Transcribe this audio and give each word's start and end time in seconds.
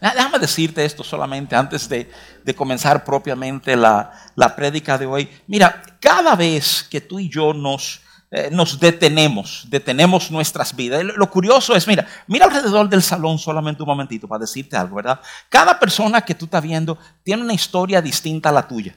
Déjame 0.00 0.38
decirte 0.38 0.84
esto 0.84 1.02
solamente 1.02 1.56
antes 1.56 1.88
de, 1.88 2.08
comenzar 2.56 3.04
propiamente 3.04 3.76
la, 3.76 4.12
la 4.34 4.54
de 4.98 5.06
hoy. 5.06 5.28
Mira, 5.46 5.82
cada 6.00 6.34
vez 6.34 6.86
que 6.88 7.00
tú 7.00 7.18
y 7.18 7.28
yo 7.28 7.52
nos, 7.52 8.00
eh, 8.30 8.48
nos 8.50 8.78
detenemos, 8.78 9.66
detenemos 9.68 10.30
nuestras 10.30 10.74
vidas. 10.74 11.02
Lo 11.04 11.30
curioso 11.30 11.74
es, 11.74 11.86
mira, 11.86 12.06
mira 12.26 12.46
alrededor 12.46 12.88
del 12.88 13.02
salón 13.02 13.38
solamente 13.38 13.82
un 13.82 13.88
momentito 13.88 14.28
para 14.28 14.40
decirte 14.40 14.76
algo, 14.76 14.96
¿verdad? 14.96 15.20
Cada 15.48 15.78
persona 15.78 16.20
que 16.20 16.34
tú 16.34 16.44
estás 16.44 16.62
viendo 16.62 16.96
tiene 17.24 17.42
una 17.42 17.54
historia 17.54 18.00
distinta 18.00 18.50
a 18.50 18.52
la 18.52 18.66
tuya 18.66 18.94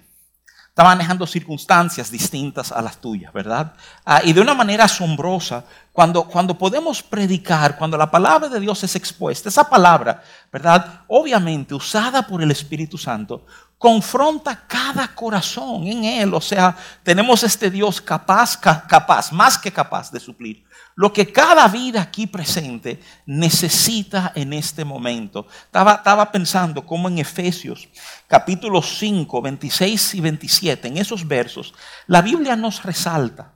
está 0.71 0.85
manejando 0.85 1.27
circunstancias 1.27 2.09
distintas 2.09 2.71
a 2.71 2.81
las 2.81 2.97
tuyas, 2.97 3.33
¿verdad? 3.33 3.73
Ah, 4.05 4.21
y 4.23 4.31
de 4.31 4.39
una 4.39 4.53
manera 4.53 4.85
asombrosa, 4.85 5.65
cuando, 5.91 6.23
cuando 6.23 6.57
podemos 6.57 7.03
predicar, 7.03 7.77
cuando 7.77 7.97
la 7.97 8.09
palabra 8.09 8.47
de 8.47 8.61
Dios 8.61 8.81
es 8.85 8.95
expuesta, 8.95 9.49
esa 9.49 9.69
palabra, 9.69 10.23
¿verdad? 10.49 11.01
Obviamente 11.09 11.75
usada 11.75 12.25
por 12.25 12.41
el 12.41 12.51
Espíritu 12.51 12.97
Santo, 12.97 13.45
confronta 13.77 14.65
cada 14.65 15.13
corazón 15.13 15.87
en 15.87 16.05
Él. 16.05 16.33
O 16.33 16.39
sea, 16.39 16.77
tenemos 17.03 17.43
este 17.43 17.69
Dios 17.69 17.99
capaz, 17.99 18.55
capaz, 18.55 19.33
más 19.33 19.57
que 19.57 19.73
capaz 19.73 20.09
de 20.09 20.21
suplir 20.21 20.63
lo 21.01 21.11
que 21.11 21.31
cada 21.31 21.67
vida 21.67 21.99
aquí 21.99 22.27
presente 22.27 23.01
necesita 23.25 24.33
en 24.35 24.53
este 24.53 24.85
momento. 24.85 25.47
Estaba, 25.65 26.31
pensando 26.31 26.85
cómo 26.85 27.07
en 27.07 27.17
Efesios 27.17 27.89
capítulo 28.27 28.83
5, 28.83 29.41
26 29.41 30.13
y 30.13 30.21
27, 30.21 30.87
en 30.89 30.97
esos 30.97 31.27
versos, 31.27 31.73
la 32.05 32.21
Biblia 32.21 32.55
nos 32.55 32.83
resalta 32.83 33.51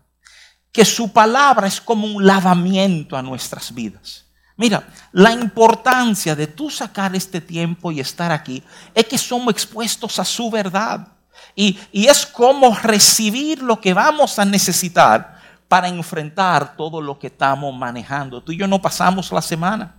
que 0.71 0.83
su 0.83 1.13
palabra 1.13 1.67
es 1.67 1.79
como 1.79 2.07
un 2.07 2.25
lavamiento 2.25 3.15
a 3.15 3.21
nuestras 3.21 3.71
vidas. 3.71 4.25
Mira, 4.57 4.87
la 5.11 5.31
importancia 5.31 6.35
de 6.35 6.47
tú 6.47 6.71
sacar 6.71 7.15
este 7.15 7.41
tiempo 7.41 7.91
y 7.91 7.99
estar 7.99 8.31
aquí 8.31 8.63
es 8.95 9.05
que 9.05 9.19
somos 9.19 9.53
expuestos 9.53 10.17
a 10.17 10.25
su 10.25 10.49
verdad. 10.49 11.09
Y, 11.55 11.77
y 11.91 12.07
es 12.07 12.25
como 12.25 12.75
recibir 12.75 13.61
lo 13.61 13.79
que 13.79 13.93
vamos 13.93 14.39
a 14.39 14.45
necesitar 14.45 15.34
para 15.67 15.87
enfrentar 15.87 16.75
todo 16.77 17.01
lo 17.01 17.17
que 17.17 17.27
estamos 17.27 17.75
manejando. 17.77 18.41
Tú 18.41 18.51
y 18.51 18.57
yo 18.57 18.67
no 18.67 18.81
pasamos 18.81 19.31
la 19.31 19.41
semana 19.41 19.95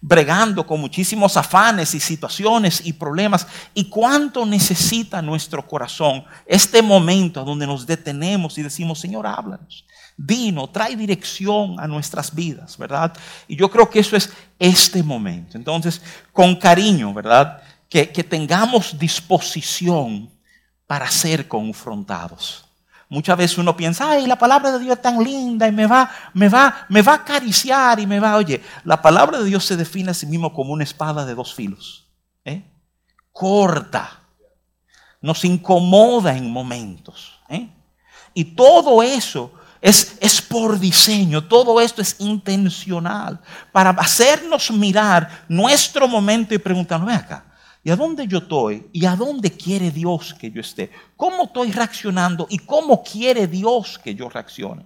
bregando 0.00 0.66
con 0.66 0.80
muchísimos 0.80 1.36
afanes 1.36 1.94
y 1.94 2.00
situaciones 2.00 2.80
y 2.84 2.92
problemas. 2.92 3.46
¿Y 3.74 3.84
cuánto 3.84 4.46
necesita 4.46 5.20
nuestro 5.20 5.66
corazón 5.66 6.24
este 6.46 6.82
momento 6.82 7.44
donde 7.44 7.66
nos 7.66 7.86
detenemos 7.86 8.56
y 8.58 8.62
decimos, 8.62 8.98
Señor, 8.98 9.26
háblanos? 9.26 9.84
Dino, 10.16 10.68
trae 10.68 10.96
dirección 10.96 11.78
a 11.80 11.86
nuestras 11.86 12.34
vidas, 12.34 12.76
¿verdad? 12.76 13.14
Y 13.48 13.56
yo 13.56 13.70
creo 13.70 13.88
que 13.88 14.00
eso 14.00 14.16
es 14.16 14.30
este 14.58 15.02
momento. 15.02 15.56
Entonces, 15.56 16.02
con 16.32 16.56
cariño, 16.56 17.12
¿verdad? 17.14 17.62
Que, 17.88 18.10
que 18.10 18.22
tengamos 18.22 18.98
disposición 18.98 20.30
para 20.86 21.10
ser 21.10 21.48
confrontados. 21.48 22.69
Muchas 23.10 23.36
veces 23.36 23.58
uno 23.58 23.76
piensa, 23.76 24.08
ay, 24.08 24.28
la 24.28 24.38
palabra 24.38 24.70
de 24.70 24.78
Dios 24.78 24.96
es 24.96 25.02
tan 25.02 25.20
linda 25.20 25.66
y 25.66 25.72
me 25.72 25.84
va, 25.84 26.08
me 26.32 26.48
va, 26.48 26.86
me 26.88 27.02
va 27.02 27.12
a 27.12 27.16
acariciar 27.16 27.98
y 27.98 28.06
me 28.06 28.20
va, 28.20 28.36
oye, 28.36 28.62
la 28.84 29.02
palabra 29.02 29.40
de 29.40 29.46
Dios 29.46 29.64
se 29.64 29.76
define 29.76 30.12
a 30.12 30.14
sí 30.14 30.26
mismo 30.26 30.54
como 30.54 30.72
una 30.72 30.84
espada 30.84 31.26
de 31.26 31.34
dos 31.34 31.52
filos. 31.52 32.06
¿eh? 32.44 32.62
Corta, 33.32 34.20
nos 35.20 35.44
incomoda 35.44 36.36
en 36.36 36.52
momentos. 36.52 37.40
¿eh? 37.48 37.68
Y 38.32 38.44
todo 38.44 39.02
eso 39.02 39.54
es, 39.80 40.16
es, 40.20 40.40
por 40.40 40.78
diseño, 40.78 41.42
todo 41.42 41.80
esto 41.80 42.00
es 42.00 42.14
intencional 42.20 43.40
para 43.72 43.90
hacernos 43.90 44.70
mirar 44.70 45.46
nuestro 45.48 46.06
momento 46.06 46.54
y 46.54 46.58
preguntarnos, 46.58 47.08
ven 47.08 47.16
acá, 47.16 47.44
¿Y 47.82 47.90
a 47.90 47.96
dónde 47.96 48.26
yo 48.26 48.38
estoy? 48.38 48.88
¿Y 48.92 49.06
a 49.06 49.16
dónde 49.16 49.50
quiere 49.52 49.90
Dios 49.90 50.34
que 50.34 50.50
yo 50.50 50.60
esté? 50.60 50.90
¿Cómo 51.16 51.44
estoy 51.44 51.72
reaccionando? 51.72 52.46
¿Y 52.50 52.58
cómo 52.58 53.02
quiere 53.02 53.46
Dios 53.46 53.98
que 53.98 54.14
yo 54.14 54.28
reaccione? 54.28 54.84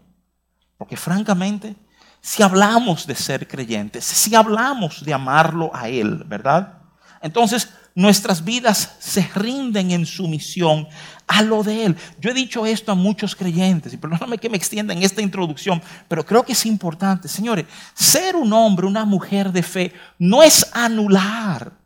Porque 0.78 0.96
francamente, 0.96 1.74
si 2.20 2.42
hablamos 2.42 3.06
de 3.06 3.16
ser 3.16 3.48
creyentes, 3.48 4.04
si 4.04 4.34
hablamos 4.34 5.04
de 5.04 5.12
amarlo 5.12 5.70
a 5.74 5.88
Él, 5.88 6.22
¿verdad? 6.24 6.78
Entonces 7.20 7.68
nuestras 7.96 8.44
vidas 8.44 8.96
se 8.98 9.22
rinden 9.34 9.90
en 9.90 10.06
sumisión 10.06 10.86
a 11.26 11.42
lo 11.42 11.62
de 11.62 11.86
Él. 11.86 11.96
Yo 12.20 12.30
he 12.30 12.34
dicho 12.34 12.64
esto 12.64 12.92
a 12.92 12.96
muchos 12.96 13.34
creyentes, 13.34 13.92
y 13.92 13.96
perdóname 13.96 14.38
que 14.38 14.50
me 14.50 14.56
extienda 14.56 14.92
en 14.92 15.02
esta 15.02 15.22
introducción, 15.22 15.82
pero 16.06 16.24
creo 16.24 16.44
que 16.44 16.52
es 16.52 16.66
importante. 16.66 17.26
Señores, 17.26 17.66
ser 17.92 18.36
un 18.36 18.52
hombre, 18.52 18.86
una 18.86 19.04
mujer 19.04 19.50
de 19.50 19.62
fe, 19.62 19.92
no 20.18 20.42
es 20.42 20.70
anular 20.72 21.83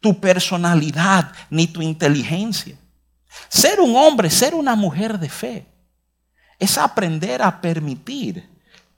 tu 0.00 0.18
personalidad 0.18 1.32
ni 1.50 1.66
tu 1.66 1.82
inteligencia. 1.82 2.76
Ser 3.48 3.80
un 3.80 3.94
hombre, 3.94 4.30
ser 4.30 4.54
una 4.54 4.74
mujer 4.74 5.18
de 5.18 5.28
fe, 5.28 5.66
es 6.58 6.76
aprender 6.76 7.42
a 7.42 7.60
permitir 7.60 8.48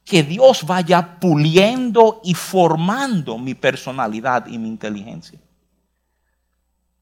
que 0.04 0.22
Dios 0.22 0.64
vaya 0.64 1.20
puliendo 1.20 2.20
y 2.24 2.34
formando 2.34 3.38
mi 3.38 3.54
personalidad 3.54 4.46
y 4.46 4.58
mi 4.58 4.68
inteligencia. 4.68 5.38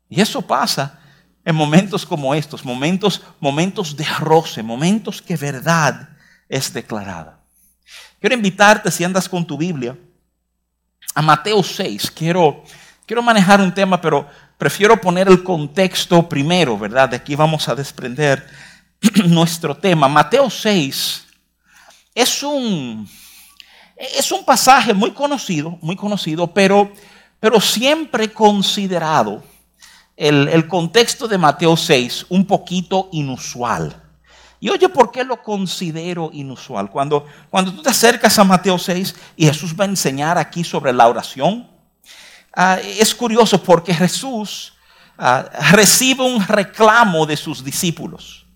Y 0.09 0.21
eso 0.21 0.43
pasa 0.43 0.99
en 1.45 1.55
momentos 1.55 2.05
como 2.05 2.35
estos, 2.35 2.65
momentos, 2.65 3.23
momentos 3.39 3.97
de 3.97 4.05
roce, 4.19 4.63
momentos 4.63 5.23
que 5.23 5.37
verdad 5.37 6.11
es 6.49 6.73
declarada. 6.73 7.41
Quiero 8.19 8.35
invitarte, 8.35 8.91
si 8.91 9.05
andas 9.05 9.29
con 9.29 9.47
tu 9.47 9.57
Biblia, 9.57 9.97
a 11.15 11.23
Mateo 11.23 11.63
6. 11.63 12.11
Quiero 12.11 12.63
Quiero 13.11 13.25
manejar 13.25 13.61
un 13.61 13.75
tema, 13.75 14.01
pero 14.01 14.25
prefiero 14.57 15.01
poner 15.01 15.27
el 15.27 15.43
contexto 15.43 16.29
primero, 16.29 16.79
¿verdad? 16.79 17.09
De 17.09 17.17
aquí 17.17 17.35
vamos 17.35 17.69
a 17.69 17.75
desprender 17.75 18.47
nuestro 19.27 19.77
tema. 19.77 20.07
Mateo 20.07 20.49
6 20.49 21.27
es 22.15 22.43
un, 22.45 23.09
es 23.97 24.31
un 24.31 24.45
pasaje 24.45 24.95
muy 24.95 25.11
conocido, 25.11 25.77
muy 25.83 25.97
conocido, 25.97 26.55
pero, 26.55 26.93
pero 27.41 27.61
siempre 27.61 28.33
considerado 28.33 29.43
el, 30.17 30.47
el 30.47 30.69
contexto 30.69 31.27
de 31.27 31.37
Mateo 31.37 31.77
6 31.77 32.27
un 32.29 32.47
poquito 32.47 33.09
inusual. 33.11 34.01
Y 34.61 34.69
oye, 34.69 34.89
¿por 34.89 35.11
qué 35.11 35.25
lo 35.25 35.43
considero 35.43 36.31
inusual? 36.33 36.89
Cuando, 36.89 37.27
cuando 37.51 37.75
tú 37.75 37.83
te 37.83 37.91
acercas 37.91 38.39
a 38.39 38.45
Mateo 38.45 38.79
6 38.79 39.17
y 39.35 39.47
Jesús 39.47 39.75
va 39.75 39.83
a 39.83 39.89
enseñar 39.89 40.39
aquí 40.39 40.63
sobre 40.63 40.93
la 40.93 41.09
oración, 41.09 41.70
Ah, 42.55 42.79
es 42.83 43.15
curioso 43.15 43.63
porque 43.63 43.95
Jesús 43.95 44.75
ah, 45.17 45.49
recibe 45.73 46.25
un 46.25 46.47
reclamo 46.47 47.27
de 47.27 47.37
sus 47.37 47.65
discípulos. 47.65 48.47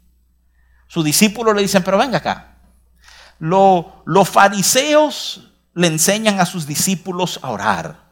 Sus 0.89 1.05
discípulos 1.05 1.55
le 1.55 1.63
dicen, 1.63 1.83
pero 1.83 1.99
venga 1.99 2.19
acá. 2.19 2.57
los 3.39 4.29
fariseos 4.29 5.49
le 5.75 5.89
enseñan 5.89 6.41
a 6.41 6.47
sus 6.47 6.67
discípulos 6.67 7.39
a 7.43 7.51
orar. 7.51 8.05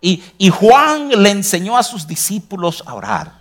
Y, 0.00 0.22
y 0.38 0.48
Juan 0.48 1.10
le 1.22 1.30
enseñó 1.30 1.76
a 1.76 1.82
sus 1.82 2.06
discípulos 2.06 2.82
a 2.86 2.94
orar. 2.94 3.40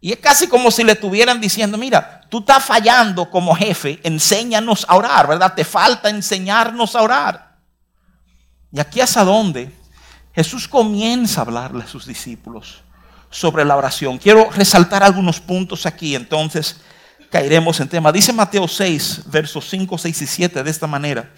Y 0.00 0.12
es 0.12 0.18
casi 0.18 0.46
como 0.46 0.70
si 0.70 0.84
le 0.84 0.92
estuvieran 0.92 1.40
diciendo, 1.40 1.78
mira, 1.78 2.20
tú 2.28 2.40
estás 2.40 2.64
fallando 2.64 3.30
como 3.30 3.54
jefe, 3.54 4.00
enséñanos 4.04 4.84
a 4.88 4.96
orar, 4.96 5.26
¿verdad? 5.26 5.54
Te 5.54 5.64
falta 5.64 6.10
enseñarnos 6.10 6.94
a 6.94 7.02
orar. 7.02 7.56
Y 8.70 8.78
aquí 8.78 9.00
hasta 9.00 9.24
dónde 9.24 9.72
Jesús 10.36 10.68
comienza 10.68 11.40
a 11.40 11.44
hablarle 11.44 11.84
a 11.84 11.88
sus 11.88 12.04
discípulos 12.04 12.82
sobre 13.30 13.64
la 13.64 13.74
oración. 13.74 14.18
Quiero 14.18 14.50
resaltar 14.50 15.02
algunos 15.02 15.40
puntos 15.40 15.86
aquí, 15.86 16.14
entonces 16.14 16.76
caeremos 17.30 17.80
en 17.80 17.88
tema. 17.88 18.12
Dice 18.12 18.34
Mateo 18.34 18.68
6, 18.68 19.22
versos 19.28 19.66
5, 19.70 19.96
6 19.96 20.22
y 20.22 20.26
7 20.26 20.62
de 20.62 20.70
esta 20.70 20.86
manera. 20.86 21.32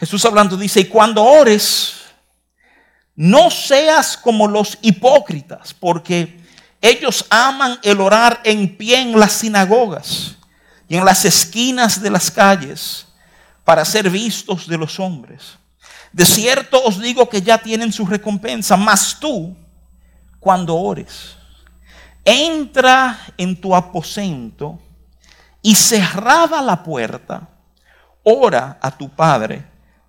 Jesús 0.00 0.24
hablando 0.24 0.56
dice, 0.56 0.80
y 0.80 0.84
cuando 0.86 1.22
ores, 1.22 1.96
no 3.14 3.50
seas 3.50 4.16
como 4.16 4.48
los 4.48 4.78
hipócritas, 4.80 5.74
porque 5.74 6.40
ellos 6.80 7.26
aman 7.28 7.78
el 7.82 8.00
orar 8.00 8.40
en 8.44 8.78
pie 8.78 9.02
en 9.02 9.20
las 9.20 9.32
sinagogas 9.32 10.36
y 10.88 10.96
en 10.96 11.04
las 11.04 11.26
esquinas 11.26 12.00
de 12.00 12.08
las 12.08 12.30
calles 12.30 13.08
para 13.62 13.84
ser 13.84 14.08
vistos 14.08 14.66
de 14.66 14.78
los 14.78 14.98
hombres. 14.98 15.58
De 16.12 16.24
cierto 16.24 16.82
os 16.82 17.00
digo 17.00 17.28
que 17.28 17.42
ya 17.42 17.58
tienen 17.58 17.92
su 17.92 18.06
recompensa, 18.06 18.76
mas 18.76 19.18
tú, 19.20 19.56
cuando 20.40 20.76
ores, 20.76 21.36
entra 22.24 23.18
en 23.36 23.60
tu 23.60 23.74
aposento 23.74 24.80
y 25.62 25.74
cerrada 25.74 26.62
la 26.62 26.82
puerta, 26.82 27.48
ora 28.22 28.78
a 28.80 28.90
tu 28.90 29.08
Padre 29.08 29.64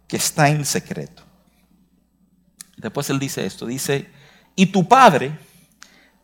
que 0.07 0.17
está 0.17 0.49
en 0.49 0.65
secreto. 0.65 1.23
Después 2.77 3.09
él 3.09 3.19
dice 3.19 3.45
esto, 3.45 3.65
dice, 3.65 4.09
y 4.55 4.67
tu 4.67 4.87
Padre 4.87 5.37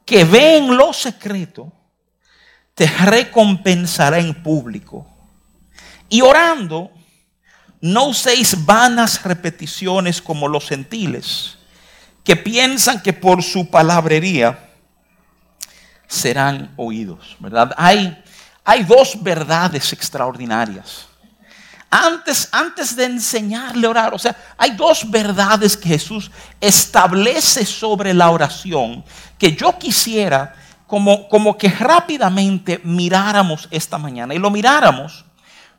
que 0.06 0.24
ve 0.24 0.57
en 0.57 0.78
lo 0.78 0.94
secreto, 0.94 1.71
te 2.75 2.86
recompensará 2.88 4.19
en 4.19 4.44
público. 4.44 5.07
Y 6.10 6.21
orando, 6.21 6.92
no 7.81 8.06
uséis 8.06 8.66
vanas 8.66 9.24
repeticiones 9.24 10.22
como 10.22 10.48
los 10.48 10.68
gentiles, 10.68 11.57
que 12.24 12.36
piensan 12.36 13.01
que 13.01 13.13
por 13.13 13.44
su 13.44 13.69
palabrería 13.69 14.60
serán 16.07 16.74
oídos, 16.75 17.36
¿verdad? 17.39 17.74
Hay, 17.77 18.24
hay 18.63 18.83
dos 18.83 19.22
verdades 19.22 19.94
extraordinarias. 19.94 21.07
Antes, 21.89 22.50
antes 22.51 22.95
de 22.95 23.06
enseñarle 23.06 23.88
a 23.88 23.89
orar, 23.89 24.13
o 24.13 24.19
sea, 24.19 24.36
hay 24.57 24.71
dos 24.71 25.10
verdades 25.10 25.78
que 25.78 25.89
Jesús 25.89 26.31
establece 26.60 27.66
sobre 27.66 28.13
la 28.13 28.31
oración 28.31 29.06
que 29.38 29.56
yo 29.56 29.78
quisiera 29.78 30.56
como, 30.88 31.30
como 31.30 31.57
que 31.57 31.69
rápidamente 31.69 32.81
miráramos 32.83 33.68
esta 33.71 33.98
mañana 33.98 34.33
y 34.33 34.39
lo 34.39 34.50
miráramos 34.50 35.25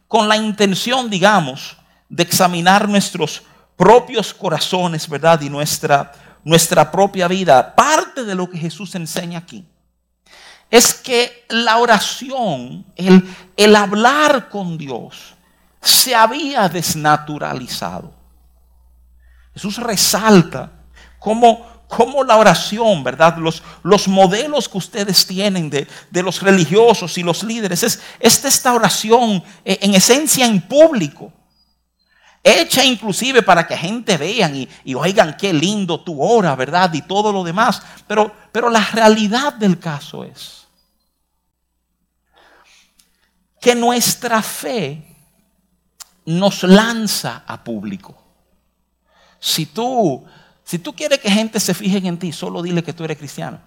con 0.08 0.28
la 0.28 0.36
intención, 0.36 1.10
digamos, 1.10 1.76
de 2.08 2.22
examinar 2.22 2.88
nuestros 2.88 3.42
propios 3.76 4.32
corazones, 4.32 5.08
¿verdad? 5.08 5.40
Y 5.40 5.50
nuestra, 5.50 6.12
nuestra 6.44 6.90
propia 6.90 7.28
vida. 7.28 7.74
Parte 7.74 8.24
de 8.24 8.34
lo 8.34 8.48
que 8.48 8.58
Jesús 8.58 8.94
enseña 8.94 9.38
aquí 9.38 9.64
es 10.70 10.94
que 10.94 11.44
la 11.48 11.78
oración, 11.78 12.84
el, 12.96 13.22
el 13.56 13.76
hablar 13.76 14.48
con 14.48 14.76
Dios, 14.76 15.34
se 15.80 16.14
había 16.14 16.68
desnaturalizado. 16.68 18.12
Jesús 19.54 19.76
resalta 19.78 20.72
cómo, 21.18 21.84
cómo 21.88 22.24
la 22.24 22.36
oración, 22.36 23.04
¿verdad? 23.04 23.36
Los, 23.38 23.62
los, 23.82 24.08
modelos 24.08 24.68
que 24.68 24.78
ustedes 24.78 25.26
tienen 25.26 25.70
de, 25.70 25.86
de, 26.10 26.22
los 26.22 26.42
religiosos 26.42 27.16
y 27.16 27.22
los 27.22 27.42
líderes, 27.42 27.82
es, 27.82 28.02
esta 28.20 28.74
oración 28.74 29.42
eh, 29.64 29.78
en 29.80 29.94
esencia 29.94 30.46
en 30.46 30.60
público. 30.60 31.32
Hecha 32.48 32.84
inclusive 32.84 33.42
para 33.42 33.66
que 33.66 33.76
gente 33.76 34.16
vean 34.16 34.54
y, 34.54 34.94
oigan 34.94 35.36
qué 35.36 35.52
lindo 35.52 35.98
tu 35.98 36.22
hora, 36.22 36.54
¿verdad? 36.54 36.94
Y 36.94 37.02
todo 37.02 37.32
lo 37.32 37.42
demás. 37.42 37.82
Pero, 38.06 38.32
pero 38.52 38.70
la 38.70 38.84
realidad 38.92 39.54
del 39.54 39.80
caso 39.80 40.22
es 40.22 40.68
que 43.60 43.74
nuestra 43.74 44.42
fe 44.42 45.12
nos 46.24 46.62
lanza 46.62 47.42
a 47.48 47.64
público. 47.64 48.16
Si 49.40 49.66
tú, 49.66 50.24
si 50.62 50.78
tú 50.78 50.94
quieres 50.94 51.18
que 51.18 51.28
gente 51.28 51.58
se 51.58 51.74
fije 51.74 51.98
en 51.98 52.16
ti, 52.16 52.30
solo 52.30 52.62
dile 52.62 52.84
que 52.84 52.92
tú 52.92 53.02
eres 53.02 53.18
cristiano. 53.18 53.58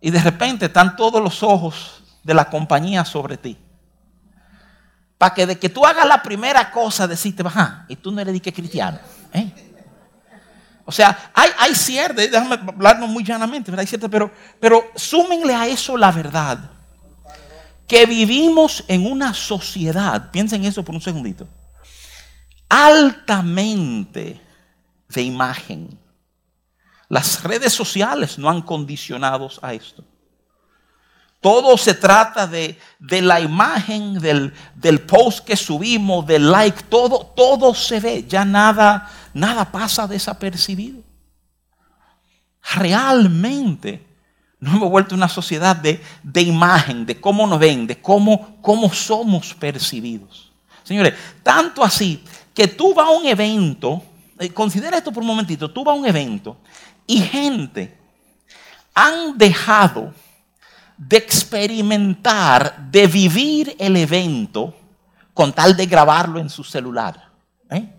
Y 0.00 0.10
de 0.10 0.22
repente 0.22 0.64
están 0.64 0.96
todos 0.96 1.22
los 1.22 1.42
ojos 1.42 2.02
de 2.22 2.32
la 2.32 2.48
compañía 2.48 3.04
sobre 3.04 3.36
ti. 3.36 3.58
Para 5.18 5.34
que 5.34 5.46
de 5.46 5.58
que 5.58 5.68
tú 5.68 5.84
hagas 5.86 6.06
la 6.06 6.22
primera 6.22 6.70
cosa, 6.70 7.06
decirte, 7.06 7.42
baja, 7.42 7.86
y 7.88 7.96
tú 7.96 8.12
no 8.12 8.20
eres 8.20 8.40
que 8.40 8.52
cristiano. 8.52 8.98
¿eh? 9.32 9.50
O 10.84 10.92
sea, 10.92 11.30
hay, 11.34 11.50
hay 11.58 11.74
cierto, 11.74 12.20
déjame 12.20 12.54
hablarnos 12.54 13.08
muy 13.08 13.24
llanamente, 13.24 13.70
¿verdad? 13.70 13.80
Hay 13.80 13.86
cierto, 13.86 14.08
pero, 14.08 14.30
pero 14.60 14.84
súmenle 14.94 15.54
a 15.54 15.66
eso 15.66 15.96
la 15.96 16.12
verdad 16.12 16.70
que 17.86 18.06
vivimos 18.06 18.84
en 18.88 19.06
una 19.06 19.32
sociedad, 19.32 20.30
piensen 20.30 20.64
eso 20.64 20.84
por 20.84 20.94
un 20.94 21.00
segundito, 21.00 21.48
altamente 22.68 24.40
de 25.08 25.22
imagen. 25.22 25.98
Las 27.08 27.42
redes 27.44 27.72
sociales 27.72 28.38
no 28.38 28.50
han 28.50 28.62
condicionado 28.62 29.48
a 29.62 29.72
esto. 29.72 30.04
Todo 31.46 31.78
se 31.78 31.94
trata 31.94 32.48
de, 32.48 32.76
de 32.98 33.22
la 33.22 33.38
imagen, 33.38 34.14
del, 34.14 34.52
del, 34.74 35.00
post 35.02 35.44
que 35.44 35.54
subimos, 35.54 36.26
del 36.26 36.50
like, 36.50 36.82
todo, 36.88 37.20
todo 37.20 37.72
se 37.72 38.00
ve. 38.00 38.24
Ya 38.28 38.44
nada, 38.44 39.08
nada 39.32 39.70
pasa 39.70 40.08
desapercibido. 40.08 41.04
Realmente 42.74 44.04
nos 44.58 44.74
hemos 44.74 44.90
vuelto 44.90 45.14
una 45.14 45.28
sociedad 45.28 45.76
de, 45.76 46.42
imagen, 46.42 47.06
de 47.06 47.20
cómo 47.20 47.46
nos 47.46 47.60
ven, 47.60 47.86
de 47.86 48.02
cómo, 48.02 48.60
cómo 48.60 48.92
somos 48.92 49.54
percibidos. 49.54 50.50
Señores, 50.82 51.14
tanto 51.44 51.84
así 51.84 52.24
que 52.52 52.66
tú 52.66 52.92
vas 52.92 53.06
a 53.06 53.10
un 53.10 53.24
evento, 53.24 54.02
eh, 54.40 54.50
considera 54.50 54.98
esto 54.98 55.12
por 55.12 55.22
un 55.22 55.28
momentito, 55.28 55.70
tú 55.70 55.84
vas 55.84 55.94
a 55.94 56.00
un 56.00 56.06
evento 56.06 56.56
y 57.06 57.20
gente 57.20 57.96
han 58.92 59.38
dejado 59.38 60.12
de 60.96 61.16
experimentar, 61.16 62.90
de 62.90 63.06
vivir 63.06 63.76
el 63.78 63.96
evento 63.96 64.74
con 65.34 65.52
tal 65.52 65.76
de 65.76 65.86
grabarlo 65.86 66.38
en 66.38 66.48
su 66.48 66.64
celular. 66.64 67.30
¿eh? 67.70 67.92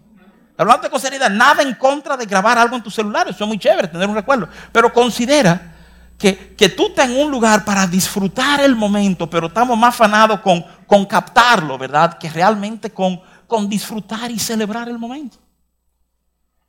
Hablando 0.58 0.90
con 0.90 1.00
seriedad, 1.00 1.30
nada 1.30 1.62
en 1.62 1.76
contra 1.76 2.18
de 2.18 2.26
grabar 2.26 2.58
algo 2.58 2.76
en 2.76 2.84
tu 2.84 2.90
celular, 2.90 3.28
eso 3.28 3.44
es 3.44 3.48
muy 3.48 3.60
chévere, 3.60 3.88
tener 3.88 4.10
un 4.10 4.16
recuerdo. 4.16 4.50
Pero 4.72 4.92
considera 4.92 5.76
que, 6.18 6.74
tú 6.76 6.88
estás 6.88 7.10
en 7.10 7.18
un 7.18 7.30
lugar 7.30 7.64
para 7.64 7.86
disfrutar 7.86 8.62
el 8.62 8.76
momento, 8.76 9.30
pero 9.30 9.48
estamos 9.48 9.78
más 9.78 9.94
afanados 9.94 10.40
con, 10.40 10.66
con 10.88 11.06
captarlo, 11.06 11.78
¿verdad? 11.78 12.18
Que 12.18 12.30
realmente 12.30 12.90
con, 12.90 13.22
con 13.46 13.70
disfrutar 13.70 14.32
y 14.32 14.40
celebrar 14.40 14.90
el 14.90 14.98
momento. 14.98 15.38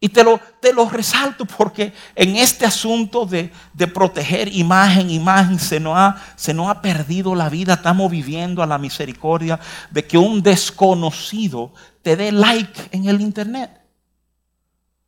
Y 0.00 0.10
te 0.10 0.22
lo, 0.22 0.38
te 0.60 0.72
lo 0.72 0.88
resalto 0.88 1.44
porque 1.44 1.92
en 2.14 2.36
este 2.36 2.64
asunto 2.64 3.26
de, 3.26 3.50
de, 3.72 3.86
proteger 3.88 4.46
imagen, 4.54 5.10
imagen, 5.10 5.58
se 5.58 5.80
nos, 5.80 5.96
ha, 5.96 6.22
se 6.36 6.54
nos 6.54 6.68
ha 6.68 6.80
perdido 6.80 7.34
la 7.34 7.48
vida. 7.48 7.74
Estamos 7.74 8.08
viviendo 8.08 8.62
a 8.62 8.66
la 8.66 8.78
misericordia 8.78 9.58
de 9.90 10.06
que 10.06 10.16
un 10.16 10.40
desconocido 10.40 11.72
te 12.02 12.14
dé 12.14 12.30
like 12.30 12.88
en 12.92 13.08
el 13.08 13.20
internet. 13.20 13.72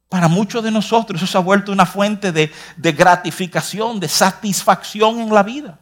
Para 0.08 0.26
muchos 0.26 0.64
de 0.64 0.72
nosotros 0.72 1.22
eso 1.22 1.30
se 1.30 1.38
ha 1.38 1.40
vuelto 1.40 1.70
una 1.70 1.86
fuente 1.86 2.32
de, 2.32 2.50
gratificación, 2.76 4.00
de 4.00 4.08
satisfacción 4.08 5.20
en 5.20 5.32
la 5.32 5.44
vida. 5.44 5.78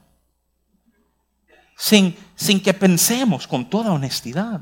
Sin, 1.78 2.14
sin 2.36 2.60
que 2.60 2.74
pensemos 2.74 3.46
con 3.46 3.70
toda 3.70 3.90
honestidad 3.90 4.60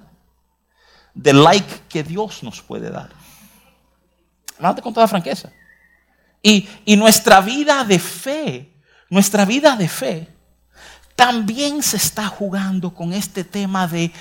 del 1.15 1.43
like 1.43 1.81
que 1.89 2.05
Dios 2.05 2.45
nos 2.45 2.63
puede 2.63 2.91
dar. 2.91 3.26
Hablando 4.57 4.83
con 4.83 4.95
toda 4.95 5.09
franqueza. 5.09 5.51
Y, 6.43 6.69
nuestra 6.97 7.41
vida 7.41 7.85
de 7.85 7.99
fe, 7.99 8.73
nuestra 9.11 9.45
vida 9.45 9.77
de 9.77 9.89
fe, 9.89 10.29
también 11.15 11.83
se 11.83 11.97
está 11.97 12.29
jugando 12.29 12.95
con 12.95 13.13
este 13.13 13.43
tema 13.43 13.89
de, 13.89 14.13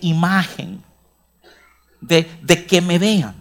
imagen, 0.00 0.82
de, 2.00 2.30
de 2.42 2.66
que 2.66 2.80
me 2.80 2.98
vean. 2.98 3.34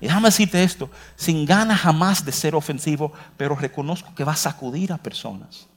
Y 0.00 0.06
déjame 0.06 0.28
decirte 0.28 0.64
esto, 0.64 0.90
sin 1.14 1.46
ganas 1.46 1.80
jamás 1.80 2.24
de 2.24 2.32
ser 2.32 2.56
ofensivo, 2.56 3.12
pero 3.36 3.54
reconozco 3.54 4.12
que 4.16 4.24
va 4.24 4.32
a 4.32 4.36
sacudir 4.36 4.92
a 4.92 4.98
personas. 4.98 5.68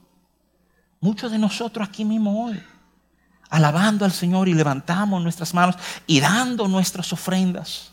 Muchos 1.00 1.30
de 1.30 1.38
nosotros 1.38 1.86
aquí 1.88 2.04
mismo 2.04 2.44
hoy, 2.44 2.60
alabando 3.50 4.04
al 4.04 4.10
Señor 4.10 4.48
y 4.48 4.54
levantamos 4.54 5.22
nuestras 5.22 5.54
manos 5.54 5.76
y 6.08 6.18
dando 6.18 6.66
nuestras 6.66 7.12
ofrendas. 7.12 7.92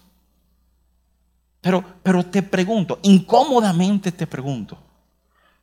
Pero, 1.64 1.82
pero 2.04 2.26
te 2.26 2.44
pregunto, 2.44 3.00
incómodamente 3.04 4.12
te 4.12 4.28
pregunto, 4.28 4.78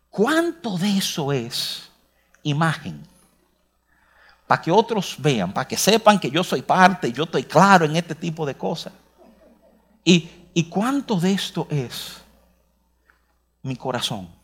¿cuánto 0.08 0.78
de 0.78 0.96
eso 0.96 1.30
es 1.30 1.90
imagen? 2.42 3.06
Para 4.46 4.62
que 4.62 4.70
otros 4.70 5.16
vean, 5.18 5.52
para 5.52 5.68
que 5.68 5.76
sepan 5.76 6.18
que 6.18 6.30
yo 6.30 6.42
soy 6.42 6.62
parte, 6.62 7.12
yo 7.12 7.24
estoy 7.24 7.44
claro 7.44 7.84
en 7.84 7.96
este 7.96 8.14
tipo 8.14 8.46
de 8.46 8.54
cosas. 8.54 8.94
Y, 10.02 10.30
¿Y 10.54 10.64
cuánto 10.64 11.16
de 11.20 11.34
esto 11.34 11.66
es 11.68 12.22
mi 13.62 13.76
corazón? 13.76 14.39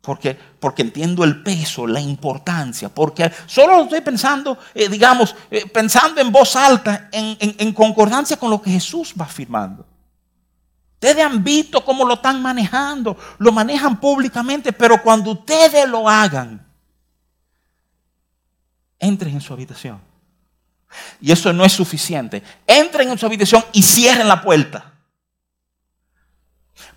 Porque, 0.00 0.34
porque 0.34 0.82
entiendo 0.82 1.24
el 1.24 1.42
peso, 1.42 1.86
la 1.86 2.00
importancia, 2.00 2.88
porque 2.88 3.30
solo 3.46 3.82
estoy 3.82 4.00
pensando, 4.00 4.58
eh, 4.74 4.88
digamos, 4.88 5.36
eh, 5.50 5.66
pensando 5.66 6.20
en 6.20 6.32
voz 6.32 6.56
alta, 6.56 7.10
en, 7.12 7.36
en, 7.38 7.72
concordancia 7.74 8.38
con 8.38 8.50
lo 8.50 8.62
que 8.62 8.70
Jesús 8.70 9.14
va 9.20 9.26
afirmando. 9.26 9.86
Ustedes 10.94 11.22
han 11.22 11.44
visto 11.44 11.84
cómo 11.84 12.06
lo 12.06 12.14
están 12.14 12.40
manejando, 12.40 13.16
lo 13.38 13.52
manejan 13.52 14.00
públicamente, 14.00 14.72
pero 14.72 15.02
cuando 15.02 15.32
ustedes 15.32 15.86
lo 15.86 16.08
hagan, 16.08 16.66
entren 18.98 19.34
en 19.34 19.40
su 19.40 19.52
habitación 19.52 20.00
y 21.20 21.32
eso 21.32 21.52
no 21.52 21.64
es 21.64 21.72
suficiente. 21.72 22.42
Entren 22.66 23.10
en 23.10 23.18
su 23.18 23.26
habitación 23.26 23.64
y 23.72 23.82
cierren 23.82 24.28
la 24.28 24.42
puerta. 24.42 24.92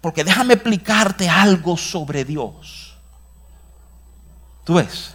Porque 0.01 0.23
déjame 0.23 0.55
explicarte 0.55 1.29
algo 1.29 1.77
sobre 1.77 2.25
Dios. 2.25 2.92
Tú 4.63 4.75
ves, 4.75 5.11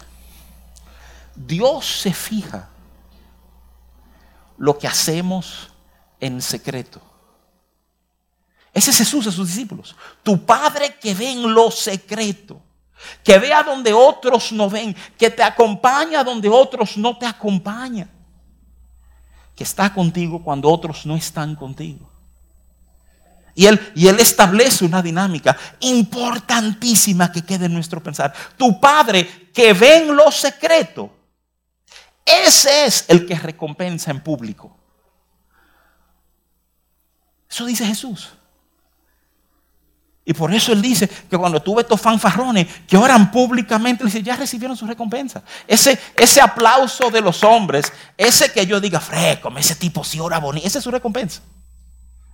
Dios 1.34 1.86
se 1.86 2.12
fija 2.12 2.68
lo 4.56 4.76
que 4.76 4.86
hacemos 4.86 5.70
en 6.20 6.42
secreto. 6.42 7.00
Ese 8.74 8.90
es 8.90 8.98
Jesús 8.98 9.26
a 9.26 9.32
sus 9.32 9.48
discípulos. 9.48 9.96
Tu 10.22 10.44
Padre 10.44 10.96
que 11.00 11.14
ve 11.14 11.30
en 11.30 11.54
lo 11.54 11.70
secreto, 11.70 12.60
que 13.24 13.38
vea 13.38 13.62
donde 13.62 13.92
otros 13.92 14.52
no 14.52 14.68
ven, 14.68 14.94
que 15.16 15.30
te 15.30 15.42
acompaña 15.42 16.22
donde 16.22 16.48
otros 16.48 16.96
no 16.96 17.16
te 17.16 17.26
acompañan 17.26 18.18
que 19.58 19.64
está 19.64 19.92
contigo 19.92 20.40
cuando 20.40 20.70
otros 20.70 21.04
no 21.04 21.16
están 21.16 21.56
contigo. 21.56 22.08
Y 23.58 23.66
él, 23.66 24.20
establece 24.20 24.84
una 24.84 25.02
dinámica 25.02 25.56
importantísima 25.80 27.32
que 27.32 27.42
quede 27.42 27.66
en 27.66 27.74
nuestro 27.74 28.00
pensar. 28.00 28.32
Tu 28.56 28.78
Padre 28.78 29.50
que 29.52 29.72
ve 29.72 29.96
en 29.96 30.14
lo 30.14 30.30
secreto, 30.30 31.10
ese 32.24 32.84
es 32.84 33.04
el 33.08 33.26
que 33.26 33.34
recompensa 33.34 34.12
en 34.12 34.20
público. 34.20 34.76
Eso 37.50 37.66
dice 37.66 37.84
Jesús. 37.84 38.28
Y 40.24 40.34
por 40.34 40.54
eso 40.54 40.72
él 40.72 40.80
dice 40.80 41.08
que 41.08 41.36
cuando 41.36 41.60
tuve 41.60 41.82
estos 41.82 42.00
fanfarrones 42.00 42.68
que 42.86 42.96
oran 42.96 43.32
públicamente, 43.32 44.04
dice, 44.04 44.22
ya 44.22 44.36
recibieron 44.36 44.76
su 44.76 44.86
recompensa. 44.86 45.42
Ese, 45.66 45.98
ese 46.14 46.40
aplauso 46.40 47.10
de 47.10 47.22
los 47.22 47.42
hombres, 47.42 47.92
ese 48.16 48.52
que 48.52 48.64
yo 48.64 48.78
diga, 48.78 49.00
fresco, 49.00 49.52
ese 49.56 49.74
tipo 49.74 50.04
sí 50.04 50.20
ora 50.20 50.38
bonito, 50.38 50.64
esa 50.64 50.78
es 50.78 50.84
su 50.84 50.92
recompensa. 50.92 51.42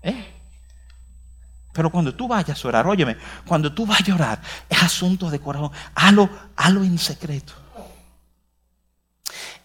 ¿Eh? 0.03 0.34
Pero 1.75 1.91
cuando 1.91 2.15
tú 2.15 2.29
vayas 2.29 2.65
a 2.65 2.69
orar, 2.69 2.87
óyeme, 2.87 3.17
cuando 3.45 3.75
tú 3.75 3.85
vayas 3.85 4.11
a 4.11 4.15
orar, 4.15 4.41
es 4.69 4.81
asunto 4.81 5.29
de 5.29 5.41
corazón, 5.41 5.73
hazlo, 5.93 6.31
hazlo 6.57 6.85
en 6.85 6.97
secreto. 6.97 7.53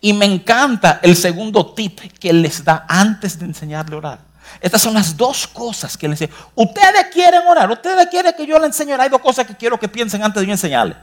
Y 0.02 0.12
me 0.14 0.26
encanta 0.26 1.00
el 1.04 1.16
segundo 1.16 1.74
tip 1.74 2.00
que 2.20 2.34
les 2.34 2.64
da 2.64 2.86
antes 2.90 3.38
de 3.38 3.46
enseñarle 3.46 3.94
a 3.94 3.98
orar. 4.00 4.20
Estas 4.60 4.82
son 4.82 4.96
las 4.96 5.16
dos 5.16 5.48
cosas 5.48 5.96
que 5.96 6.08
le 6.08 6.16
dice. 6.16 6.32
Ustedes 6.56 7.06
quieren 7.14 7.42
orar, 7.48 7.70
ustedes 7.70 8.08
quieren 8.08 8.34
que 8.36 8.48
yo 8.48 8.58
le 8.58 8.66
enseñe. 8.66 8.94
Hay 8.94 9.10
dos 9.10 9.22
cosas 9.22 9.46
que 9.46 9.56
quiero 9.56 9.80
que 9.80 9.88
piensen 9.88 10.24
antes 10.24 10.42
de 10.42 10.48
yo 10.48 10.52
enseñarle. 10.52 10.96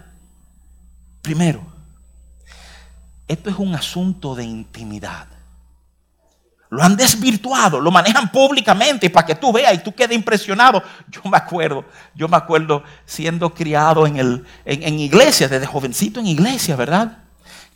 Primero, 1.22 1.64
esto 3.28 3.48
es 3.48 3.56
un 3.56 3.76
asunto 3.76 4.34
de 4.34 4.42
intimidad. 4.42 5.28
Lo 6.76 6.82
han 6.82 6.96
desvirtuado, 6.96 7.80
lo 7.80 7.90
manejan 7.90 8.30
públicamente 8.30 9.08
para 9.08 9.26
que 9.26 9.34
tú 9.34 9.52
veas 9.52 9.74
y 9.74 9.78
tú 9.78 9.94
quedes 9.94 10.14
impresionado. 10.14 10.82
Yo 11.08 11.22
me 11.24 11.36
acuerdo, 11.36 11.84
yo 12.14 12.28
me 12.28 12.36
acuerdo 12.36 12.84
siendo 13.06 13.52
criado 13.54 14.06
en, 14.06 14.18
el, 14.18 14.44
en, 14.64 14.82
en 14.82 15.00
iglesia, 15.00 15.48
desde 15.48 15.66
jovencito 15.66 16.20
en 16.20 16.26
iglesia, 16.26 16.76
¿verdad? 16.76 17.18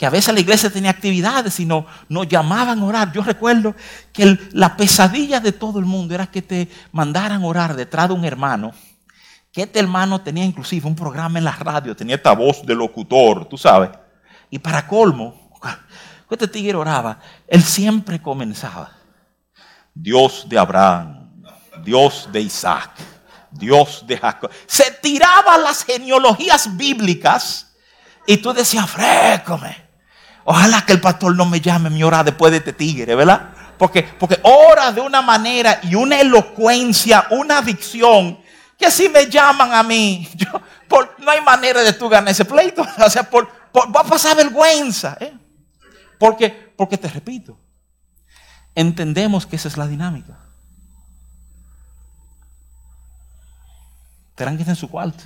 que 0.01 0.07
a 0.07 0.11
veces 0.11 0.33
la 0.33 0.41
iglesia 0.41 0.71
tenía 0.71 0.91
actividades 0.91 1.61
y 1.61 1.67
no, 1.67 1.85
nos 2.09 2.27
llamaban 2.27 2.79
a 2.79 2.85
orar. 2.87 3.13
Yo 3.13 3.23
recuerdo 3.23 3.75
que 4.15 4.39
la 4.53 4.75
pesadilla 4.75 5.41
de 5.41 5.53
todo 5.53 5.79
el 5.79 5.85
mundo 5.85 6.15
era 6.15 6.27
que 6.27 6.41
te 6.41 6.69
mandaran 6.91 7.45
orar 7.45 7.77
detrás 7.77 8.09
de 8.09 8.15
un 8.15 8.25
hermano, 8.25 8.73
que 9.53 9.65
este 9.65 9.79
hermano 9.79 10.23
tenía 10.23 10.43
inclusive 10.43 10.87
un 10.87 10.97
programa 10.97 11.39
en 11.39 11.45
la 11.45 11.53
radio, 11.53 11.95
tenía 11.95 12.17
esta 12.17 12.33
voz 12.33 12.65
de 12.65 12.75
locutor, 12.75 13.47
tú 13.47 13.59
sabes. 13.59 13.91
Y 14.49 14.59
para 14.59 14.87
colmo, 14.87 15.51
este 16.35 16.49
tigre 16.49 16.77
oraba, 16.77 17.19
él 17.47 17.63
siempre 17.63 18.21
comenzaba, 18.21 18.93
Dios 19.95 20.47
de 20.49 20.59
Abraham, 20.59 21.31
Dios 21.85 22.29
de 22.33 22.41
Isaac, 22.41 22.91
Dios 23.51 24.05
de 24.07 24.17
Jacob. 24.17 24.51
Se 24.67 24.91
tiraba 25.03 25.59
las 25.59 25.85
genealogías 25.85 26.77
bíblicas 26.77 27.73
y 28.27 28.37
tú 28.37 28.53
decías, 28.53 28.89
frécome. 28.89 29.89
Ojalá 30.45 30.85
que 30.85 30.93
el 30.93 31.01
pastor 31.01 31.37
no 31.37 31.45
me 31.47 31.61
llame 31.61 31.91
mi 31.91 32.03
hora 32.03 32.25
después 32.25 32.51
de 32.51 32.59
este 32.59 32.73
tigre, 32.73 33.15
¿verdad? 33.15 33.51
Porque, 33.79 34.03
porque 34.03 34.39
ora 34.43 34.93
de 34.93 35.01
una 35.01 35.23
manera 35.23 35.81
y 35.83 35.95
una 35.95 36.21
elocuencia, 36.21 37.27
una 37.31 37.63
dicción, 37.63 38.39
que 38.79 38.91
si 38.91 39.09
me 39.09 39.27
llaman 39.29 39.73
a 39.73 39.83
mí, 39.83 40.29
no 41.19 41.31
hay 41.31 41.41
manera 41.43 41.83
de 41.83 41.93
tú 41.93 42.09
ganar 42.09 42.31
ese 42.31 42.45
pleito. 42.45 42.87
O 42.99 43.11
sea, 43.11 43.29
va 43.33 44.01
a 44.01 44.05
pasar 44.05 44.37
vergüenza. 44.37 45.17
¿eh? 45.21 45.33
Porque, 46.21 46.51
porque 46.77 46.99
te 46.99 47.09
repito, 47.09 47.59
entendemos 48.75 49.47
que 49.47 49.57
esa 49.57 49.69
es 49.69 49.79
la 49.79 49.87
dinámica. 49.87 50.39
Tranquis 54.35 54.69
en 54.69 54.77
su 54.77 54.91
cuarto. 54.91 55.25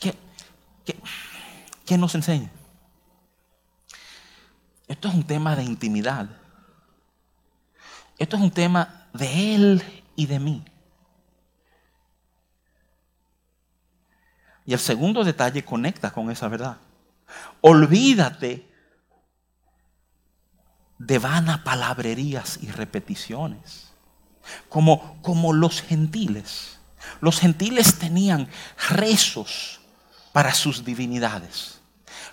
¿Qué, 0.00 0.14
qué, 0.82 0.98
qué 1.84 1.98
nos 1.98 2.14
enseña? 2.14 2.50
Esto 4.88 5.08
es 5.08 5.14
un 5.14 5.24
tema 5.24 5.54
de 5.54 5.64
intimidad. 5.64 6.30
Esto 8.16 8.36
es 8.36 8.42
un 8.42 8.50
tema 8.50 9.08
de 9.12 9.54
Él 9.54 9.82
y 10.16 10.24
de 10.24 10.38
mí. 10.38 10.64
Y 14.64 14.72
el 14.72 14.80
segundo 14.80 15.22
detalle 15.22 15.62
conecta 15.66 16.10
con 16.10 16.30
esa 16.30 16.48
verdad. 16.48 16.78
Olvídate 17.60 18.74
de 20.98 21.18
vanas 21.18 21.60
palabrerías 21.60 22.58
y 22.62 22.70
repeticiones. 22.70 23.92
Como, 24.68 25.20
como 25.22 25.52
los 25.52 25.82
gentiles. 25.82 26.78
Los 27.20 27.40
gentiles 27.40 27.98
tenían 27.98 28.48
rezos 28.88 29.80
para 30.32 30.54
sus 30.54 30.84
divinidades 30.84 31.76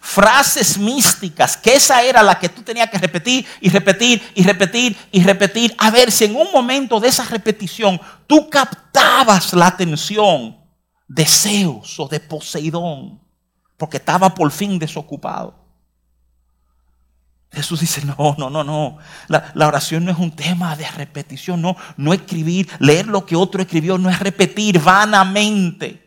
frases 0.03 0.77
místicas, 0.77 1.55
que 1.55 1.75
esa 1.75 2.03
era 2.03 2.22
la 2.22 2.38
que 2.38 2.50
tú 2.50 2.62
tenías 2.62 2.89
que 2.89 2.98
repetir 2.98 3.46
y 3.62 3.70
repetir 3.70 4.22
y 4.36 4.43
repetir 4.43 4.98
y 5.13 5.24
repetir, 5.24 5.74
a 5.77 5.89
ver 5.91 6.12
si 6.12 6.25
en 6.25 6.36
un 6.36 6.51
momento 6.51 7.00
de 7.00 7.08
esa 7.08 7.24
repetición 7.24 8.00
tú 8.27 8.50
captabas 8.50 9.53
la 9.53 9.67
atención 9.67 10.58
de 11.08 11.25
Zeus 11.25 11.98
o 12.01 12.10
de 12.10 12.20
Poseidón, 12.20 13.22
porque 13.77 13.98
estaba 13.98 14.36
por 14.36 14.51
fin 14.51 14.77
desocupado. 14.77 15.62
Jesús 17.54 17.82
dice, 17.82 18.04
no, 18.04 18.36
no, 18.38 18.50
no, 18.50 18.64
no. 18.64 18.98
La, 19.28 19.68
oración 19.68 20.06
no 20.06 20.12
es 20.12 20.18
un 20.18 20.36
tema 20.36 20.76
de 20.76 20.90
repetición, 20.90 21.62
no, 21.62 21.76
no 21.98 22.14
escribir, 22.14 22.68
leer 22.80 23.08
lo 23.08 23.26
que 23.26 23.36
otro 23.36 23.62
escribió, 23.62 23.98
no 23.98 24.10
es 24.10 24.20
repetir 24.20 24.82
vanamente. 24.82 26.00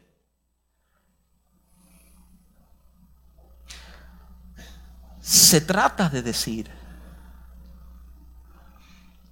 Se 5.21 5.61
trata 5.61 6.09
de 6.09 6.23
decir 6.23 6.71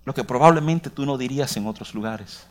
lo 0.05 0.15
que 0.15 0.23
probablemente 0.23 0.91
tú 0.91 1.05
no 1.05 1.19
dirías 1.19 1.57
en 1.57 1.67
otros 1.67 1.95
lugares. 1.95 2.47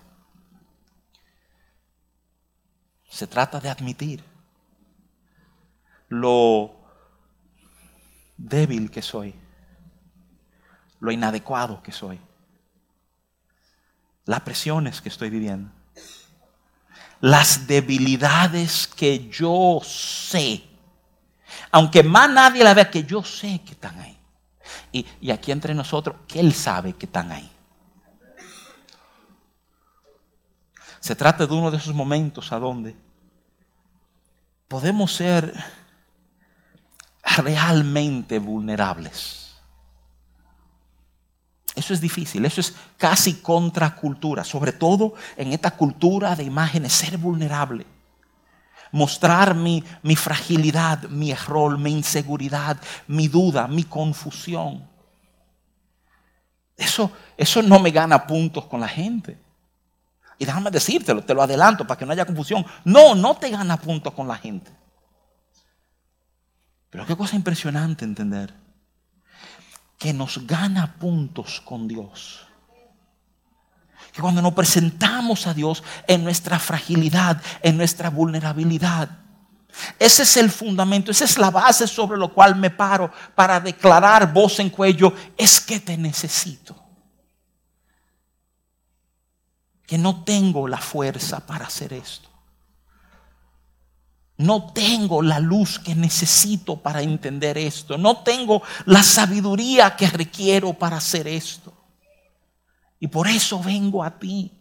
Se 3.09 3.27
trata 3.27 3.59
de 3.59 3.69
admitir 3.69 4.23
lo 6.09 6.75
débil 8.37 8.91
que 8.91 9.01
soy, 9.01 9.35
lo 11.03 11.11
inadecuado 11.11 11.83
que 11.83 11.91
soy, 11.91 12.19
las 14.25 14.41
presiones 14.41 15.01
que 15.01 15.09
estoy 15.09 15.29
viviendo, 15.29 15.69
las 17.21 17.67
debilidades 17.67 18.87
que 18.87 19.29
yo 19.29 19.79
sé 19.83 20.63
aunque 21.71 22.03
más 22.03 22.29
nadie 22.29 22.63
la 22.63 22.73
vea, 22.73 22.89
que 22.89 23.03
yo 23.03 23.23
sé 23.23 23.61
que 23.65 23.71
están 23.71 23.99
ahí. 23.99 24.17
Y, 24.91 25.31
aquí 25.31 25.51
entre 25.51 25.73
nosotros, 25.73 26.17
que 26.27 26.39
Él 26.39 26.53
sabe 26.53 26.93
que 26.93 27.05
están 27.05 27.31
ahí. 27.31 27.49
Se 30.99 31.15
trata 31.15 31.45
de 31.45 31.53
uno 31.53 31.69
de 31.69 31.77
esos 31.77 31.93
momentos 31.93 32.51
a 32.51 32.59
donde 32.59 32.95
podemos 34.67 35.13
ser 35.13 35.53
realmente 37.37 38.39
vulnerables. 38.39 39.42
Eso 41.83 41.93
es 41.93 41.99
difícil, 41.99 42.45
eso 42.45 42.61
es 42.61 42.73
casi 42.97 43.33
contracultura, 43.41 44.45
sobre 44.45 44.71
todo 44.71 45.15
en 45.35 45.51
esta 45.51 45.71
cultura 45.71 46.33
de 46.33 46.45
imágenes, 46.45 46.93
ser 46.93 47.17
vulnerable 47.17 47.85
mostrar 48.93 49.55
mi, 49.55 49.83
mi 50.03 50.15
fragilidad, 50.15 51.09
mi 51.09 51.31
error, 51.31 51.79
mi 51.79 51.91
inseguridad, 51.91 52.77
mi 53.07 53.27
duda, 53.27 53.67
mi 53.67 53.85
confusión. 53.85 54.87
Eso, 56.77 57.11
eso 57.35 57.63
no 57.63 57.79
me 57.79 57.89
gana 57.89 58.27
puntos 58.27 58.65
con 58.65 58.79
la 58.79 58.87
gente. 58.87 59.35
Y 60.37 60.45
déjame 60.45 60.69
decírtelo, 60.69 61.23
te 61.23 61.33
lo 61.33 61.41
adelanto 61.41 61.87
para 61.87 61.97
que 61.97 62.05
no 62.05 62.11
haya 62.11 62.25
confusión. 62.25 62.63
No, 62.85 63.15
no 63.15 63.35
te 63.35 63.49
gana 63.49 63.77
puntos 63.77 64.13
con 64.13 64.27
la 64.27 64.35
gente. 64.35 64.71
Pero 66.91 67.07
qué 67.07 67.17
cosa 67.17 67.35
impresionante 67.35 68.05
entender. 68.05 68.62
Que 70.03 70.11
nos 70.11 70.45
gana 70.45 70.95
puntos 70.99 71.61
con 71.63 71.87
Dios 71.87 72.41
que 74.11 74.21
cuando 74.21 74.43
nos 74.43 74.53
presentamos 74.53 75.47
a 75.47 75.55
Dios 75.55 75.83
en 76.05 76.23
nuestra 76.23 76.59
fragilidad, 76.59 77.41
en 77.63 77.77
nuestra 77.77 78.11
vulnerabilidad, 78.11 79.09
ese 79.97 80.23
es 80.23 80.37
el 80.37 80.51
fundamento, 80.51 81.11
esa 81.11 81.25
es 81.25 81.37
la 81.37 81.49
base 81.49 81.87
sobre 81.87 82.17
lo 82.17 82.31
cual 82.31 82.55
me 82.55 82.69
paro 82.69 83.11
para 83.33 83.59
declarar 83.59 84.31
voz 84.31 84.59
en 84.59 84.69
cuello, 84.69 85.13
es 85.35 85.59
que 85.59 85.79
te 85.79 85.97
necesito. 85.97 86.75
Que 89.85 89.97
no 89.97 90.23
tengo 90.23 90.67
la 90.67 90.77
fuerza 90.77 91.45
para 91.45 91.65
hacer 91.65 91.93
esto. 91.93 92.29
No 94.43 94.73
tengo 94.73 95.21
la 95.21 95.39
luz 95.39 95.79
que 95.79 95.95
necesito 95.95 96.75
para 96.75 97.01
entender 97.01 97.57
esto. 97.57 97.97
No 97.97 98.17
tengo 98.17 98.61
la 98.85 99.01
sabiduría 99.01 99.95
que 99.95 100.07
requiero 100.07 100.73
para 100.73 100.97
hacer 100.97 101.29
esto. 101.29 101.73
Y 102.99 103.07
por 103.07 103.27
eso 103.29 103.63
vengo 103.63 104.03
a 104.03 104.19
ti. 104.19 104.51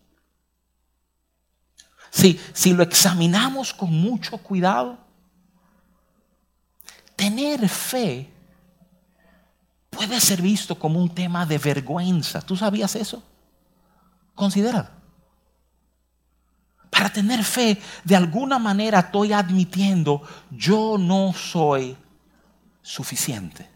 si, 2.10 2.40
si 2.52 2.74
lo 2.74 2.84
examinamos 2.84 3.74
con 3.74 3.90
mucho 3.90 4.38
cuidado, 4.38 4.98
tener 7.16 7.68
fe 7.68 8.30
puede 9.90 10.20
ser 10.20 10.40
visto 10.40 10.78
como 10.78 11.00
un 11.00 11.12
tema 11.12 11.44
de 11.44 11.58
vergüenza. 11.58 12.40
¿Tú 12.40 12.56
sabías 12.56 12.94
eso? 12.94 13.20
Considera. 14.36 15.01
Para 16.92 17.10
tener 17.10 17.42
fe, 17.42 17.80
de 18.04 18.14
alguna 18.14 18.58
manera 18.58 18.98
estoy 18.98 19.32
admitiendo, 19.32 20.20
yo 20.50 20.98
no 20.98 21.32
soy 21.32 21.96
suficiente. 22.82 23.66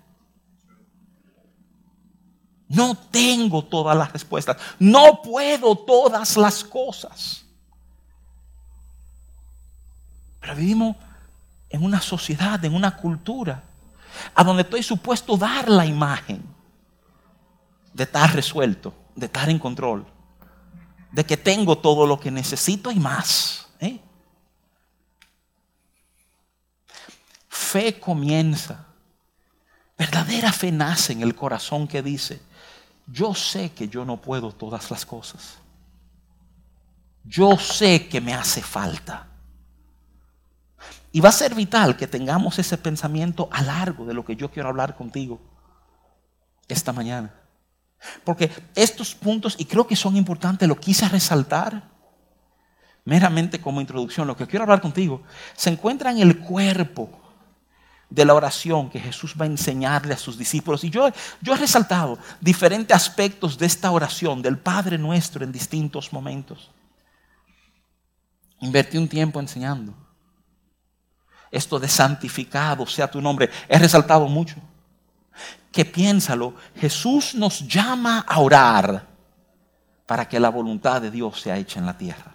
No 2.68 2.94
tengo 2.94 3.64
todas 3.64 3.96
las 3.96 4.12
respuestas. 4.12 4.58
No 4.78 5.22
puedo 5.22 5.74
todas 5.76 6.36
las 6.36 6.62
cosas. 6.62 7.46
Pero 10.38 10.54
vivimos 10.54 10.96
en 11.70 11.82
una 11.82 12.02
sociedad, 12.02 12.62
en 12.66 12.74
una 12.74 12.98
cultura, 12.98 13.62
a 14.34 14.44
donde 14.44 14.62
estoy 14.62 14.82
supuesto 14.82 15.38
dar 15.38 15.70
la 15.70 15.86
imagen 15.86 16.44
de 17.94 18.02
estar 18.02 18.34
resuelto, 18.34 18.92
de 19.14 19.24
estar 19.24 19.48
en 19.48 19.58
control, 19.58 20.06
de 21.16 21.24
que 21.24 21.38
tengo 21.38 21.78
todo 21.78 22.06
lo 22.06 22.20
que 22.20 22.30
necesito 22.30 22.90
y 22.90 22.96
más. 22.96 23.68
¿eh? 23.80 23.98
Fe 27.48 27.98
comienza, 27.98 28.84
verdadera 29.96 30.52
fe 30.52 30.70
nace 30.70 31.14
en 31.14 31.22
el 31.22 31.34
corazón 31.34 31.88
que 31.88 32.02
dice, 32.02 32.42
yo 33.06 33.34
sé 33.34 33.72
que 33.72 33.88
yo 33.88 34.04
no 34.04 34.20
puedo 34.20 34.52
todas 34.52 34.90
las 34.90 35.06
cosas. 35.06 35.56
Yo 37.24 37.56
sé 37.56 38.08
que 38.08 38.20
me 38.20 38.34
hace 38.34 38.60
falta. 38.60 39.26
Y 41.12 41.20
va 41.20 41.30
a 41.30 41.32
ser 41.32 41.54
vital 41.54 41.96
que 41.96 42.06
tengamos 42.06 42.58
ese 42.58 42.76
pensamiento 42.76 43.48
a 43.50 43.62
largo 43.62 44.04
de 44.04 44.12
lo 44.12 44.22
que 44.22 44.36
yo 44.36 44.50
quiero 44.50 44.68
hablar 44.68 44.94
contigo 44.94 45.40
esta 46.68 46.92
mañana. 46.92 47.32
Porque 48.24 48.50
estos 48.74 49.14
puntos, 49.14 49.56
y 49.58 49.64
creo 49.64 49.86
que 49.86 49.96
son 49.96 50.16
importantes, 50.16 50.68
lo 50.68 50.76
quise 50.76 51.08
resaltar 51.08 51.90
meramente 53.04 53.60
como 53.60 53.80
introducción. 53.80 54.26
Lo 54.26 54.36
que 54.36 54.46
quiero 54.46 54.64
hablar 54.64 54.80
contigo 54.80 55.22
se 55.54 55.70
encuentra 55.70 56.10
en 56.10 56.18
el 56.18 56.38
cuerpo 56.38 57.20
de 58.08 58.24
la 58.24 58.34
oración 58.34 58.88
que 58.88 59.00
Jesús 59.00 59.34
va 59.40 59.44
a 59.44 59.48
enseñarle 59.48 60.14
a 60.14 60.18
sus 60.18 60.38
discípulos. 60.38 60.84
Y 60.84 60.90
yo, 60.90 61.08
yo 61.40 61.54
he 61.54 61.56
resaltado 61.56 62.18
diferentes 62.40 62.96
aspectos 62.96 63.58
de 63.58 63.66
esta 63.66 63.90
oración 63.90 64.42
del 64.42 64.58
Padre 64.58 64.98
nuestro 64.98 65.44
en 65.44 65.50
distintos 65.50 66.12
momentos. 66.12 66.70
Invertí 68.60 68.96
un 68.96 69.08
tiempo 69.08 69.40
enseñando 69.40 70.06
esto 71.50 71.78
de 71.78 71.88
santificado 71.88 72.86
sea 72.86 73.10
tu 73.10 73.20
nombre, 73.20 73.50
he 73.68 73.78
resaltado 73.78 74.26
mucho. 74.28 74.56
Que 75.72 75.84
piénsalo, 75.84 76.54
Jesús 76.76 77.34
nos 77.34 77.66
llama 77.66 78.24
a 78.26 78.40
orar 78.40 79.06
para 80.06 80.28
que 80.28 80.40
la 80.40 80.48
voluntad 80.48 81.02
de 81.02 81.10
Dios 81.10 81.40
sea 81.40 81.56
hecha 81.56 81.78
en 81.78 81.86
la 81.86 81.98
tierra. 81.98 82.34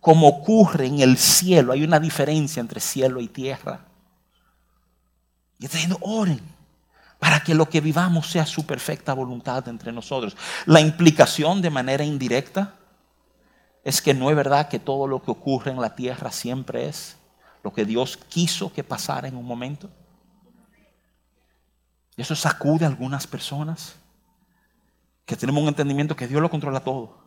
Como 0.00 0.28
ocurre 0.28 0.86
en 0.86 1.00
el 1.00 1.18
cielo, 1.18 1.72
hay 1.72 1.82
una 1.82 2.00
diferencia 2.00 2.60
entre 2.60 2.80
cielo 2.80 3.20
y 3.20 3.28
tierra. 3.28 3.80
Y 5.58 5.64
está 5.64 5.78
diciendo, 5.78 5.98
oren 6.02 6.56
para 7.18 7.40
que 7.40 7.54
lo 7.54 7.68
que 7.68 7.80
vivamos 7.80 8.30
sea 8.30 8.46
su 8.46 8.66
perfecta 8.66 9.14
voluntad 9.14 9.66
entre 9.68 9.92
nosotros. 9.92 10.36
La 10.66 10.80
implicación 10.80 11.62
de 11.62 11.70
manera 11.70 12.04
indirecta 12.04 12.74
es 13.84 14.02
que 14.02 14.14
no 14.14 14.30
es 14.30 14.36
verdad 14.36 14.68
que 14.68 14.78
todo 14.78 15.06
lo 15.06 15.22
que 15.22 15.30
ocurre 15.30 15.70
en 15.70 15.80
la 15.80 15.94
tierra 15.94 16.30
siempre 16.30 16.88
es 16.88 17.16
lo 17.62 17.72
que 17.72 17.84
Dios 17.84 18.16
quiso 18.16 18.72
que 18.72 18.84
pasara 18.84 19.28
en 19.28 19.36
un 19.36 19.46
momento. 19.46 19.88
Y 22.16 22.22
eso 22.22 22.34
sacude 22.34 22.84
a 22.84 22.88
algunas 22.88 23.26
personas 23.26 23.96
que 25.24 25.36
tenemos 25.36 25.62
un 25.62 25.68
entendimiento 25.68 26.16
que 26.16 26.26
Dios 26.26 26.40
lo 26.40 26.50
controla 26.50 26.80
todo. 26.80 27.18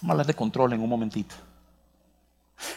Vamos 0.00 0.10
a 0.10 0.12
hablar 0.12 0.26
de 0.26 0.34
control 0.34 0.72
en 0.74 0.80
un 0.80 0.88
momentito. 0.88 1.34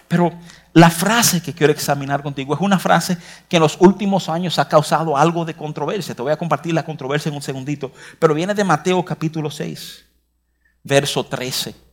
Pero 0.08 0.32
la 0.74 0.90
frase 0.90 1.42
que 1.42 1.54
quiero 1.54 1.74
examinar 1.74 2.22
contigo 2.22 2.54
es 2.54 2.62
una 2.62 2.80
frase 2.80 3.18
que 3.50 3.58
en 3.58 3.64
los 3.64 3.78
últimos 3.80 4.30
años 4.30 4.60
ha 4.60 4.68
causado 4.68 5.18
algo 5.18 5.44
de 5.44 5.56
controversia. 5.56 6.16
Te 6.16 6.22
voy 6.22 6.32
a 6.32 6.38
compartir 6.38 6.74
la 6.74 6.86
controversia 6.86 7.30
en 7.30 7.36
un 7.36 7.42
segundito. 7.42 7.92
Pero 8.20 8.34
viene 8.34 8.54
de 8.54 8.64
Mateo 8.64 9.04
capítulo 9.04 9.50
6, 9.50 10.06
verso 10.84 11.26
13. 11.26 11.91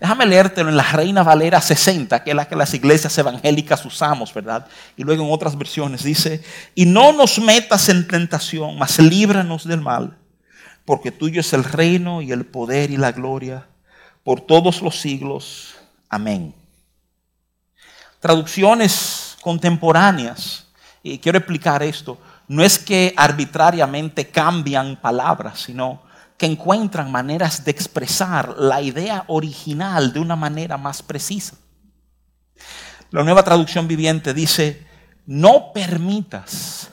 Déjame 0.00 0.26
leértelo 0.26 0.68
en 0.68 0.76
la 0.76 0.84
Reina 0.84 1.22
Valera 1.22 1.60
60, 1.60 2.22
que 2.22 2.30
es 2.30 2.36
la 2.36 2.48
que 2.48 2.56
las 2.56 2.72
iglesias 2.72 3.16
evangélicas 3.18 3.84
usamos, 3.84 4.32
¿verdad? 4.32 4.66
Y 4.96 5.02
luego 5.02 5.24
en 5.24 5.32
otras 5.32 5.58
versiones 5.58 6.04
dice, 6.04 6.42
y 6.74 6.86
no 6.86 7.12
nos 7.12 7.38
metas 7.38 7.88
en 7.88 8.06
tentación, 8.06 8.78
mas 8.78 8.98
líbranos 8.98 9.66
del 9.66 9.80
mal, 9.80 10.16
porque 10.84 11.10
tuyo 11.10 11.40
es 11.40 11.52
el 11.52 11.64
reino 11.64 12.22
y 12.22 12.32
el 12.32 12.46
poder 12.46 12.90
y 12.90 12.96
la 12.96 13.12
gloria 13.12 13.66
por 14.22 14.40
todos 14.40 14.82
los 14.82 15.00
siglos. 15.00 15.74
Amén. 16.08 16.54
Traducciones 18.20 19.36
contemporáneas, 19.40 20.66
y 21.02 21.18
quiero 21.18 21.38
explicar 21.38 21.82
esto, 21.82 22.18
no 22.46 22.62
es 22.62 22.78
que 22.78 23.12
arbitrariamente 23.16 24.28
cambian 24.28 24.96
palabras, 24.96 25.60
sino 25.60 26.02
que 26.38 26.46
encuentran 26.46 27.10
maneras 27.10 27.64
de 27.64 27.72
expresar 27.72 28.56
la 28.56 28.80
idea 28.80 29.24
original 29.26 30.12
de 30.12 30.20
una 30.20 30.36
manera 30.36 30.78
más 30.78 31.02
precisa. 31.02 31.56
La 33.10 33.24
nueva 33.24 33.42
traducción 33.42 33.88
viviente 33.88 34.32
dice, 34.32 34.86
no 35.26 35.72
permitas 35.72 36.90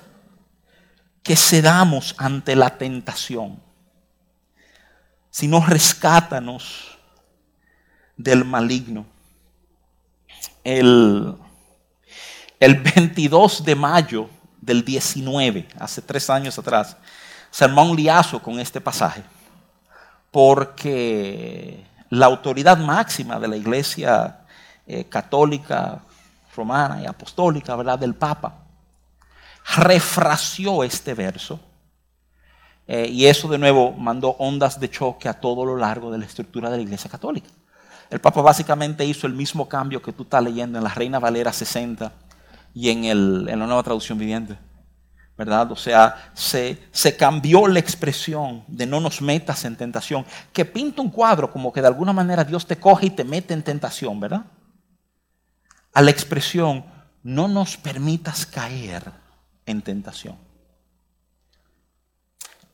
que 1.22 1.36
cedamos 1.36 2.16
ante 2.18 2.56
la 2.56 2.76
tentación, 2.76 3.62
sino 5.30 5.64
rescátanos 5.64 6.98
del 8.18 8.46
maligno. 8.46 9.06
El, 10.64 11.36
el 12.60 12.76
22 12.82 13.64
de 13.64 13.76
mayo 13.76 14.28
del 14.60 14.84
19, 14.84 15.68
hace 15.80 16.02
tres 16.02 16.32
años 16.32 16.58
atrás, 16.58 16.98
se 17.52 17.64
armó 17.64 17.84
un 17.84 17.96
liazo 17.96 18.42
con 18.42 18.60
este 18.60 18.82
pasaje 18.82 19.24
porque 20.36 21.86
la 22.10 22.26
autoridad 22.26 22.78
máxima 22.78 23.40
de 23.40 23.48
la 23.48 23.56
iglesia 23.56 24.42
eh, 24.86 25.06
católica, 25.06 26.02
romana 26.54 27.02
y 27.02 27.06
apostólica, 27.06 27.74
¿verdad? 27.78 27.98
Del 27.98 28.16
Papa, 28.16 28.54
refració 29.78 30.84
este 30.84 31.14
verso. 31.14 31.58
Eh, 32.86 33.08
y 33.10 33.28
eso 33.28 33.48
de 33.48 33.58
nuevo 33.58 33.94
mandó 33.94 34.32
ondas 34.32 34.78
de 34.78 34.90
choque 34.90 35.30
a 35.30 35.40
todo 35.40 35.64
lo 35.64 35.78
largo 35.78 36.12
de 36.12 36.18
la 36.18 36.26
estructura 36.26 36.70
de 36.70 36.76
la 36.76 36.84
iglesia 36.84 37.10
católica. 37.10 37.48
El 38.10 38.20
Papa 38.20 38.42
básicamente 38.42 39.06
hizo 39.06 39.28
el 39.28 39.34
mismo 39.34 39.70
cambio 39.70 40.02
que 40.02 40.12
tú 40.12 40.24
estás 40.24 40.44
leyendo 40.44 40.78
en 40.78 40.84
la 40.84 40.94
Reina 40.94 41.18
Valera 41.18 41.54
60 41.54 42.12
y 42.74 42.90
en, 42.90 43.06
el, 43.06 43.48
en 43.48 43.58
la 43.58 43.68
nueva 43.68 43.84
traducción 43.84 44.18
viviente. 44.18 44.58
¿Verdad? 45.38 45.72
O 45.72 45.76
sea, 45.76 46.32
se, 46.34 46.78
se, 46.92 47.18
cambió 47.18 47.68
la 47.68 47.80
expresión 47.80 48.64
de 48.68 48.86
no 48.86 49.00
nos 49.00 49.22
metas 49.22 49.66
en 49.66 49.76
tentación, 49.76 50.26
que 50.54 50.64
pinta 50.64 51.02
un 51.02 51.10
cuadro 51.10 51.52
como 51.52 51.74
que 51.74 51.82
de 51.82 51.88
alguna 51.88 52.14
manera 52.14 52.44
Dios 52.44 52.66
te 52.66 52.78
coge 52.78 53.08
y 53.08 53.10
te 53.10 53.24
mete 53.24 53.54
en 53.54 53.64
tentación, 53.64 54.20
¿verdad? 54.20 54.46
A 55.94 56.02
la 56.02 56.12
expresión, 56.12 56.86
no 57.24 57.48
nos 57.48 57.76
permitas 57.78 58.46
caer 58.46 59.12
en 59.66 59.82
tentación. 59.82 60.38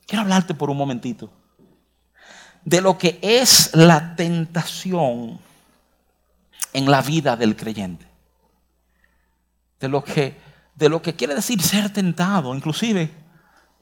Quiero 0.05 0.23
hablarte 0.23 0.53
por 0.53 0.69
un 0.69 0.77
momentito 0.77 1.31
de 2.63 2.81
lo 2.81 2.97
que 2.97 3.19
es 3.21 3.75
la 3.75 4.15
tentación 4.15 5.39
en 6.73 6.91
la 6.91 7.01
vida 7.01 7.35
del 7.35 7.55
creyente. 7.55 8.05
De 9.79 9.87
lo 9.87 10.03
que 10.03 10.37
de 10.81 10.89
lo 10.89 10.99
que 10.99 11.15
quiere 11.15 11.35
decir 11.35 11.61
ser 11.61 11.93
tentado. 11.93 12.55
Inclusive, 12.55 13.11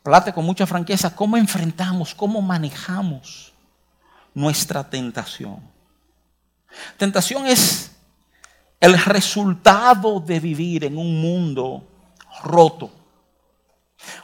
plate 0.04 0.34
con 0.34 0.46
mucha 0.46 0.68
franqueza, 0.68 1.16
cómo 1.16 1.38
enfrentamos, 1.38 2.14
cómo 2.14 2.42
manejamos 2.42 3.54
nuestra 4.34 4.84
tentación. 4.88 5.62
Tentación 6.98 7.48
es 7.48 7.92
el 8.82 9.02
resultado 9.02 10.20
de 10.20 10.42
vivir 10.42 10.84
en 10.84 10.98
un 10.98 11.22
mundo 11.22 11.88
roto. 12.44 12.92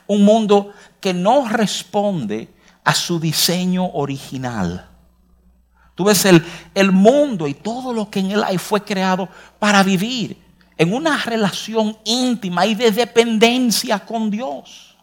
Un 0.06 0.26
mundo 0.26 0.74
que 1.00 1.14
no 1.14 1.48
responde 1.48 2.54
a 2.84 2.94
su 2.94 3.22
diseño 3.22 3.86
original. 3.94 4.90
Tú 5.96 6.04
ves 6.04 6.26
el, 6.26 6.46
el 6.74 6.92
mundo 6.92 7.48
y 7.48 7.54
todo 7.54 7.94
lo 7.94 8.10
que 8.10 8.20
en 8.20 8.32
él 8.32 8.44
hay 8.44 8.58
fue 8.58 8.84
creado 8.84 9.30
para 9.60 9.82
vivir 9.82 10.45
en 10.78 10.94
una 10.94 11.18
relación 11.18 11.98
íntima 12.04 12.66
y 12.66 12.76
de 12.76 12.92
dependencia 12.92 14.00
con 14.00 14.30
Dios. 14.30 14.96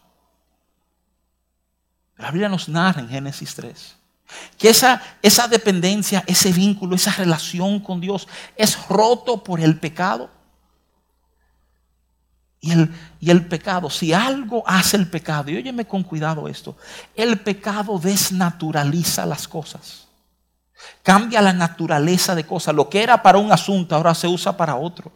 La 2.17 2.31
Biblia 2.31 2.49
nos 2.49 2.69
narra 2.69 3.01
en 3.01 3.09
Génesis 3.09 3.55
3 3.55 3.95
Que 4.57 4.69
esa, 4.69 5.01
esa 5.21 5.47
dependencia, 5.47 6.23
ese 6.27 6.51
vínculo, 6.51 6.95
esa 6.95 7.11
relación 7.11 7.79
con 7.79 7.99
Dios 7.99 8.27
es 8.55 8.87
roto 8.87 9.43
por 9.43 9.59
el 9.59 9.79
pecado. 9.79 10.29
Y 12.61 12.71
el, 12.71 12.89
y 13.19 13.29
el, 13.29 13.45
pecado, 13.45 13.89
si 13.89 14.13
algo 14.13 14.63
hace 14.65 14.95
el 14.95 15.09
pecado, 15.09 15.51
y 15.51 15.57
óyeme 15.57 15.85
con 15.85 16.01
cuidado 16.01 16.47
esto, 16.47 16.77
el 17.13 17.41
pecado 17.41 17.99
desnaturaliza 17.99 19.25
las 19.25 19.49
cosas. 19.49 20.07
Cambia 21.01 21.41
la 21.41 21.51
naturaleza 21.51 22.35
de 22.35 22.45
cosas. 22.45 22.73
Lo 22.73 22.89
que 22.89 23.03
era 23.03 23.21
para 23.21 23.37
un 23.37 23.51
asunto 23.51 23.95
ahora 23.95 24.15
se 24.15 24.27
usa 24.27 24.55
para 24.55 24.77
otro. 24.77 25.11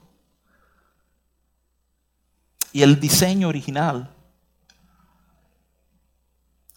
Y 2.73 2.83
el 2.83 2.99
diseño 2.99 3.47
original 3.47 4.09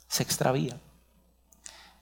se 0.09 0.23
extravía. 0.23 0.77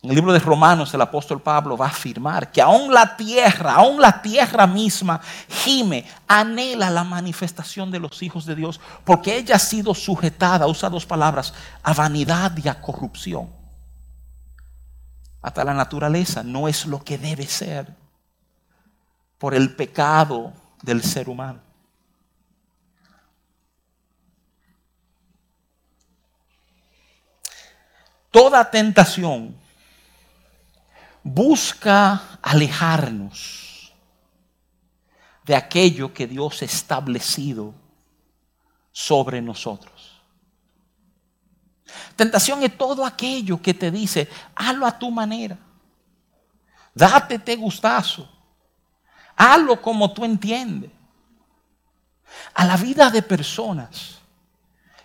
En 0.01 0.11
el 0.11 0.17
libro 0.17 0.33
de 0.33 0.39
Romanos 0.39 0.95
el 0.95 1.01
apóstol 1.01 1.43
Pablo 1.43 1.77
va 1.77 1.87
a 1.87 1.91
afirmar 1.91 2.53
que 2.53 2.63
aún 2.63 2.95
la 2.95 3.17
tierra, 3.17 3.75
aún 3.75 4.01
la 4.01 4.23
tierra 4.23 4.67
misma 4.67 5.21
gime, 5.49 6.07
anhela 6.29 6.89
la 6.89 7.03
manifestación 7.03 7.91
de 7.91 7.99
los 7.99 8.23
hijos 8.23 8.47
de 8.47 8.55
Dios, 8.55 8.81
porque 9.05 9.37
ella 9.37 9.57
ha 9.57 9.59
sido 9.59 9.95
sujetada, 9.95 10.69
usa 10.69 10.89
dos 10.89 11.05
palabras, 11.05 11.53
a 11.83 11.93
vanidad 11.95 12.57
y 12.63 12.69
a 12.69 12.81
corrupción. 12.81 13.51
Hasta 15.43 15.65
la 15.65 15.75
naturaleza 15.75 16.45
no 16.45 16.69
es 16.69 16.87
lo 16.87 17.03
que 17.03 17.19
debe 17.19 17.47
ser 17.47 17.93
por 19.37 19.55
el 19.55 19.75
pecado 19.75 20.53
del 20.83 21.03
ser 21.03 21.29
humano. 21.29 21.68
Toda 28.31 28.71
tentación 28.71 29.57
busca 31.23 32.39
alejarnos 32.43 33.93
de 35.45 35.57
aquello 35.57 36.13
que 36.13 36.27
Dios 36.27 36.61
ha 36.61 36.67
establecido 36.67 37.75
sobre 38.93 39.41
nosotros. 39.41 40.21
Tentación 42.17 42.63
es 42.63 42.77
todo 42.77 43.05
aquello 43.05 43.63
que 43.63 43.73
te 43.73 43.91
dice, 43.91 44.29
hazlo 44.55 44.87
a 44.87 44.99
tu 44.99 45.11
manera, 45.11 45.57
dátete 46.95 47.57
gustazo, 47.57 48.29
hazlo 49.37 49.81
como 49.81 50.13
tú 50.13 50.25
entiendes. 50.25 50.91
A 52.53 52.67
la 52.67 52.77
vida 52.77 53.11
de 53.11 53.23
personas 53.23 54.19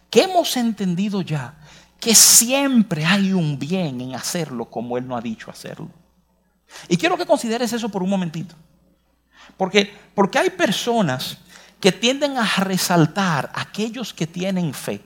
que 0.09 0.23
hemos 0.23 0.57
entendido 0.57 1.21
ya 1.21 1.55
que 2.03 2.13
siempre 2.13 3.05
hay 3.05 3.31
un 3.31 3.57
bien 3.57 4.01
en 4.01 4.13
hacerlo 4.13 4.65
como 4.65 4.97
Él 4.97 5.07
no 5.07 5.15
ha 5.15 5.21
dicho 5.21 5.49
hacerlo. 5.49 5.87
Y 6.89 6.97
quiero 6.97 7.17
que 7.17 7.25
consideres 7.25 7.71
eso 7.71 7.87
por 7.87 8.03
un 8.03 8.09
momentito. 8.09 8.55
Porque, 9.55 9.89
porque 10.13 10.37
hay 10.37 10.49
personas 10.49 11.37
que 11.79 11.93
tienden 11.93 12.37
a 12.37 12.45
resaltar 12.57 13.49
aquellos 13.55 14.13
que 14.13 14.27
tienen 14.27 14.73
fe. 14.73 15.01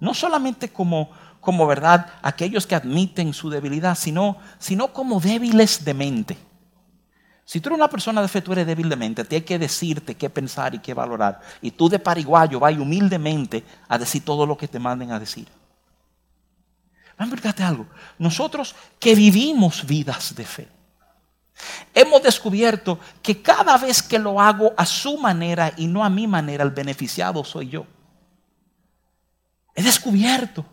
No 0.00 0.14
solamente 0.14 0.70
como, 0.70 1.10
como 1.40 1.66
verdad, 1.66 2.06
aquellos 2.22 2.66
que 2.66 2.74
admiten 2.74 3.34
su 3.34 3.50
debilidad, 3.50 3.94
sino, 3.94 4.38
sino 4.58 4.94
como 4.94 5.20
débiles 5.20 5.84
de 5.84 5.92
mente. 5.92 6.38
Si 7.44 7.60
tú 7.60 7.68
eres 7.68 7.76
una 7.76 7.90
persona 7.90 8.22
de 8.22 8.28
fe, 8.28 8.40
tú 8.40 8.52
eres 8.52 8.66
débil 8.66 8.88
de 8.88 8.96
mente, 8.96 9.26
te 9.26 9.36
hay 9.36 9.42
que 9.42 9.58
decirte 9.58 10.14
qué 10.14 10.30
pensar 10.30 10.74
y 10.74 10.78
qué 10.78 10.94
valorar. 10.94 11.42
Y 11.60 11.70
tú 11.70 11.90
de 11.90 11.98
pariguayo 11.98 12.58
vas 12.58 12.74
humildemente 12.78 13.62
a 13.88 13.98
decir 13.98 14.24
todo 14.24 14.46
lo 14.46 14.56
que 14.56 14.68
te 14.68 14.78
manden 14.78 15.12
a 15.12 15.20
decir. 15.20 15.46
A 17.16 17.24
algo. 17.66 17.86
Nosotros 18.18 18.74
que 18.98 19.14
vivimos 19.14 19.86
vidas 19.86 20.34
de 20.34 20.44
fe, 20.44 20.68
Hemos 21.94 22.22
descubierto 22.22 22.98
que 23.22 23.40
cada 23.40 23.78
vez 23.78 24.02
que 24.02 24.18
lo 24.18 24.40
hago 24.40 24.74
a 24.76 24.84
su 24.84 25.16
manera 25.18 25.72
y 25.76 25.86
no 25.86 26.04
a 26.04 26.10
mi 26.10 26.26
manera, 26.26 26.64
el 26.64 26.70
beneficiado 26.70 27.44
soy 27.44 27.68
yo. 27.68 27.86
He 29.74 29.82
descubierto 29.82 30.64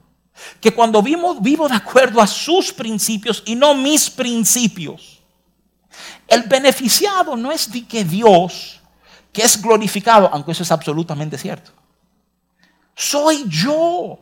que 0.59 0.73
cuando 0.73 1.01
vivo, 1.01 1.35
vivo 1.35 1.67
de 1.67 1.75
acuerdo 1.75 2.21
a 2.21 2.27
sus 2.27 2.73
principios 2.73 3.43
y 3.45 3.55
no 3.55 3.75
mis 3.75 4.09
principios, 4.09 5.21
el 6.27 6.43
beneficiado 6.43 7.35
no 7.35 7.51
es 7.51 7.71
de 7.71 7.85
que 7.85 8.03
Dios, 8.03 8.79
que 9.31 9.43
es 9.43 9.61
glorificado, 9.61 10.29
aunque 10.33 10.51
eso 10.51 10.63
es 10.63 10.71
absolutamente 10.71 11.37
cierto. 11.37 11.71
Soy 12.95 13.45
yo. 13.47 14.19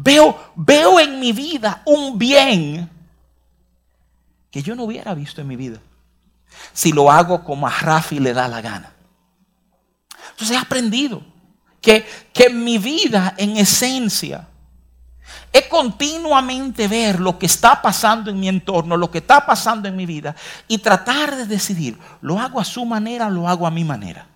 Veo, 0.00 0.52
veo 0.54 1.00
en 1.00 1.18
mi 1.18 1.32
vida 1.32 1.82
un 1.84 2.18
bien 2.18 2.88
que 4.50 4.62
yo 4.62 4.74
no 4.74 4.84
hubiera 4.84 5.12
visto 5.12 5.40
en 5.40 5.48
mi 5.48 5.56
vida 5.56 5.80
si 6.72 6.92
lo 6.92 7.10
hago 7.10 7.44
como 7.44 7.66
a 7.66 7.70
Rafi 7.70 8.20
le 8.20 8.32
da 8.32 8.48
la 8.48 8.60
gana. 8.60 8.92
Entonces 10.30 10.56
he 10.56 10.60
aprendido 10.60 11.22
que, 11.80 12.06
que 12.32 12.50
mi 12.50 12.78
vida, 12.78 13.34
en 13.36 13.56
esencia, 13.56 14.46
es 15.52 15.66
continuamente 15.66 16.86
ver 16.88 17.20
lo 17.20 17.38
que 17.38 17.46
está 17.46 17.80
pasando 17.82 18.30
en 18.30 18.38
mi 18.38 18.48
entorno, 18.48 18.96
lo 18.96 19.10
que 19.10 19.18
está 19.18 19.44
pasando 19.44 19.88
en 19.88 19.96
mi 19.96 20.06
vida 20.06 20.36
y 20.68 20.78
tratar 20.78 21.34
de 21.34 21.46
decidir, 21.46 21.98
¿lo 22.20 22.38
hago 22.38 22.60
a 22.60 22.64
su 22.64 22.84
manera 22.84 23.28
lo 23.30 23.48
hago 23.48 23.66
a 23.66 23.70
mi 23.70 23.84
manera? 23.84 24.26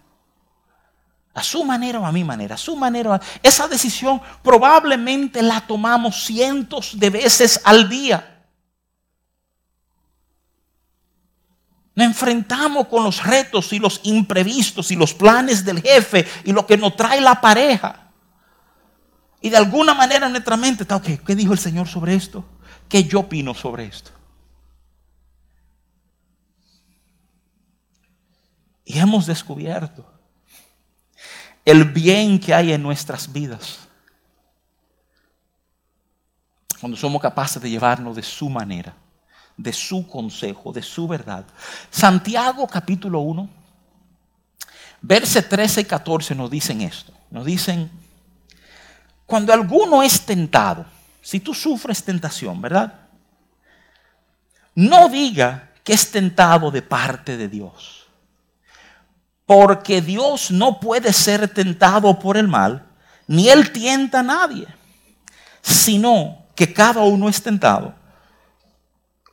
A 1.34 1.42
su 1.42 1.64
manera 1.64 1.98
o 1.98 2.04
a 2.04 2.12
mi 2.12 2.24
manera, 2.24 2.56
a 2.56 2.58
su 2.58 2.76
manera. 2.76 3.20
Esa 3.42 3.66
decisión 3.66 4.20
probablemente 4.42 5.42
la 5.42 5.60
tomamos 5.66 6.24
cientos 6.24 6.98
de 6.98 7.10
veces 7.10 7.60
al 7.64 7.88
día. 7.88 8.44
Nos 11.94 12.06
enfrentamos 12.06 12.88
con 12.88 13.04
los 13.04 13.22
retos 13.22 13.72
y 13.72 13.78
los 13.78 14.00
imprevistos 14.04 14.90
y 14.90 14.96
los 14.96 15.12
planes 15.14 15.64
del 15.64 15.80
jefe 15.80 16.26
y 16.44 16.52
lo 16.52 16.66
que 16.66 16.76
nos 16.76 16.96
trae 16.96 17.20
la 17.20 17.40
pareja. 17.40 18.10
Y 19.40 19.50
de 19.50 19.56
alguna 19.56 19.92
manera 19.94 20.26
en 20.26 20.32
nuestra 20.32 20.56
mente 20.56 20.84
está, 20.84 20.96
ok, 20.96 21.24
¿qué 21.26 21.34
dijo 21.34 21.52
el 21.52 21.58
Señor 21.58 21.88
sobre 21.88 22.14
esto? 22.14 22.44
¿Qué 22.88 23.04
yo 23.04 23.20
opino 23.20 23.54
sobre 23.54 23.86
esto? 23.86 24.10
Y 28.84 28.98
hemos 28.98 29.26
descubierto 29.26 30.11
el 31.64 31.84
bien 31.84 32.38
que 32.38 32.54
hay 32.54 32.72
en 32.72 32.82
nuestras 32.82 33.32
vidas 33.32 33.78
cuando 36.80 36.96
somos 36.96 37.22
capaces 37.22 37.62
de 37.62 37.70
llevarnos 37.70 38.16
de 38.16 38.22
su 38.22 38.50
manera 38.50 38.94
de 39.56 39.72
su 39.72 40.06
consejo, 40.06 40.72
de 40.72 40.82
su 40.82 41.06
verdad. 41.06 41.44
Santiago 41.90 42.66
capítulo 42.66 43.20
1, 43.20 43.48
verse 45.00 45.42
13 45.42 45.82
y 45.82 45.84
14 45.84 46.34
nos 46.34 46.50
dicen 46.50 46.80
esto. 46.80 47.12
Nos 47.30 47.46
dicen, 47.46 47.90
cuando 49.26 49.52
alguno 49.52 50.02
es 50.02 50.22
tentado, 50.22 50.84
si 51.20 51.40
tú 51.40 51.54
sufres 51.54 52.04
tentación, 52.04 52.60
¿verdad? 52.60 53.00
No 54.74 55.08
diga 55.08 55.70
que 55.84 55.92
es 55.92 56.10
tentado 56.10 56.70
de 56.70 56.82
parte 56.82 57.36
de 57.36 57.48
Dios. 57.48 58.01
Porque 59.46 60.00
Dios 60.00 60.50
no 60.50 60.80
puede 60.80 61.12
ser 61.12 61.48
tentado 61.48 62.18
por 62.18 62.36
el 62.36 62.48
mal, 62.48 62.86
ni 63.26 63.48
Él 63.48 63.72
tienta 63.72 64.20
a 64.20 64.22
nadie, 64.22 64.66
sino 65.60 66.46
que 66.54 66.72
cada 66.72 67.02
uno 67.02 67.28
es 67.28 67.42
tentado 67.42 67.94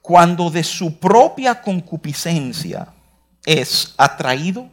cuando 0.02 0.50
de 0.50 0.64
su 0.64 0.98
propia 0.98 1.62
concupiscencia 1.62 2.88
es 3.46 3.94
atraído 3.96 4.68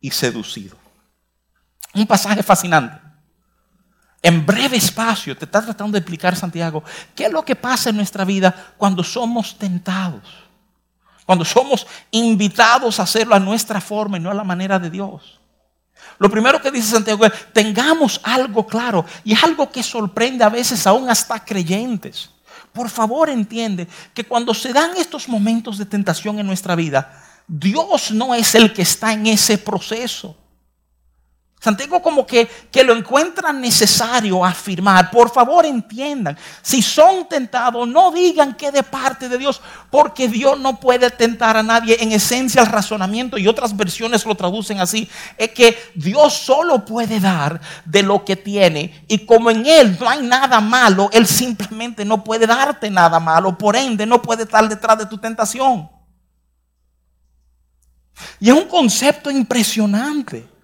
y 0.00 0.12
seducido. 0.12 0.76
Un 1.92 2.06
pasaje 2.06 2.42
fascinante. 2.42 3.00
En 4.22 4.44
breve 4.46 4.76
espacio 4.76 5.36
te 5.36 5.44
está 5.44 5.60
tratando 5.60 5.92
de 5.92 5.98
explicar 5.98 6.36
Santiago 6.36 6.84
qué 7.14 7.26
es 7.26 7.32
lo 7.32 7.44
que 7.44 7.56
pasa 7.56 7.90
en 7.90 7.96
nuestra 7.96 8.24
vida 8.24 8.74
cuando 8.76 9.02
somos 9.02 9.58
tentados, 9.58 10.22
cuando 11.26 11.44
somos 11.44 11.86
invitados 12.12 12.98
a 12.98 13.02
hacerlo 13.02 13.34
a 13.34 13.40
nuestra 13.40 13.80
forma 13.80 14.16
y 14.16 14.20
no 14.20 14.30
a 14.30 14.34
la 14.34 14.44
manera 14.44 14.78
de 14.78 14.88
Dios. 14.88 15.40
Lo 16.18 16.30
primero 16.30 16.62
que 16.62 16.70
dice 16.70 16.92
Santiago 16.92 17.26
es, 17.26 17.32
tengamos 17.52 18.20
algo 18.22 18.66
claro 18.66 19.04
y 19.24 19.34
algo 19.34 19.70
que 19.70 19.82
sorprende 19.82 20.44
a 20.44 20.48
veces 20.48 20.86
aún 20.86 21.10
hasta 21.10 21.44
creyentes. 21.44 22.30
Por 22.72 22.88
favor 22.88 23.28
entiende 23.28 23.88
que 24.14 24.24
cuando 24.24 24.54
se 24.54 24.72
dan 24.72 24.96
estos 24.96 25.28
momentos 25.28 25.78
de 25.78 25.84
tentación 25.84 26.38
en 26.38 26.46
nuestra 26.46 26.74
vida, 26.74 27.22
Dios 27.46 28.12
no 28.12 28.34
es 28.34 28.54
el 28.54 28.72
que 28.72 28.82
está 28.82 29.12
en 29.12 29.26
ese 29.26 29.58
proceso. 29.58 30.36
Santiago 31.66 32.00
como 32.00 32.24
que, 32.24 32.46
que 32.70 32.84
lo 32.84 32.94
encuentra 32.94 33.52
necesario 33.52 34.44
afirmar. 34.44 35.10
Por 35.10 35.32
favor 35.32 35.66
entiendan, 35.66 36.38
si 36.62 36.80
son 36.80 37.28
tentados, 37.28 37.88
no 37.88 38.12
digan 38.12 38.54
que 38.54 38.70
de 38.70 38.84
parte 38.84 39.28
de 39.28 39.36
Dios, 39.36 39.60
porque 39.90 40.28
Dios 40.28 40.60
no 40.60 40.78
puede 40.78 41.10
tentar 41.10 41.56
a 41.56 41.64
nadie. 41.64 41.96
En 41.98 42.12
esencia 42.12 42.62
el 42.62 42.68
razonamiento 42.68 43.36
y 43.36 43.48
otras 43.48 43.76
versiones 43.76 44.24
lo 44.24 44.36
traducen 44.36 44.78
así, 44.78 45.10
es 45.36 45.50
que 45.50 45.76
Dios 45.96 46.34
solo 46.34 46.84
puede 46.84 47.18
dar 47.18 47.60
de 47.84 48.04
lo 48.04 48.24
que 48.24 48.36
tiene 48.36 49.04
y 49.08 49.26
como 49.26 49.50
en 49.50 49.66
Él 49.66 49.96
no 49.98 50.08
hay 50.08 50.22
nada 50.22 50.60
malo, 50.60 51.10
Él 51.12 51.26
simplemente 51.26 52.04
no 52.04 52.22
puede 52.22 52.46
darte 52.46 52.88
nada 52.90 53.18
malo, 53.18 53.58
por 53.58 53.74
ende 53.74 54.06
no 54.06 54.22
puede 54.22 54.44
estar 54.44 54.68
detrás 54.68 54.98
de 54.98 55.06
tu 55.06 55.18
tentación. 55.18 55.90
Y 58.38 58.50
es 58.50 58.54
un 58.54 58.68
concepto 58.68 59.32
impresionante. 59.32 60.55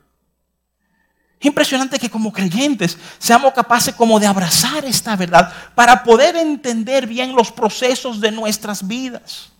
Es 1.42 1.46
impresionante 1.46 1.98
que 1.98 2.08
como 2.08 2.32
creyentes 2.32 2.96
seamos 3.18 3.52
capaces 3.52 3.92
como 3.96 4.20
de 4.20 4.28
abrazar 4.28 4.84
esta 4.84 5.16
verdad 5.16 5.52
para 5.74 6.04
poder 6.04 6.36
entender 6.36 7.04
bien 7.04 7.34
los 7.34 7.50
procesos 7.50 8.20
de 8.20 8.30
nuestras 8.30 8.86
vidas. 8.86 9.50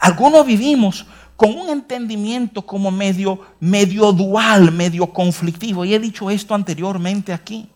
Algunos 0.00 0.46
vivimos 0.46 1.04
con 1.36 1.58
un 1.58 1.68
entendimiento 1.68 2.64
como 2.64 2.90
medio, 2.90 3.38
medio 3.60 4.10
dual, 4.12 4.72
medio 4.72 5.12
conflictivo. 5.12 5.84
Y 5.84 5.92
he 5.92 5.98
dicho 5.98 6.30
esto 6.30 6.54
anteriormente 6.54 7.34
aquí. 7.34 7.68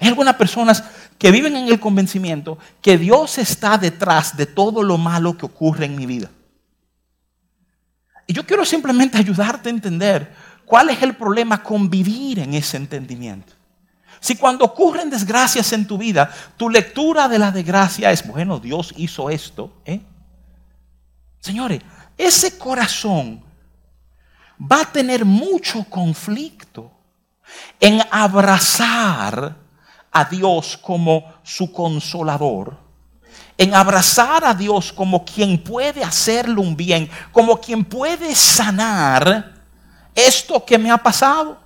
Hay 0.00 0.08
algunas 0.08 0.34
personas 0.34 0.82
que 1.16 1.30
viven 1.30 1.54
en 1.54 1.68
el 1.68 1.78
convencimiento 1.78 2.58
que 2.82 2.98
Dios 2.98 3.38
está 3.38 3.78
detrás 3.78 4.36
de 4.36 4.46
todo 4.46 4.82
lo 4.82 4.98
malo 4.98 5.38
que 5.38 5.46
ocurre 5.46 5.84
en 5.84 5.94
mi 5.94 6.06
vida. 6.06 6.28
Y 8.28 8.34
yo 8.34 8.44
quiero 8.44 8.62
simplemente 8.66 9.16
ayudarte 9.16 9.70
a 9.70 9.72
entender 9.72 10.30
cuál 10.66 10.90
es 10.90 11.02
el 11.02 11.16
problema 11.16 11.62
con 11.62 11.88
vivir 11.88 12.38
en 12.40 12.52
ese 12.52 12.76
entendimiento. 12.76 13.54
Si 14.20 14.36
cuando 14.36 14.66
ocurren 14.66 15.08
desgracias 15.08 15.72
en 15.72 15.86
tu 15.86 15.96
vida, 15.96 16.30
tu 16.58 16.68
lectura 16.68 17.26
de 17.26 17.38
la 17.38 17.50
desgracia 17.50 18.12
es, 18.12 18.26
bueno, 18.26 18.60
Dios 18.60 18.92
hizo 18.98 19.30
esto. 19.30 19.72
¿eh? 19.86 20.02
Señores, 21.40 21.80
ese 22.18 22.58
corazón 22.58 23.42
va 24.60 24.82
a 24.82 24.92
tener 24.92 25.24
mucho 25.24 25.84
conflicto 25.84 26.92
en 27.80 28.02
abrazar 28.10 29.56
a 30.12 30.24
Dios 30.26 30.76
como 30.76 31.32
su 31.42 31.72
consolador 31.72 32.87
en 33.58 33.74
abrazar 33.74 34.44
a 34.44 34.54
Dios 34.54 34.92
como 34.92 35.24
quien 35.24 35.62
puede 35.62 36.04
hacerle 36.04 36.60
un 36.60 36.76
bien, 36.76 37.10
como 37.32 37.60
quien 37.60 37.84
puede 37.84 38.32
sanar 38.34 39.52
esto 40.14 40.64
que 40.64 40.78
me 40.78 40.90
ha 40.92 40.96
pasado. 40.96 41.60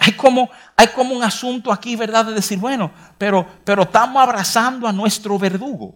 Hay 0.00 0.12
como, 0.12 0.50
hay 0.76 0.88
como 0.88 1.14
un 1.14 1.22
asunto 1.22 1.72
aquí, 1.72 1.94
¿verdad? 1.94 2.26
De 2.26 2.34
decir, 2.34 2.58
bueno, 2.58 2.90
pero, 3.16 3.46
pero 3.64 3.82
estamos 3.82 4.20
abrazando 4.20 4.88
a 4.88 4.92
nuestro 4.92 5.38
verdugo. 5.38 5.94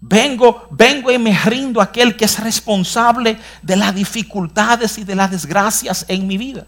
Vengo, 0.00 0.68
vengo 0.70 1.10
y 1.10 1.18
me 1.18 1.36
rindo 1.38 1.80
a 1.80 1.84
aquel 1.84 2.16
que 2.16 2.24
es 2.24 2.38
responsable 2.38 3.38
de 3.62 3.76
las 3.76 3.94
dificultades 3.94 4.96
y 4.96 5.04
de 5.04 5.14
las 5.14 5.30
desgracias 5.30 6.04
en 6.08 6.26
mi 6.26 6.38
vida. 6.38 6.66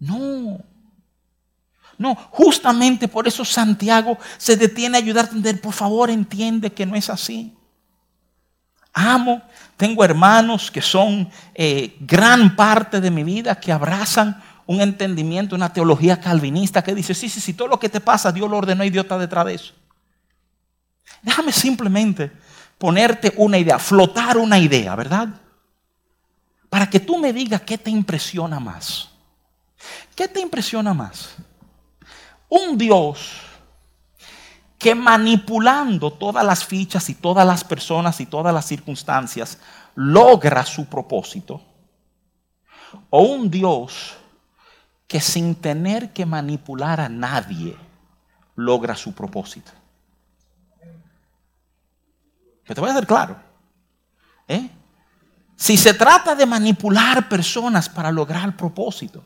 No. 0.00 0.58
No, 1.98 2.14
justamente 2.30 3.08
por 3.08 3.26
eso 3.26 3.44
Santiago 3.44 4.16
se 4.36 4.56
detiene 4.56 4.96
a 4.96 5.00
ayudar 5.00 5.24
a 5.24 5.28
entender. 5.28 5.60
Por 5.60 5.74
favor, 5.74 6.10
entiende 6.10 6.72
que 6.72 6.86
no 6.86 6.94
es 6.94 7.10
así. 7.10 7.54
Amo, 8.92 9.42
tengo 9.76 10.04
hermanos 10.04 10.70
que 10.70 10.80
son 10.80 11.28
eh, 11.54 11.96
gran 12.00 12.56
parte 12.56 13.00
de 13.00 13.10
mi 13.10 13.24
vida, 13.24 13.58
que 13.58 13.72
abrazan 13.72 14.42
un 14.66 14.80
entendimiento, 14.80 15.56
una 15.56 15.72
teología 15.72 16.20
calvinista 16.20 16.82
que 16.82 16.94
dice, 16.94 17.14
sí, 17.14 17.28
sí, 17.28 17.40
sí, 17.40 17.54
todo 17.54 17.68
lo 17.68 17.80
que 17.80 17.88
te 17.88 18.00
pasa, 18.00 18.30
Dios 18.30 18.50
lo 18.50 18.58
ordenó 18.58 18.84
está 18.84 19.18
detrás 19.18 19.46
de 19.46 19.54
eso. 19.54 19.72
Déjame 21.22 21.52
simplemente 21.52 22.30
ponerte 22.76 23.32
una 23.36 23.58
idea, 23.58 23.78
flotar 23.78 24.36
una 24.36 24.58
idea, 24.58 24.94
¿verdad? 24.94 25.28
Para 26.68 26.88
que 26.88 27.00
tú 27.00 27.18
me 27.18 27.32
digas 27.32 27.62
qué 27.62 27.78
te 27.78 27.90
impresiona 27.90 28.60
más. 28.60 29.08
¿Qué 30.14 30.28
te 30.28 30.40
impresiona 30.40 30.92
más? 30.92 31.36
Un 32.48 32.78
Dios 32.78 33.32
que 34.78 34.94
manipulando 34.94 36.12
todas 36.12 36.44
las 36.44 36.64
fichas 36.64 37.08
y 37.10 37.14
todas 37.14 37.46
las 37.46 37.64
personas 37.64 38.20
y 38.20 38.26
todas 38.26 38.54
las 38.54 38.64
circunstancias 38.64 39.58
logra 39.96 40.64
su 40.64 40.86
propósito. 40.86 41.60
O 43.10 43.22
un 43.22 43.50
Dios 43.50 44.16
que 45.06 45.20
sin 45.20 45.56
tener 45.56 46.12
que 46.12 46.24
manipular 46.24 47.00
a 47.00 47.08
nadie 47.08 47.76
logra 48.54 48.94
su 48.94 49.12
propósito. 49.14 49.72
Que 52.64 52.74
te 52.74 52.80
voy 52.80 52.90
a 52.90 52.92
hacer 52.92 53.06
claro. 53.06 53.36
¿eh? 54.46 54.70
Si 55.56 55.76
se 55.76 55.94
trata 55.94 56.34
de 56.34 56.46
manipular 56.46 57.28
personas 57.28 57.88
para 57.88 58.12
lograr 58.12 58.56
propósito, 58.56 59.24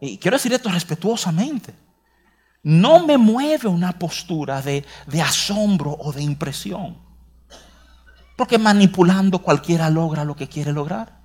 y 0.00 0.16
quiero 0.16 0.36
decir 0.36 0.52
esto 0.52 0.70
respetuosamente, 0.70 1.74
no 2.62 3.06
me 3.06 3.18
mueve 3.18 3.68
una 3.68 3.98
postura 3.98 4.60
de, 4.60 4.84
asombro 5.22 5.92
o 5.92 6.12
de 6.12 6.22
impresión. 6.22 6.98
Porque 8.36 8.58
manipulando 8.58 9.40
cualquiera 9.40 9.90
logra 9.90 10.24
lo 10.24 10.36
que 10.36 10.48
quiere 10.48 10.72
lograr. 10.72 11.18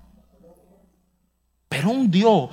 Pero 1.70 1.90
un 1.90 2.10
Dios 2.10 2.50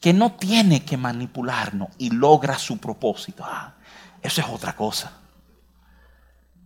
que 0.00 0.12
no 0.12 0.32
tiene 0.32 0.84
que 0.84 0.96
manipularnos 0.96 1.88
y 1.98 2.10
logra 2.10 2.58
su 2.58 2.78
propósito, 2.78 3.42
ah, 3.46 3.74
eso 4.20 4.40
es 4.40 4.46
otra 4.48 4.74
cosa. 4.74 5.12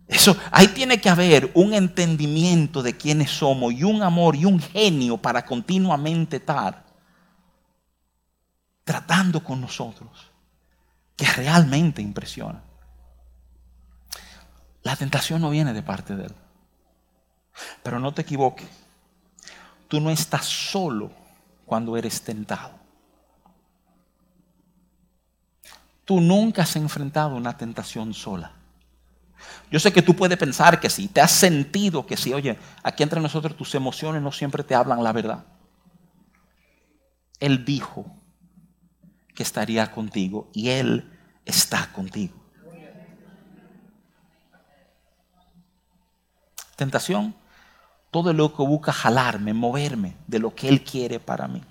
Eso, 0.07 0.35
ahí 0.51 0.69
tiene 0.69 0.99
que 0.99 1.09
haber 1.09 1.51
un 1.53 1.73
entendimiento 1.73 2.81
de 2.81 2.97
quiénes 2.97 3.29
somos 3.29 3.73
y 3.73 3.83
un 3.83 4.01
amor 4.01 4.35
y 4.35 4.43
un 4.45 4.59
genio 4.59 5.17
para 5.17 5.45
continuamente 5.45 6.37
estar 6.37 6.83
tratando 8.83 9.43
con 9.43 9.61
nosotros 9.61 10.28
que 11.19 11.25
realmente 11.25 12.01
impresiona. 12.01 12.63
La 14.83 14.95
tentación 14.95 15.41
no 15.41 15.49
viene 15.49 15.73
de 15.73 15.83
parte 15.83 16.15
de 16.15 16.27
Él. 16.27 16.35
Pero 17.83 17.99
no 17.99 18.13
te 18.13 18.21
equivoques. 18.21 18.69
Tú 19.89 19.99
no 19.99 20.09
estás 20.09 20.45
solo 20.45 21.11
cuando 21.65 21.97
eres 21.97 22.21
tentado. 22.21 22.71
Tú 26.05 26.21
nunca 26.21 26.63
has 26.63 26.75
enfrentado 26.77 27.35
una 27.35 27.57
tentación 27.57 28.13
sola. 28.13 28.53
Yo 29.69 29.79
sé 29.79 29.91
que 29.91 30.01
tú 30.01 30.15
puedes 30.15 30.37
pensar 30.37 30.79
que 30.79 30.89
si 30.89 31.07
te 31.09 31.21
has 31.21 31.31
sentido 31.31 32.05
que 32.05 32.17
si, 32.17 32.33
oye, 32.33 32.57
aquí 32.81 33.03
entre 33.03 33.19
nosotros 33.19 33.55
tus 33.57 33.75
emociones 33.75 34.21
no 34.21 34.31
siempre 34.31 34.63
te 34.63 34.73
hablan 34.73 35.03
la 35.03 35.11
verdad. 35.11 35.45
Él 37.39 37.65
dijo 37.65 38.18
que 39.39 39.43
estaría 39.43 39.89
contigo 39.89 40.49
y 40.51 40.67
Él 40.67 41.09
está 41.45 41.89
contigo. 41.93 42.35
Tentación, 46.75 47.33
todo 48.11 48.33
lo 48.33 48.53
que 48.53 48.63
busca 48.63 48.91
jalarme, 48.91 49.53
moverme 49.53 50.17
de 50.27 50.39
lo 50.39 50.53
que 50.53 50.67
Él 50.67 50.83
quiere 50.83 51.21
para 51.21 51.47
mí. 51.47 51.61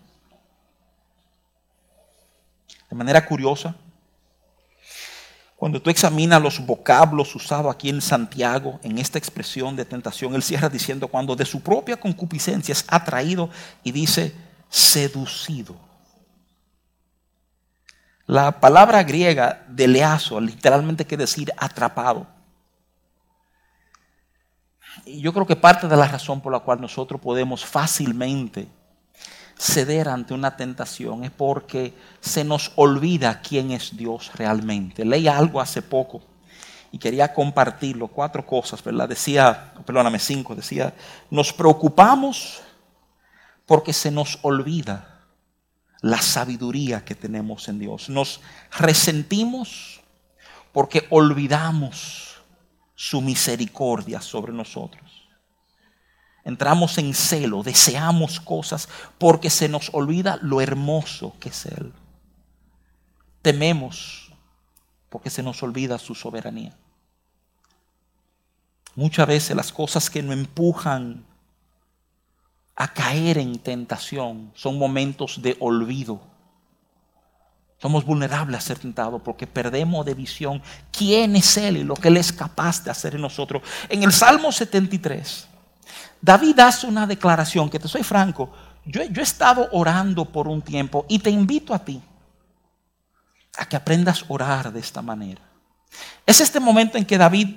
De 2.88 2.96
manera 2.96 3.26
curiosa, 3.26 3.76
cuando 5.54 5.82
tú 5.82 5.90
examinas 5.90 6.40
los 6.40 6.64
vocablos 6.64 7.34
usados 7.34 7.70
aquí 7.70 7.90
en 7.90 8.00
Santiago, 8.00 8.80
en 8.82 8.96
esta 8.96 9.18
expresión 9.18 9.76
de 9.76 9.84
tentación, 9.84 10.34
Él 10.34 10.42
cierra 10.42 10.70
diciendo 10.70 11.06
cuando 11.08 11.36
de 11.36 11.44
su 11.44 11.60
propia 11.60 12.00
concupiscencia 12.00 12.72
es 12.72 12.86
atraído 12.88 13.50
y 13.84 13.92
dice 13.92 14.34
seducido. 14.70 15.87
La 18.28 18.60
palabra 18.60 19.02
griega 19.04 19.64
de 19.70 19.88
leazo 19.88 20.38
literalmente 20.38 21.06
quiere 21.06 21.22
decir 21.22 21.50
atrapado. 21.56 22.26
Y 25.06 25.22
yo 25.22 25.32
creo 25.32 25.46
que 25.46 25.56
parte 25.56 25.88
de 25.88 25.96
la 25.96 26.06
razón 26.06 26.42
por 26.42 26.52
la 26.52 26.60
cual 26.60 26.78
nosotros 26.78 27.22
podemos 27.22 27.64
fácilmente 27.64 28.68
ceder 29.56 30.10
ante 30.10 30.34
una 30.34 30.54
tentación 30.58 31.24
es 31.24 31.30
porque 31.30 31.94
se 32.20 32.44
nos 32.44 32.72
olvida 32.76 33.40
quién 33.40 33.70
es 33.70 33.96
Dios 33.96 34.30
realmente. 34.34 35.06
Leí 35.06 35.26
algo 35.26 35.58
hace 35.58 35.80
poco 35.80 36.20
y 36.92 36.98
quería 36.98 37.32
compartirlo. 37.32 38.08
Cuatro 38.08 38.44
cosas, 38.44 38.84
¿verdad? 38.84 39.08
Decía, 39.08 39.72
perdóname, 39.86 40.18
cinco. 40.18 40.54
Decía, 40.54 40.92
nos 41.30 41.50
preocupamos 41.54 42.60
porque 43.64 43.94
se 43.94 44.10
nos 44.10 44.38
olvida 44.42 45.17
la 46.00 46.22
sabiduría 46.22 47.04
que 47.04 47.14
tenemos 47.14 47.68
en 47.68 47.78
Dios. 47.78 48.08
Nos 48.08 48.40
resentimos 48.78 50.00
porque 50.72 51.06
olvidamos 51.10 52.36
su 52.94 53.20
misericordia 53.20 54.20
sobre 54.20 54.52
nosotros. 54.52 55.28
Entramos 56.44 56.96
en 56.98 57.14
celo, 57.14 57.62
deseamos 57.62 58.40
cosas 58.40 58.88
porque 59.18 59.50
se 59.50 59.68
nos 59.68 59.90
olvida 59.92 60.38
lo 60.40 60.60
hermoso 60.60 61.34
que 61.40 61.50
es 61.50 61.66
Él. 61.66 61.92
Tememos 63.42 64.32
porque 65.10 65.30
se 65.30 65.42
nos 65.42 65.62
olvida 65.62 65.98
su 65.98 66.14
soberanía. 66.14 66.76
Muchas 68.94 69.26
veces 69.26 69.56
las 69.56 69.72
cosas 69.72 70.10
que 70.10 70.22
nos 70.22 70.34
empujan 70.34 71.24
a 72.80 72.86
caer 72.86 73.38
en 73.38 73.58
tentación 73.58 74.52
son 74.54 74.78
momentos 74.78 75.42
de 75.42 75.56
olvido. 75.58 76.20
Somos 77.82 78.04
vulnerables 78.04 78.56
a 78.56 78.60
ser 78.60 78.78
tentados 78.78 79.20
porque 79.20 79.48
perdemos 79.48 80.06
de 80.06 80.14
visión 80.14 80.62
quién 80.92 81.34
es 81.34 81.56
Él 81.56 81.78
y 81.78 81.82
lo 81.82 81.94
que 81.94 82.06
Él 82.06 82.16
es 82.16 82.32
capaz 82.32 82.84
de 82.84 82.92
hacer 82.92 83.16
en 83.16 83.22
nosotros. 83.22 83.62
En 83.88 84.04
el 84.04 84.12
Salmo 84.12 84.52
73, 84.52 85.48
David 86.22 86.60
hace 86.60 86.86
una 86.86 87.04
declaración 87.04 87.68
que 87.68 87.80
te 87.80 87.88
soy 87.88 88.04
franco, 88.04 88.52
yo, 88.84 89.02
yo 89.02 89.22
he 89.22 89.24
estado 89.24 89.68
orando 89.72 90.24
por 90.24 90.46
un 90.46 90.62
tiempo 90.62 91.04
y 91.08 91.18
te 91.18 91.30
invito 91.30 91.74
a 91.74 91.84
ti 91.84 92.00
a 93.56 93.68
que 93.68 93.74
aprendas 93.74 94.22
a 94.22 94.26
orar 94.28 94.72
de 94.72 94.78
esta 94.78 95.02
manera. 95.02 95.42
Es 96.24 96.40
este 96.40 96.60
momento 96.60 96.96
en 96.96 97.04
que 97.04 97.18
David, 97.18 97.56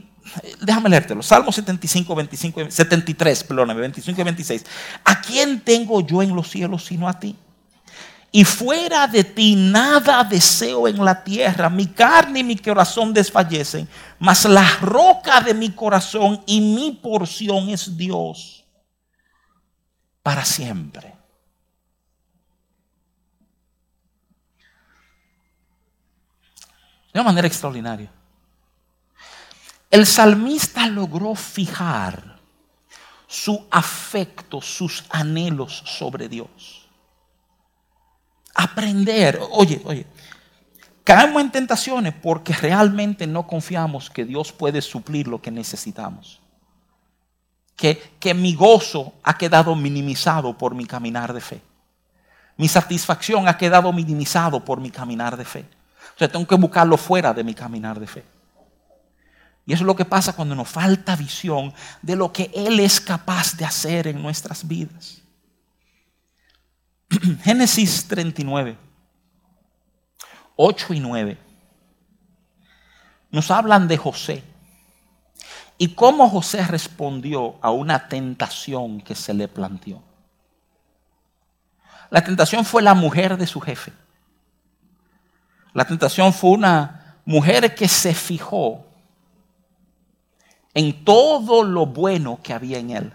déjame 0.61 0.89
leértelo, 0.89 1.21
Salmo 1.21 1.51
75, 1.51 2.15
25, 2.15 2.71
73, 2.71 3.43
perdóname, 3.43 3.81
25 3.81 4.21
y 4.21 4.23
26. 4.23 4.65
¿A 5.05 5.21
quién 5.21 5.61
tengo 5.61 6.01
yo 6.01 6.21
en 6.21 6.35
los 6.35 6.49
cielos 6.49 6.85
sino 6.85 7.07
a 7.07 7.19
ti? 7.19 7.35
Y 8.33 8.45
fuera 8.45 9.07
de 9.07 9.25
ti 9.25 9.55
nada 9.55 10.23
deseo 10.23 10.87
en 10.87 11.03
la 11.03 11.21
tierra. 11.21 11.69
Mi 11.69 11.87
carne 11.87 12.39
y 12.39 12.43
mi 12.45 12.57
corazón 12.57 13.13
desfallecen. 13.13 13.89
Mas 14.19 14.45
la 14.45 14.65
roca 14.77 15.41
de 15.41 15.53
mi 15.53 15.71
corazón 15.71 16.41
y 16.45 16.61
mi 16.61 16.93
porción 16.93 17.69
es 17.69 17.97
Dios. 17.97 18.63
Para 20.23 20.45
siempre. 20.45 21.13
De 27.13 27.19
una 27.19 27.23
manera 27.23 27.47
extraordinaria. 27.47 28.09
El 29.91 30.05
salmista 30.05 30.87
logró 30.87 31.35
fijar 31.35 32.39
su 33.27 33.67
afecto, 33.69 34.61
sus 34.61 35.03
anhelos 35.09 35.83
sobre 35.85 36.29
Dios. 36.29 36.87
Aprender, 38.55 39.37
oye, 39.51 39.81
oye, 39.83 40.05
caemos 41.03 41.41
en 41.41 41.51
tentaciones 41.51 42.13
porque 42.13 42.53
realmente 42.53 43.27
no 43.27 43.45
confiamos 43.45 44.09
que 44.09 44.23
Dios 44.23 44.53
puede 44.53 44.81
suplir 44.81 45.27
lo 45.27 45.41
que 45.41 45.51
necesitamos. 45.51 46.39
Que, 47.75 48.13
que 48.19 48.33
mi 48.33 48.55
gozo 48.55 49.13
ha 49.23 49.37
quedado 49.37 49.75
minimizado 49.75 50.57
por 50.57 50.73
mi 50.73 50.85
caminar 50.85 51.33
de 51.33 51.41
fe. 51.41 51.61
Mi 52.55 52.69
satisfacción 52.69 53.49
ha 53.49 53.57
quedado 53.57 53.91
minimizado 53.91 54.63
por 54.63 54.79
mi 54.79 54.89
caminar 54.89 55.35
de 55.35 55.45
fe. 55.45 55.65
O 56.15 56.19
sea, 56.19 56.31
tengo 56.31 56.47
que 56.47 56.55
buscarlo 56.55 56.95
fuera 56.95 57.33
de 57.33 57.43
mi 57.43 57.53
caminar 57.53 57.99
de 57.99 58.07
fe. 58.07 58.30
Y 59.71 59.73
eso 59.73 59.83
es 59.83 59.87
lo 59.87 59.95
que 59.95 60.03
pasa 60.03 60.33
cuando 60.33 60.53
nos 60.53 60.67
falta 60.67 61.15
visión 61.15 61.73
de 62.01 62.17
lo 62.17 62.33
que 62.33 62.51
Él 62.53 62.81
es 62.81 62.99
capaz 62.99 63.55
de 63.55 63.63
hacer 63.63 64.05
en 64.05 64.21
nuestras 64.21 64.67
vidas. 64.67 65.21
Génesis 67.41 68.05
39, 68.05 68.77
8 70.57 70.93
y 70.93 70.99
9 70.99 71.37
nos 73.29 73.49
hablan 73.49 73.87
de 73.87 73.95
José 73.95 74.43
y 75.77 75.95
cómo 75.95 76.29
José 76.29 76.67
respondió 76.67 77.55
a 77.61 77.71
una 77.71 78.09
tentación 78.09 78.99
que 78.99 79.15
se 79.15 79.33
le 79.33 79.47
planteó. 79.47 80.03
La 82.09 82.21
tentación 82.21 82.65
fue 82.65 82.81
la 82.81 82.93
mujer 82.93 83.37
de 83.37 83.47
su 83.47 83.61
jefe. 83.61 83.93
La 85.71 85.85
tentación 85.85 86.33
fue 86.33 86.49
una 86.49 87.21
mujer 87.23 87.73
que 87.73 87.87
se 87.87 88.13
fijó 88.13 88.90
en 90.73 91.03
todo 91.03 91.63
lo 91.63 91.85
bueno 91.85 92.39
que 92.41 92.53
había 92.53 92.79
en 92.79 92.91
él. 92.91 93.13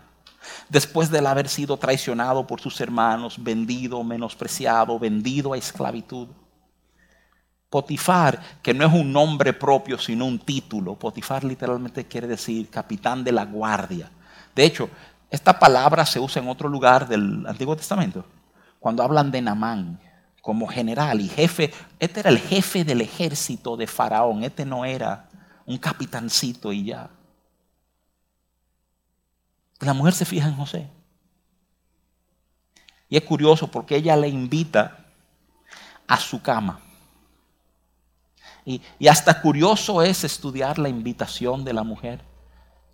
Después 0.69 1.11
de 1.11 1.27
haber 1.27 1.49
sido 1.49 1.77
traicionado 1.77 2.47
por 2.47 2.61
sus 2.61 2.81
hermanos, 2.81 3.43
vendido, 3.43 4.03
menospreciado, 4.05 4.99
vendido 4.99 5.53
a 5.53 5.59
esclavitud. 5.59 6.29
Potifar, 7.69 8.41
que 8.63 8.73
no 8.73 8.87
es 8.87 8.93
un 8.93 9.13
nombre 9.13 9.53
propio, 9.53 9.99
sino 9.99 10.25
un 10.27 10.39
título. 10.39 10.95
Potifar 10.95 11.45
literalmente 11.45 12.07
quiere 12.07 12.27
decir 12.27 12.71
capitán 12.71 13.25
de 13.25 13.33
la 13.33 13.45
guardia. 13.45 14.11
De 14.55 14.65
hecho, 14.65 14.89
esta 15.31 15.59
palabra 15.59 16.07
se 16.07 16.21
usa 16.21 16.41
en 16.41 16.49
otro 16.49 16.69
lugar 16.69 17.09
del 17.09 17.45
Antiguo 17.47 17.77
Testamento, 17.77 18.25
cuando 18.79 19.03
hablan 19.03 19.31
de 19.31 19.43
Namán 19.43 20.01
como 20.47 20.69
general 20.69 21.21
y 21.21 21.29
jefe. 21.29 21.73
Este 21.99 22.21
era 22.21 22.31
el 22.31 22.39
jefe 22.39 22.85
del 22.85 23.01
ejército 23.01 23.77
de 23.77 23.89
Faraón. 23.89 24.45
Este 24.45 24.65
no 24.65 24.85
era 24.85 25.29
un 25.67 25.77
capitancito 25.77 26.73
y 26.73 26.85
ya. 26.85 27.11
La 29.81 29.93
mujer 29.93 30.15
se 30.15 30.25
fija 30.25 30.49
en 30.49 30.57
José. 30.57 30.89
Y 33.09 33.17
es 33.17 33.23
curioso 33.23 33.69
porque 33.71 33.97
ella 33.97 34.17
le 34.17 34.29
invita 34.29 35.07
a 36.07 36.19
su 36.19 36.43
cama. 36.43 36.81
Y, 38.65 38.81
hasta 39.09 39.41
curioso 39.41 40.03
es 40.03 40.25
estudiar 40.25 40.79
la 40.79 40.89
invitación 40.89 41.65
de 41.65 41.73
la 41.73 41.85
mujer. 41.85 42.21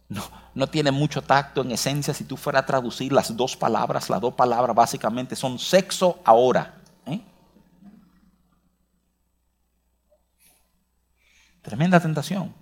No, 0.09 0.23
no 0.55 0.67
tiene 0.67 0.91
mucho 0.91 1.23
tacto 1.23 1.63
en 1.63 1.71
esencia 1.71 2.13
si 2.13 2.25
tú 2.25 2.37
fueras 2.37 2.65
a 2.65 2.67
traducir 2.67 3.13
las 3.13 3.35
dos 3.35 3.57
palabras. 3.57 4.11
Las 4.11 4.21
dos 4.21 4.35
palabras 4.35 4.77
básicamente 4.77 5.35
son 5.35 5.59
sexo 5.59 6.21
ahora. 6.25 6.83
Tremenda 11.63 12.01
tentación. 12.01 12.53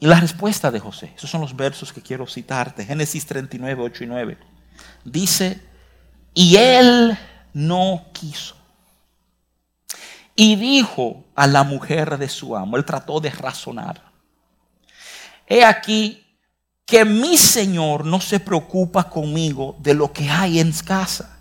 Y 0.00 0.06
la 0.06 0.18
respuesta 0.18 0.70
de 0.70 0.80
José, 0.80 1.12
esos 1.14 1.28
son 1.28 1.42
los 1.42 1.54
versos 1.54 1.92
que 1.92 2.00
quiero 2.00 2.26
citarte, 2.26 2.86
Génesis 2.86 3.26
39, 3.26 3.82
8 3.82 4.04
y 4.04 4.06
9. 4.06 4.38
Dice, 5.04 5.60
y 6.32 6.56
él 6.56 7.16
no 7.52 8.06
quiso. 8.14 8.56
Y 10.34 10.56
dijo 10.56 11.26
a 11.34 11.46
la 11.46 11.64
mujer 11.64 12.16
de 12.16 12.30
su 12.30 12.56
amo, 12.56 12.78
él 12.78 12.84
trató 12.86 13.20
de 13.20 13.28
razonar. 13.28 14.10
He 15.46 15.62
aquí 15.62 16.24
que 16.86 17.04
mi 17.04 17.36
Señor 17.36 18.06
no 18.06 18.22
se 18.22 18.40
preocupa 18.40 19.10
conmigo 19.10 19.76
de 19.80 19.92
lo 19.92 20.10
que 20.14 20.30
hay 20.30 20.60
en 20.60 20.72
casa 20.72 21.39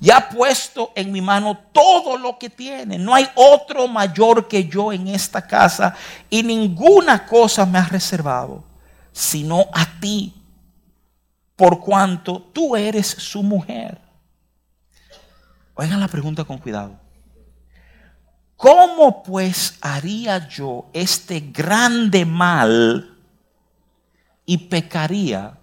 ya 0.00 0.16
ha 0.16 0.28
puesto 0.28 0.92
en 0.94 1.10
mi 1.10 1.20
mano 1.20 1.58
todo 1.72 2.16
lo 2.16 2.38
que 2.38 2.50
tiene. 2.50 2.98
No 2.98 3.14
hay 3.14 3.28
otro 3.34 3.88
mayor 3.88 4.46
que 4.46 4.66
yo 4.66 4.92
en 4.92 5.08
esta 5.08 5.46
casa 5.46 5.94
y 6.30 6.42
ninguna 6.42 7.26
cosa 7.26 7.66
me 7.66 7.78
ha 7.78 7.84
reservado, 7.84 8.64
sino 9.12 9.66
a 9.72 9.86
ti, 10.00 10.34
por 11.56 11.80
cuanto 11.80 12.40
tú 12.40 12.76
eres 12.76 13.06
su 13.06 13.42
mujer. 13.42 14.00
Oigan 15.74 16.00
la 16.00 16.08
pregunta 16.08 16.44
con 16.44 16.58
cuidado. 16.58 16.98
¿Cómo 18.56 19.22
pues 19.22 19.78
haría 19.80 20.48
yo 20.48 20.86
este 20.92 21.38
grande 21.38 22.24
mal 22.24 23.16
y 24.44 24.58
pecaría 24.58 25.56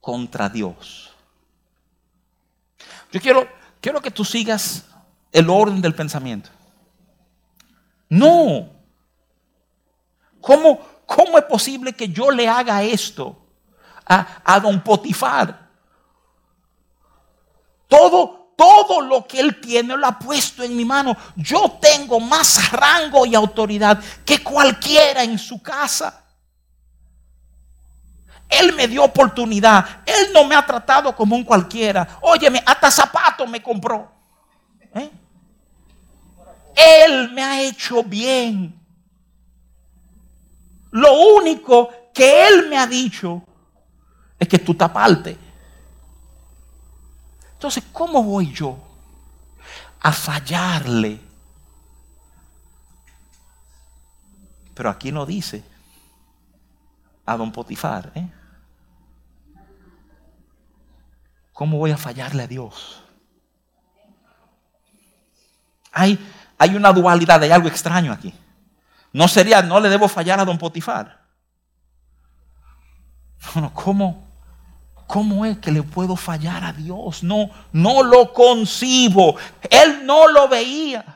contra 0.00 0.48
Dios? 0.48 1.05
Yo 3.16 3.22
quiero, 3.22 3.48
quiero 3.80 4.02
que 4.02 4.10
tú 4.10 4.26
sigas 4.26 4.84
el 5.32 5.48
orden 5.48 5.80
del 5.80 5.94
pensamiento. 5.94 6.50
No. 8.10 8.68
¿Cómo, 10.38 10.78
cómo 11.06 11.38
es 11.38 11.44
posible 11.44 11.94
que 11.94 12.10
yo 12.10 12.30
le 12.30 12.46
haga 12.46 12.82
esto 12.82 13.34
a, 14.06 14.42
a 14.44 14.60
don 14.60 14.84
Potifar? 14.84 15.66
Todo, 17.88 18.52
todo 18.54 19.00
lo 19.00 19.26
que 19.26 19.40
él 19.40 19.62
tiene 19.62 19.96
lo 19.96 20.06
ha 20.06 20.18
puesto 20.18 20.62
en 20.62 20.76
mi 20.76 20.84
mano. 20.84 21.16
Yo 21.36 21.78
tengo 21.80 22.20
más 22.20 22.70
rango 22.70 23.24
y 23.24 23.34
autoridad 23.34 23.98
que 24.26 24.42
cualquiera 24.42 25.22
en 25.22 25.38
su 25.38 25.62
casa. 25.62 26.25
Él 28.48 28.74
me 28.74 28.86
dio 28.86 29.04
oportunidad. 29.04 30.02
Él 30.06 30.28
no 30.32 30.44
me 30.44 30.54
ha 30.54 30.64
tratado 30.64 31.14
como 31.14 31.36
un 31.36 31.44
cualquiera. 31.44 32.18
Óyeme, 32.20 32.62
hasta 32.64 32.90
zapatos 32.90 33.48
me 33.48 33.62
compró. 33.62 34.10
¿Eh? 34.94 35.10
Él 36.74 37.32
me 37.32 37.42
ha 37.42 37.60
hecho 37.60 38.02
bien. 38.02 38.78
Lo 40.92 41.12
único 41.36 41.90
que 42.14 42.48
Él 42.48 42.68
me 42.68 42.78
ha 42.78 42.86
dicho 42.86 43.42
es 44.38 44.48
que 44.48 44.58
tú 44.58 44.74
taparte. 44.74 45.36
Entonces, 47.52 47.84
¿cómo 47.92 48.22
voy 48.22 48.52
yo 48.52 48.78
a 50.00 50.12
fallarle 50.12 51.26
Pero 54.76 54.90
aquí 54.90 55.10
no 55.10 55.24
dice 55.24 55.64
a 57.24 57.34
don 57.34 57.50
Potifar. 57.50 58.12
¿eh? 58.14 58.28
¿Cómo 61.56 61.78
voy 61.78 61.90
a 61.90 61.96
fallarle 61.96 62.42
a 62.42 62.46
Dios? 62.46 63.00
Hay, 65.90 66.18
hay 66.58 66.76
una 66.76 66.92
dualidad, 66.92 67.42
hay 67.42 67.50
algo 67.50 67.68
extraño 67.68 68.12
aquí. 68.12 68.34
No 69.10 69.26
sería, 69.26 69.62
no 69.62 69.80
le 69.80 69.88
debo 69.88 70.06
fallar 70.06 70.38
a 70.38 70.44
don 70.44 70.58
Potifar. 70.58 71.18
No, 73.54 73.72
¿cómo? 73.72 74.28
¿Cómo 75.06 75.46
es 75.46 75.56
que 75.56 75.72
le 75.72 75.82
puedo 75.82 76.14
fallar 76.14 76.62
a 76.62 76.74
Dios? 76.74 77.22
No, 77.22 77.48
no 77.72 78.02
lo 78.02 78.34
concibo. 78.34 79.36
Él 79.70 80.04
no 80.04 80.28
lo 80.28 80.48
veía 80.48 81.06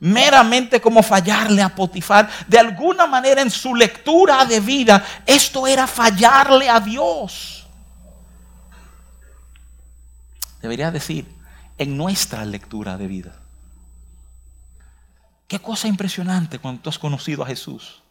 meramente 0.00 0.80
como 0.80 1.04
fallarle 1.04 1.62
a 1.62 1.72
Potifar. 1.72 2.28
De 2.48 2.58
alguna 2.58 3.06
manera 3.06 3.42
en 3.42 3.50
su 3.52 3.76
lectura 3.76 4.44
de 4.44 4.58
vida, 4.58 5.04
esto 5.24 5.68
era 5.68 5.86
fallarle 5.86 6.68
a 6.68 6.80
Dios. 6.80 7.57
Debería 10.60 10.90
decir, 10.90 11.26
en 11.78 11.96
nuestra 11.96 12.44
lectura 12.44 12.96
de 12.96 13.06
vida. 13.06 13.40
Qué 15.46 15.58
cosa 15.60 15.88
impresionante 15.88 16.58
cuando 16.58 16.82
tú 16.82 16.90
has 16.90 16.98
conocido 16.98 17.42
a 17.42 17.46
Jesús. 17.46 18.02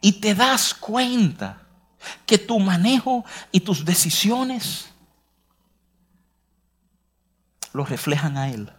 Y 0.00 0.20
te 0.20 0.34
das 0.34 0.74
cuenta 0.74 1.62
que 2.26 2.38
tu 2.38 2.58
manejo 2.58 3.24
y 3.52 3.60
tus 3.60 3.84
decisiones 3.84 4.90
lo 7.72 7.84
reflejan 7.84 8.36
a 8.36 8.48
Él. 8.48 8.72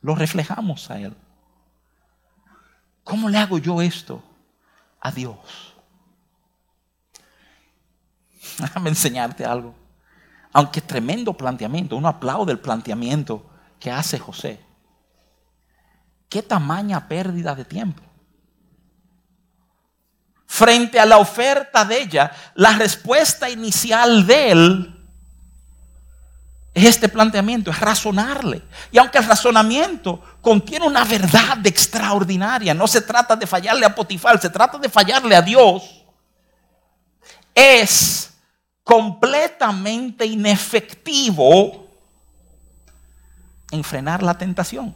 Lo 0.00 0.14
reflejamos 0.14 0.90
a 0.90 0.98
Él. 0.98 1.16
¿Cómo 3.04 3.28
le 3.28 3.38
hago 3.38 3.58
yo 3.58 3.82
esto 3.82 4.22
a 5.00 5.12
Dios? 5.12 5.75
Déjame 8.58 8.90
enseñarte 8.90 9.44
algo. 9.44 9.74
Aunque 10.52 10.80
tremendo 10.80 11.34
planteamiento, 11.34 11.96
uno 11.96 12.08
aplaude 12.08 12.52
el 12.52 12.58
planteamiento 12.58 13.44
que 13.78 13.90
hace 13.90 14.18
José. 14.18 14.60
Qué 16.28 16.42
tamaña 16.42 17.06
pérdida 17.08 17.54
de 17.54 17.64
tiempo. 17.64 18.02
Frente 20.46 20.98
a 20.98 21.04
la 21.04 21.18
oferta 21.18 21.84
de 21.84 22.00
ella, 22.00 22.32
la 22.54 22.72
respuesta 22.72 23.50
inicial 23.50 24.26
de 24.26 24.50
él 24.50 24.92
es 26.72 26.84
este 26.84 27.08
planteamiento, 27.08 27.70
es 27.70 27.80
razonarle. 27.80 28.62
Y 28.92 28.98
aunque 28.98 29.18
el 29.18 29.24
razonamiento 29.24 30.20
contiene 30.40 30.86
una 30.86 31.04
verdad 31.04 31.66
extraordinaria, 31.66 32.74
no 32.74 32.86
se 32.86 33.00
trata 33.00 33.34
de 33.34 33.46
fallarle 33.46 33.86
a 33.86 33.94
Potifar, 33.94 34.40
se 34.40 34.50
trata 34.50 34.78
de 34.78 34.88
fallarle 34.88 35.34
a 35.34 35.42
Dios, 35.42 36.04
es 37.54 38.30
completamente 38.86 40.24
inefectivo 40.24 41.88
en 43.72 43.82
frenar 43.82 44.22
la 44.22 44.38
tentación. 44.38 44.94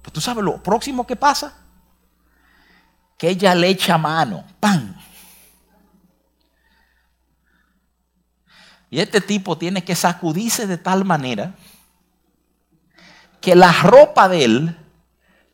Pues 0.00 0.12
tú 0.12 0.20
sabes 0.20 0.44
lo 0.44 0.62
próximo 0.62 1.04
que 1.04 1.16
pasa, 1.16 1.52
que 3.18 3.30
ella 3.30 3.56
le 3.56 3.70
echa 3.70 3.98
mano, 3.98 4.44
¡pam! 4.60 4.94
Y 8.88 9.00
este 9.00 9.20
tipo 9.20 9.58
tiene 9.58 9.82
que 9.82 9.96
sacudirse 9.96 10.68
de 10.68 10.78
tal 10.78 11.04
manera 11.04 11.56
que 13.40 13.56
la 13.56 13.72
ropa 13.72 14.28
de 14.28 14.44
él 14.44 14.78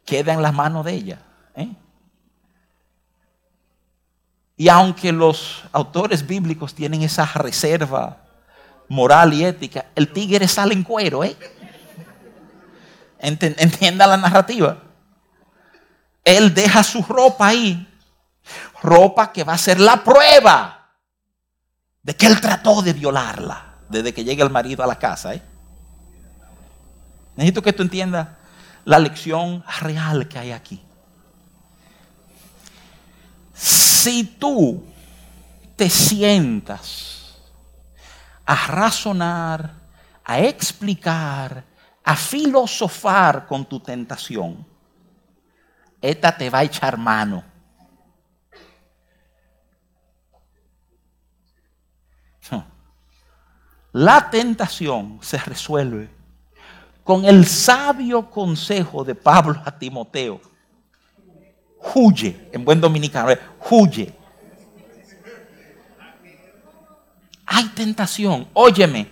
queda 0.05 0.35
en 0.35 0.43
las 0.43 0.53
manos 0.53 0.85
de 0.85 0.93
ella. 0.93 1.23
¿eh? 1.55 1.75
Y 4.57 4.69
aunque 4.69 5.13
los 5.13 5.65
autores 5.73 6.27
bíblicos 6.27 6.75
tienen 6.75 7.03
esa 7.03 7.25
reserva 7.25 8.19
moral 8.89 9.33
y 9.35 9.45
ética, 9.45 9.87
el 9.95 10.13
tigre 10.13 10.47
sale 10.47 10.75
en 10.75 10.85
cuero. 10.85 11.25
¿eh? 11.25 11.37
Entienda 13.19 14.07
la 14.07 14.17
narrativa. 14.17 14.79
Él 16.25 16.55
deja 16.55 16.83
su 16.83 17.03
ropa 17.03 17.49
ahí. 17.49 17.91
Ropa 18.83 19.33
que 19.33 19.45
va 19.45 19.55
a 19.55 19.59
ser 19.59 19.81
la 19.81 20.05
prueba 20.05 20.91
de 22.03 22.15
que 22.15 22.27
él 22.27 22.41
trató 22.41 22.83
de 22.83 22.93
violarla 22.93 23.77
desde 23.89 24.13
que 24.13 24.25
llega 24.25 24.45
el 24.45 24.51
marido 24.51 24.85
a 24.85 24.87
la 24.87 24.99
casa. 24.99 25.35
¿eh? 25.35 25.43
Necesito 27.37 27.63
que 27.63 27.73
tú 27.73 27.83
entiendas 27.83 28.29
la 28.85 28.99
lección 28.99 29.65
real 29.81 30.29
que 30.29 30.39
hay 30.39 30.53
aquí. 30.53 30.83
Si 34.05 34.23
tú 34.23 34.85
te 35.77 35.89
sientas 35.89 37.39
a 38.45 38.67
razonar, 38.67 39.73
a 40.23 40.41
explicar, 40.41 41.65
a 42.05 42.15
filosofar 42.15 43.47
con 43.47 43.65
tu 43.65 43.81
tentación, 43.81 44.67
esta 46.03 46.37
te 46.37 46.51
va 46.51 46.59
a 46.59 46.65
echar 46.65 46.99
mano 46.99 47.43
La 53.95 54.29
tentación 54.29 55.21
se 55.23 55.39
resuelve 55.39 56.11
con 57.05 57.25
el 57.25 57.47
sabio 57.47 58.29
consejo 58.29 59.05
de 59.05 59.15
Pablo 59.15 59.63
a 59.65 59.79
Timoteo. 59.79 60.41
Huye, 61.93 62.49
en 62.53 62.65
buen 62.65 62.81
dominicano, 62.81 63.35
huye. 63.71 64.13
Hay 67.47 67.69
tentación, 67.69 68.49
óyeme, 68.55 69.11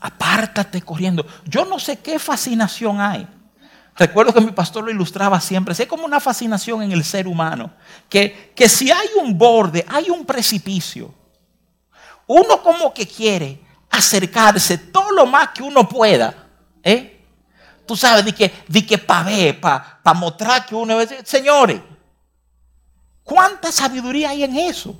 apártate 0.00 0.82
corriendo. 0.82 1.26
Yo 1.44 1.64
no 1.64 1.78
sé 1.78 1.98
qué 1.98 2.18
fascinación 2.18 3.00
hay. 3.00 3.26
Recuerdo 3.96 4.32
que 4.32 4.40
mi 4.40 4.52
pastor 4.52 4.84
lo 4.84 4.90
ilustraba 4.90 5.40
siempre. 5.40 5.74
Es 5.76 5.86
como 5.86 6.04
una 6.04 6.20
fascinación 6.20 6.82
en 6.82 6.92
el 6.92 7.04
ser 7.04 7.26
humano. 7.26 7.72
Que, 8.08 8.52
que 8.54 8.68
si 8.68 8.90
hay 8.90 9.08
un 9.20 9.36
borde, 9.36 9.84
hay 9.88 10.08
un 10.08 10.24
precipicio. 10.24 11.12
Uno 12.26 12.62
como 12.62 12.94
que 12.94 13.06
quiere 13.06 13.60
acercarse 13.90 14.78
todo 14.78 15.10
lo 15.10 15.26
más 15.26 15.50
que 15.50 15.62
uno 15.62 15.86
pueda. 15.88 16.48
¿eh? 16.82 17.24
Tú 17.86 17.96
sabes, 17.96 18.24
de 18.24 18.32
que, 18.32 18.50
que 18.86 18.98
para 18.98 19.24
ver, 19.24 19.60
para 19.60 20.14
mostrar 20.14 20.64
que 20.64 20.74
uno 20.74 20.98
es. 21.00 21.14
Señores, 21.24 21.80
¿cuánta 23.24 23.72
sabiduría 23.72 24.30
hay 24.30 24.44
en 24.44 24.56
eso? 24.56 24.98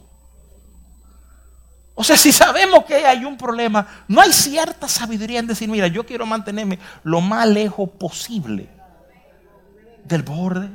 O 1.94 2.02
sea, 2.02 2.16
si 2.16 2.32
sabemos 2.32 2.84
que 2.84 3.06
hay 3.06 3.24
un 3.24 3.36
problema, 3.36 3.86
no 4.08 4.20
hay 4.20 4.32
cierta 4.32 4.88
sabiduría 4.88 5.40
en 5.40 5.46
decir, 5.46 5.68
mira, 5.68 5.86
yo 5.86 6.04
quiero 6.06 6.24
mantenerme 6.24 6.78
lo 7.02 7.20
más 7.20 7.46
lejos 7.46 7.88
posible 7.90 8.68
del 10.04 10.22
borde. 10.22 10.70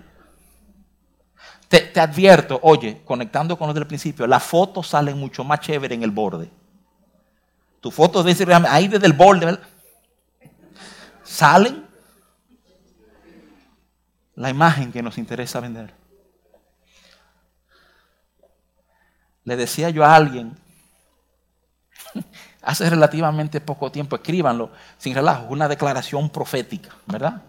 Te, 1.67 1.99
advierto, 1.99 2.59
oye, 2.61 3.01
conectando 3.03 3.57
con 3.57 3.67
lo 3.67 3.73
del 3.73 3.87
principio, 3.87 4.25
las 4.25 4.43
fotos 4.43 4.87
salen 4.87 5.17
mucho 5.17 5.43
más 5.43 5.59
chévere 5.59 5.95
en 5.95 6.03
el 6.03 6.11
borde. 6.11 6.49
Tu 7.81 7.91
foto 7.91 8.23
de 8.23 8.31
Instagram, 8.31 8.65
ahí 8.69 8.87
desde 8.87 9.05
el 9.05 9.13
borde, 9.13 9.45
¿verdad? 9.45 9.63
Salen 11.23 11.85
la 14.35 14.49
imagen 14.49 14.91
que 14.91 15.01
nos 15.01 15.17
interesa 15.17 15.59
vender. 15.59 15.96
Le 19.47 19.55
decía 19.55 19.89
yo 19.89 20.03
a 20.03 20.13
alguien, 20.13 20.57
hace 22.61 22.89
relativamente 22.89 23.61
poco 23.61 23.89
tiempo, 23.89 24.17
escríbanlo 24.17 24.71
sin 24.97 25.15
relajo, 25.15 25.45
una 25.47 25.69
declaración 25.69 26.29
profética, 26.29 26.89
¿verdad? 27.05 27.41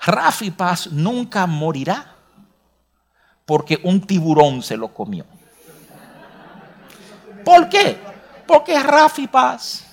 Rafi 0.00 0.50
Paz 0.50 0.90
nunca 0.90 1.46
morirá 1.46 2.14
porque 3.44 3.78
un 3.84 4.00
tiburón 4.00 4.62
se 4.62 4.78
lo 4.78 4.94
comió. 4.94 5.26
¿Por 7.44 7.68
qué? 7.68 7.98
Porque 8.46 8.82
Rafi 8.82 9.26
Paz 9.26 9.84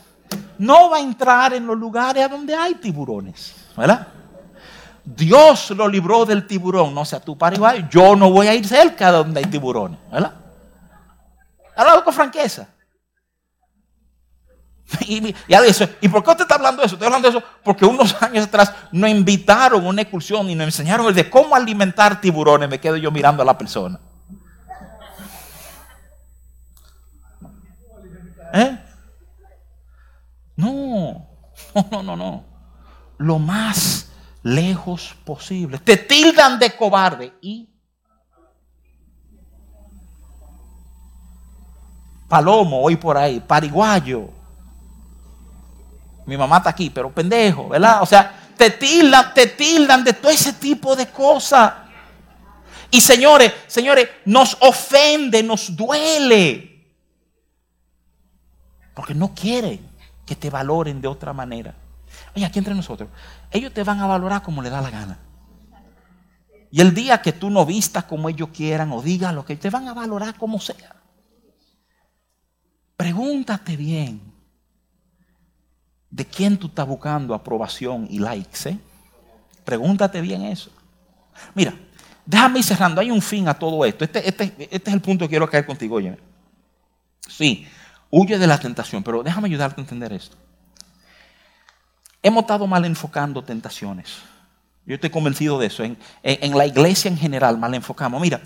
no 0.58 0.92
va 0.92 0.96
a 0.96 1.02
entrar 1.02 1.54
en 1.54 1.68
los 1.68 1.78
lugares 1.78 2.24
a 2.24 2.30
donde 2.30 2.56
hay 2.56 2.76
tiburones. 2.76 3.54
¿Verdad? 3.76 4.08
Dios 5.04 5.72
lo 5.72 5.90
libró 5.90 6.26
del 6.26 6.48
tiburón. 6.48 6.96
No 6.96 7.04
sea 7.04 7.20
tu 7.20 7.38
padre, 7.38 7.86
yo 7.92 8.16
no 8.16 8.32
voy 8.32 8.48
a 8.48 8.56
ir 8.56 8.66
cerca 8.66 9.12
de 9.12 9.18
donde 9.18 9.42
hay 9.42 9.48
tiburones. 9.48 10.00
¿Verdad? 10.10 10.47
Hablando 11.78 12.04
con 12.04 12.14
franqueza. 12.14 12.68
Y, 15.02 15.36
y, 16.02 16.08
por 16.08 16.24
qué 16.24 16.30
usted 16.32 16.44
está 16.44 16.56
hablando 16.56 16.82
de 16.82 16.86
eso? 16.86 16.96
Estoy 16.96 17.08
hablando 17.08 17.30
de 17.30 17.38
eso 17.38 17.46
porque 17.62 17.86
unos 17.86 18.22
años 18.24 18.46
atrás 18.46 18.74
nos 18.92 19.10
invitaron 19.10 19.86
a 19.86 19.90
una 19.90 20.02
excursión 20.02 20.50
y 20.50 20.56
nos 20.56 20.66
enseñaron 20.68 21.08
el 21.08 21.14
de 21.14 21.30
cómo 21.30 21.56
alimentar 21.56 22.22
tiburones. 22.22 22.70
Me 22.70 22.80
quedo 22.80 22.96
yo 22.96 23.12
mirando 23.12 23.44
a 23.44 23.46
la 23.46 23.58
persona. 23.58 24.00
¿Eh? 28.54 28.80
No, 30.56 31.28
no, 31.92 32.04
no, 32.04 32.16
no, 32.16 32.46
lo 33.18 33.40
más 33.40 34.10
lejos 34.42 35.16
posible. 35.26 35.80
Te 35.80 35.98
tildan 35.98 36.58
de 36.58 36.76
cobarde 36.76 37.34
y 37.42 37.70
palomo 42.28 42.82
hoy 42.82 42.96
por 42.96 43.18
ahí, 43.18 43.40
pariguayo. 43.40 44.30
Mi 46.26 46.36
mamá 46.36 46.58
está 46.58 46.72
aquí, 46.72 46.90
pero 46.90 47.12
pendejo, 47.12 47.70
¿verdad? 47.70 48.02
O 48.02 48.06
sea, 48.06 48.50
te 48.58 48.72
tildan, 48.72 49.34
te 49.34 49.48
tildan 49.48 50.04
de 50.04 50.14
todo 50.14 50.32
ese 50.32 50.54
tipo 50.54 50.96
de 50.96 51.08
cosas. 51.08 51.74
Y 52.92 53.02
señores, 53.02 53.54
señores, 53.68 54.10
nos 54.26 54.58
ofende, 54.62 55.44
nos 55.44 55.76
duele. 55.76 56.86
Porque 58.94 59.14
no 59.14 59.34
quieren 59.34 59.88
que 60.26 60.36
te 60.36 60.50
valoren 60.50 61.00
de 61.00 61.08
otra 61.08 61.32
manera. 61.32 61.76
Oye, 62.36 62.46
aquí 62.46 62.60
entre 62.60 62.74
nosotros, 62.74 63.10
ellos 63.52 63.74
te 63.74 63.84
van 63.84 64.00
a 64.00 64.08
valorar 64.08 64.42
como 64.42 64.62
le 64.62 64.70
da 64.70 64.82
la 64.82 64.90
gana. 64.90 65.20
Y 66.72 66.82
el 66.82 66.94
día 66.94 67.22
que 67.22 67.32
tú 67.32 67.50
no 67.50 67.66
vistas 67.66 68.04
como 68.04 68.28
ellos 68.28 68.50
quieran 68.54 68.92
o 68.92 69.02
digas 69.02 69.34
lo 69.34 69.46
que 69.46 69.56
te 69.56 69.70
van 69.70 69.88
a 69.88 69.94
valorar 69.94 70.36
como 70.36 70.60
sea. 70.60 70.96
Pregúntate 72.98 73.78
bien 73.78 74.20
de 76.10 76.26
quién 76.26 76.58
tú 76.58 76.68
estás 76.68 76.88
buscando 76.88 77.36
aprobación 77.36 78.08
y 78.10 78.18
likes. 78.18 78.70
¿eh? 78.70 78.80
Pregúntate 79.64 80.20
bien 80.20 80.44
eso. 80.44 80.72
Mira, 81.54 81.76
déjame 82.26 82.60
ir 82.60 82.66
cerrando. 82.66 83.00
Hay 83.00 83.12
un 83.12 83.22
fin 83.22 83.48
a 83.48 83.54
todo 83.54 83.86
esto. 83.86 84.04
Este, 84.04 84.28
este, 84.28 84.68
este 84.72 84.90
es 84.90 84.94
el 84.94 85.02
punto 85.02 85.26
que 85.26 85.30
quiero 85.30 85.48
caer 85.48 85.66
contigo. 85.66 85.98
Oye, 85.98 86.18
sí, 87.28 87.68
huye 88.10 88.40
de 88.40 88.48
la 88.48 88.60
tentación, 88.60 89.04
pero 89.04 89.22
déjame 89.22 89.48
ayudarte 89.48 89.80
a 89.80 89.84
entender 89.84 90.12
esto. 90.14 90.36
Hemos 92.24 92.42
estado 92.42 92.66
mal 92.66 92.84
enfocando 92.84 93.44
tentaciones. 93.44 94.18
Yo 94.88 94.96
estoy 94.96 95.10
convencido 95.12 95.60
de 95.60 95.68
eso. 95.68 95.84
En, 95.84 95.98
en, 96.24 96.58
la 96.58 96.66
iglesia 96.66 97.12
en 97.12 97.18
general 97.18 97.58
mal 97.60 97.76
enfocamos. 97.76 98.20
Mira, 98.22 98.42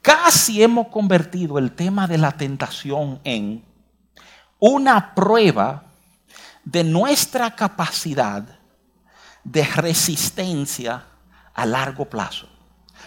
casi 0.00 0.62
hemos 0.62 0.88
convertido 0.88 1.58
el 1.58 1.70
tema 1.70 2.08
de 2.08 2.18
la 2.18 2.32
tentación 2.32 3.20
en 3.22 3.62
una 4.64 5.12
prueba 5.12 5.82
de 6.62 6.84
nuestra 6.84 7.50
capacidad 7.50 8.44
de 9.42 9.64
resistencia 9.64 11.04
a 11.52 11.66
largo 11.66 12.04
plazo. 12.04 12.48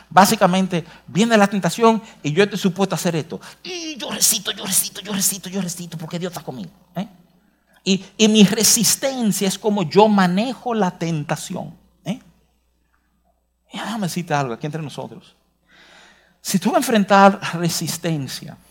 Básicamente 0.10 0.84
viene 1.08 1.38
la 1.38 1.48
tentación 1.48 2.04
y 2.22 2.34
yo 2.34 2.44
estoy 2.44 2.60
supuesto 2.60 2.94
a 2.94 2.98
hacer 2.98 3.16
esto. 3.16 3.40
Y 3.64 3.96
yo 3.96 4.12
recito, 4.12 4.52
yo 4.52 4.66
recito, 4.66 5.00
yo 5.00 5.14
recito, 5.14 5.48
yo 5.48 5.62
recito 5.62 5.98
porque 5.98 6.20
Dios 6.20 6.34
está 6.34 6.44
conmigo. 6.44 6.72
¿eh? 6.94 7.08
Y, 7.86 8.28
mi 8.28 8.44
resistencia 8.44 9.48
es 9.48 9.58
como 9.58 9.84
yo 9.84 10.10
manejo 10.10 10.74
la 10.74 10.92
tentación. 10.92 11.74
¿eh? 12.04 12.20
Y 13.72 13.78
déjame 13.78 14.08
decirte 14.08 14.34
algo 14.34 14.54
aquí 14.54 14.66
entre 14.66 14.82
nosotros. 14.82 15.34
Si 16.42 16.60
tú 16.60 16.72
vas 16.72 16.76
a 16.76 16.80
enfrentar 16.80 17.40
resistencia, 17.54 18.58
si 18.58 18.65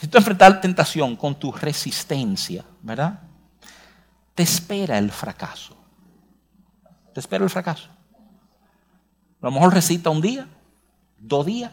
tú 0.00 0.18
enfrentas 0.18 0.60
tentación 0.60 1.16
con 1.16 1.34
tu 1.34 1.52
resistencia, 1.52 2.64
¿verdad? 2.82 3.20
Te 4.34 4.42
espera 4.42 4.98
el 4.98 5.10
fracaso. 5.10 5.76
Te 7.12 7.20
espera 7.20 7.44
el 7.44 7.50
fracaso. 7.50 7.88
A 9.40 9.46
lo 9.46 9.50
mejor 9.52 9.74
recita 9.74 10.10
un 10.10 10.20
día, 10.20 10.48
dos 11.18 11.46
días, 11.46 11.72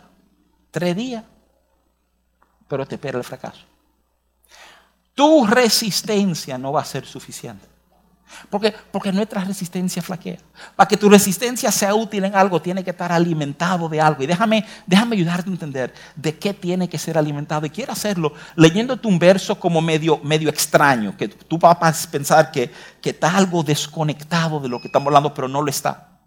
tres 0.70 0.96
días, 0.96 1.24
pero 2.68 2.86
te 2.86 2.96
espera 2.96 3.18
el 3.18 3.24
fracaso. 3.24 3.62
Tu 5.16 5.46
resistencia 5.46 6.58
no 6.58 6.72
va 6.72 6.82
a 6.82 6.86
ser 6.86 7.06
suficiente. 7.06 7.71
Porque, 8.50 8.74
porque 8.92 9.12
nuestra 9.12 9.44
resistencia 9.44 10.02
flaquea. 10.02 10.38
Para 10.76 10.88
que 10.88 10.98
tu 10.98 11.10
resistencia 11.10 11.72
sea 11.72 11.94
útil 11.96 12.24
en 12.26 12.36
algo, 12.36 12.62
tiene 12.62 12.84
que 12.84 12.92
estar 12.92 13.12
alimentado 13.12 13.90
de 13.90 14.02
algo. 14.02 14.24
Y 14.24 14.28
déjame, 14.28 14.66
déjame 14.86 15.16
ayudarte 15.16 15.50
a 15.50 15.54
entender 15.54 15.94
de 16.16 16.38
qué 16.38 16.54
tiene 16.54 16.90
que 16.90 16.98
ser 16.98 17.18
alimentado. 17.18 17.66
Y 17.66 17.70
quiero 17.70 17.94
hacerlo 17.94 18.34
leyéndote 18.56 19.08
un 19.08 19.20
verso 19.20 19.60
como 19.60 19.82
medio, 19.82 20.20
medio 20.24 20.50
extraño, 20.50 21.16
que 21.18 21.28
tú 21.28 21.58
vas 21.58 21.78
a 21.82 22.12
pensar 22.12 22.52
que, 22.52 22.72
que 23.02 23.12
está 23.12 23.36
algo 23.36 23.64
desconectado 23.64 24.60
de 24.60 24.70
lo 24.70 24.80
que 24.80 24.88
estamos 24.88 25.08
hablando, 25.08 25.34
pero 25.34 25.48
no 25.48 25.62
lo 25.62 25.70
está. 25.70 26.20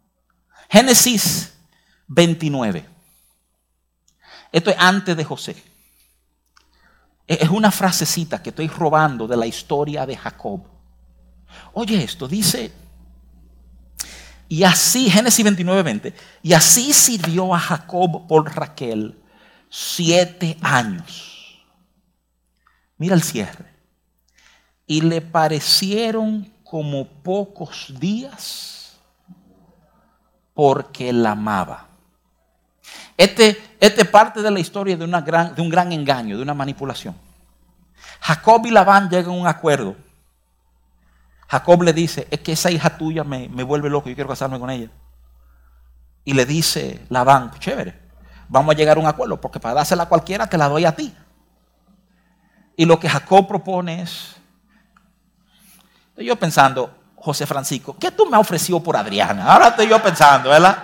Génesis 0.69 1.53
29. 2.09 2.87
Esto 4.53 4.71
es 4.71 4.77
antes 4.79 5.17
de 5.17 5.25
José. 5.25 5.57
Es 7.27 7.49
una 7.49 7.71
frasecita 7.71 8.43
que 8.43 8.51
estoy 8.51 8.69
robando 8.69 9.27
de 9.27 9.37
la 9.37 9.47
historia 9.47 10.05
de 10.05 10.17
Jacob. 10.17 10.74
Oye 11.73 12.03
esto, 12.03 12.29
dice, 12.29 12.73
y 14.49 14.63
así, 14.63 15.11
Génesis 15.11 15.45
29, 15.45 15.83
20, 15.83 16.15
y 16.43 16.53
así 16.53 16.93
sirvió 16.93 17.55
a 17.55 17.59
Jacob 17.59 18.27
por 18.27 18.55
Raquel 18.55 19.19
siete 19.69 20.57
años. 20.61 21.65
Mira 22.99 23.15
el 23.15 23.23
cierre. 23.23 23.73
Y 24.87 25.01
le 25.01 25.21
parecieron 25.21 26.53
como 26.63 27.07
pocos 27.07 27.93
días 27.99 28.97
porque 30.53 31.13
la 31.13 31.33
amaba. 31.33 31.89
Este, 33.17 33.61
este 33.81 34.05
parte 34.05 34.43
de 34.43 34.51
la 34.51 34.61
historia 34.61 34.97
de, 34.97 35.05
una 35.05 35.21
gran, 35.21 35.55
de 35.55 35.63
un 35.63 35.69
gran 35.69 35.91
engaño, 35.91 36.37
de 36.37 36.43
una 36.43 36.55
manipulación. 36.55 37.17
Jacob 38.21 38.67
y 38.67 38.71
Labán 38.71 39.09
llegan 39.09 39.33
a 39.33 39.39
un 39.39 39.47
acuerdo 39.47 39.97
Jacob 41.49 41.83
le 41.83 41.93
dice, 41.93 42.27
es 42.31 42.41
que 42.41 42.53
esa 42.53 42.71
hija 42.71 42.97
tuya 42.97 43.25
me, 43.25 43.49
vuelve 43.49 43.91
loco, 43.91 44.09
yo 44.09 44.15
quiero 44.15 44.29
casarme 44.29 44.59
con 44.59 44.71
ella. 44.71 44.89
Y 46.25 46.33
le 46.33 46.47
dice 46.47 47.05
Labán, 47.11 47.53
chévere, 47.59 48.01
vamos 48.49 48.75
a 48.75 48.79
llegar 48.79 48.97
a 48.97 49.01
un 49.01 49.07
acuerdo, 49.07 49.41
porque 49.41 49.61
para 49.61 49.75
dársela 49.75 50.05
a 50.05 50.09
cualquiera 50.09 50.47
te 50.47 50.57
la 50.57 50.69
doy 50.69 50.85
a 50.85 50.93
ti. 50.93 51.15
Y 52.77 52.87
lo 52.87 52.99
que 52.99 53.09
Jacob 53.09 53.47
propone 53.47 54.03
es, 54.03 54.37
estoy 56.11 56.27
yo 56.27 56.37
pensando, 56.37 56.93
José 57.17 57.47
Francisco, 57.47 57.97
¿qué 57.99 58.11
tú 58.11 58.27
me 58.27 58.37
has 58.37 58.41
ofrecido 58.41 58.83
por 58.83 58.97
Adriana? 58.97 59.53
Ahora 59.53 59.69
estoy 59.69 59.89
yo 59.89 60.03
pensando, 60.03 60.51
¿verdad? 60.51 60.77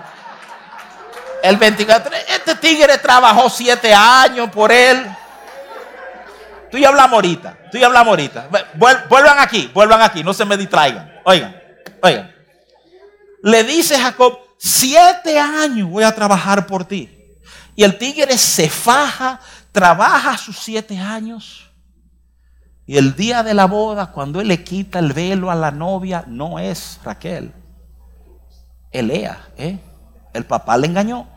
El 1.43 1.57
24, 1.57 2.13
este 2.29 2.55
tigre 2.57 2.99
trabajó 2.99 3.49
siete 3.49 3.95
años 3.95 4.51
por 4.51 4.71
él. 4.71 5.07
Tú 6.71 6.79
ya 6.79 6.89
hablamos 6.89 7.14
ahorita. 7.14 7.59
Tú 7.71 7.79
ya 7.79 7.87
hablamos 7.87 8.09
ahorita. 8.09 8.49
Vuelvan 9.09 9.39
aquí, 9.39 9.71
vuelvan 9.75 10.03
aquí, 10.03 10.23
no 10.23 10.33
se 10.33 10.45
me 10.45 10.57
distraigan. 10.57 11.12
Oigan, 11.25 11.57
oigan. 12.03 12.35
Le 13.43 13.64
dice 13.64 13.99
Jacob, 13.99 14.39
siete 14.59 15.39
años 15.39 15.89
voy 15.89 16.05
a 16.05 16.14
trabajar 16.14 16.66
por 16.66 16.85
ti. 16.85 17.39
Y 17.75 17.85
el 17.85 17.97
tigre 17.97 18.37
se 18.37 18.68
faja, 18.68 19.41
trabaja 19.73 20.37
sus 20.37 20.59
siete 20.59 20.99
años. 20.99 21.71
Y 22.87 22.97
el 22.99 23.14
día 23.14 23.43
de 23.43 23.55
la 23.55 23.66
boda, 23.66 24.11
cuando 24.12 24.41
él 24.41 24.49
le 24.49 24.64
quita 24.64 24.99
el 24.99 25.12
velo 25.12 25.51
a 25.51 25.55
la 25.55 25.71
novia, 25.71 26.25
no 26.27 26.59
es 26.59 26.99
Raquel. 27.05 27.53
Elea, 28.91 29.49
¿eh? 29.57 29.79
El 30.35 30.45
papá 30.45 30.77
le 30.77 30.89
engañó. 30.89 31.29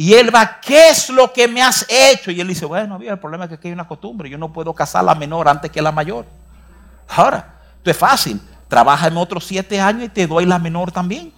Y 0.00 0.14
él 0.14 0.32
va, 0.32 0.60
¿qué 0.60 0.90
es 0.90 1.10
lo 1.10 1.32
que 1.32 1.48
me 1.48 1.60
has 1.60 1.84
hecho? 1.88 2.30
Y 2.30 2.40
él 2.40 2.46
dice, 2.46 2.64
bueno, 2.64 3.00
el 3.02 3.18
problema 3.18 3.44
es 3.44 3.48
que 3.48 3.54
aquí 3.56 3.66
hay 3.66 3.74
una 3.74 3.88
costumbre, 3.88 4.30
yo 4.30 4.38
no 4.38 4.52
puedo 4.52 4.72
casar 4.72 5.00
a 5.00 5.06
la 5.06 5.14
menor 5.16 5.48
antes 5.48 5.72
que 5.72 5.82
la 5.82 5.90
mayor. 5.90 6.24
Ahora, 7.08 7.58
esto 7.78 7.90
es 7.90 7.96
fácil, 7.96 8.40
trabaja 8.68 9.08
en 9.08 9.16
otros 9.16 9.44
siete 9.44 9.80
años 9.80 10.04
y 10.04 10.08
te 10.08 10.28
doy 10.28 10.46
la 10.46 10.60
menor 10.60 10.92
también. 10.92 11.32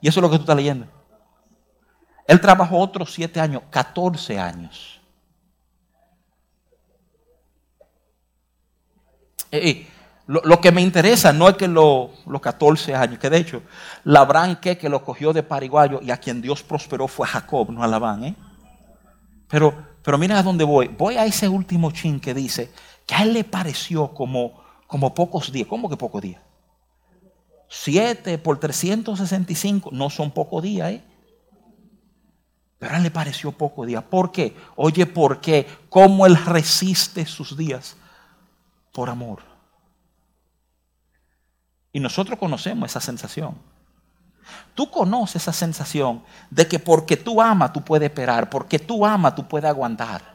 Y 0.00 0.06
eso 0.06 0.20
es 0.20 0.22
lo 0.22 0.30
que 0.30 0.36
tú 0.36 0.42
estás 0.42 0.54
leyendo. 0.54 0.86
Él 2.28 2.40
trabajó 2.40 2.78
otros 2.78 3.12
siete 3.12 3.40
años, 3.40 3.64
14 3.70 4.38
años. 4.38 5.00
Eh, 9.50 9.84
lo, 10.26 10.60
que 10.60 10.72
me 10.72 10.80
interesa 10.80 11.32
no 11.34 11.48
es 11.48 11.56
que 11.56 11.68
los 11.68 12.10
14 12.40 12.94
años, 12.94 13.18
que 13.18 13.28
de 13.28 13.36
hecho, 13.36 13.62
Labán 14.04 14.56
que, 14.56 14.78
que 14.78 14.88
lo 14.88 15.04
cogió 15.04 15.34
de 15.34 15.42
pariguayo 15.42 16.00
y 16.02 16.10
a 16.10 16.16
quien 16.16 16.40
Dios 16.40 16.62
prosperó 16.62 17.08
fue 17.08 17.26
Jacob, 17.26 17.70
no 17.70 17.82
a 17.82 17.86
Labán. 17.86 18.24
¿eh? 18.24 18.34
Pero, 19.48 19.74
pero 20.02 20.16
miren 20.16 20.38
a 20.38 20.42
dónde 20.42 20.64
voy. 20.64 20.88
Voy 20.88 21.16
a 21.16 21.26
ese 21.26 21.46
último 21.46 21.90
chin 21.90 22.20
que 22.20 22.32
dice 22.32 22.72
que 23.06 23.14
a 23.14 23.22
él 23.22 23.34
le 23.34 23.44
pareció 23.44 24.14
como, 24.14 24.62
como 24.86 25.14
pocos 25.14 25.52
días. 25.52 25.68
¿Cómo 25.68 25.90
que 25.90 25.96
pocos 25.96 26.22
días? 26.22 26.40
Siete 27.68 28.38
por 28.38 28.58
365 28.58 29.90
no 29.92 30.08
son 30.08 30.30
pocos 30.30 30.62
días, 30.62 30.92
¿eh? 30.92 31.04
Pero 32.78 32.94
a 32.94 32.96
él 32.96 33.02
le 33.02 33.10
pareció 33.10 33.52
poco 33.52 33.84
día. 33.84 34.00
¿Por 34.00 34.32
qué? 34.32 34.56
Oye, 34.76 35.04
¿por 35.06 35.40
qué? 35.40 35.66
¿Cómo 35.88 36.26
él 36.26 36.36
resiste 36.36 37.26
sus 37.26 37.56
días? 37.56 37.96
Por 38.92 39.10
amor. 39.10 39.53
Y 41.94 42.00
nosotros 42.00 42.38
conocemos 42.38 42.90
esa 42.90 43.00
sensación. 43.00 43.54
Tú 44.74 44.90
conoces 44.90 45.36
esa 45.36 45.52
sensación 45.52 46.22
de 46.50 46.66
que 46.66 46.78
porque 46.78 47.16
tú 47.16 47.40
amas 47.40 47.72
tú 47.72 47.82
puedes 47.82 48.10
esperar, 48.10 48.50
porque 48.50 48.78
tú 48.78 49.06
amas 49.06 49.34
tú 49.34 49.46
puedes 49.46 49.70
aguantar. 49.70 50.34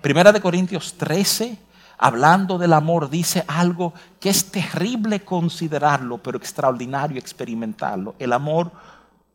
Primera 0.00 0.32
de 0.32 0.40
Corintios 0.40 0.94
13 0.96 1.58
hablando 1.98 2.56
del 2.56 2.72
amor, 2.72 3.10
dice 3.10 3.44
algo 3.46 3.92
que 4.18 4.30
es 4.30 4.50
terrible 4.50 5.20
considerarlo, 5.20 6.18
pero 6.18 6.38
extraordinario 6.38 7.18
experimentarlo. 7.18 8.14
El 8.18 8.32
amor 8.32 8.70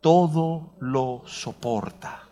todo 0.02 0.74
lo 0.80 1.24
soporta. 1.28 2.25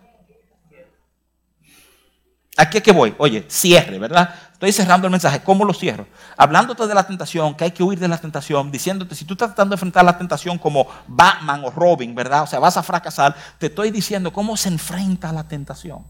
Aquí 2.55 2.77
es 2.77 2.83
que 2.83 2.91
voy. 2.91 3.15
Oye, 3.17 3.45
cierre, 3.49 3.97
¿verdad? 3.97 4.33
Estoy 4.53 4.71
cerrando 4.71 5.07
el 5.07 5.11
mensaje. 5.11 5.41
¿Cómo 5.41 5.65
lo 5.65 5.73
cierro? 5.73 6.07
Hablándote 6.37 6.85
de 6.85 6.93
la 6.93 7.05
tentación, 7.05 7.55
que 7.55 7.63
hay 7.63 7.71
que 7.71 7.81
huir 7.81 7.99
de 7.99 8.07
la 8.07 8.19
tentación, 8.19 8.71
diciéndote, 8.71 9.15
si 9.15 9.25
tú 9.25 9.33
estás 9.33 9.49
tratando 9.49 9.71
de 9.71 9.75
enfrentar 9.75 10.05
la 10.05 10.17
tentación 10.17 10.59
como 10.59 10.87
Batman 11.07 11.63
o 11.65 11.71
Robin, 11.71 12.13
¿verdad? 12.13 12.43
O 12.43 12.47
sea, 12.47 12.59
vas 12.59 12.77
a 12.77 12.83
fracasar. 12.83 13.35
Te 13.57 13.67
estoy 13.67 13.89
diciendo 13.89 14.31
cómo 14.31 14.55
se 14.55 14.69
enfrenta 14.69 15.33
la 15.33 15.47
tentación. 15.47 16.05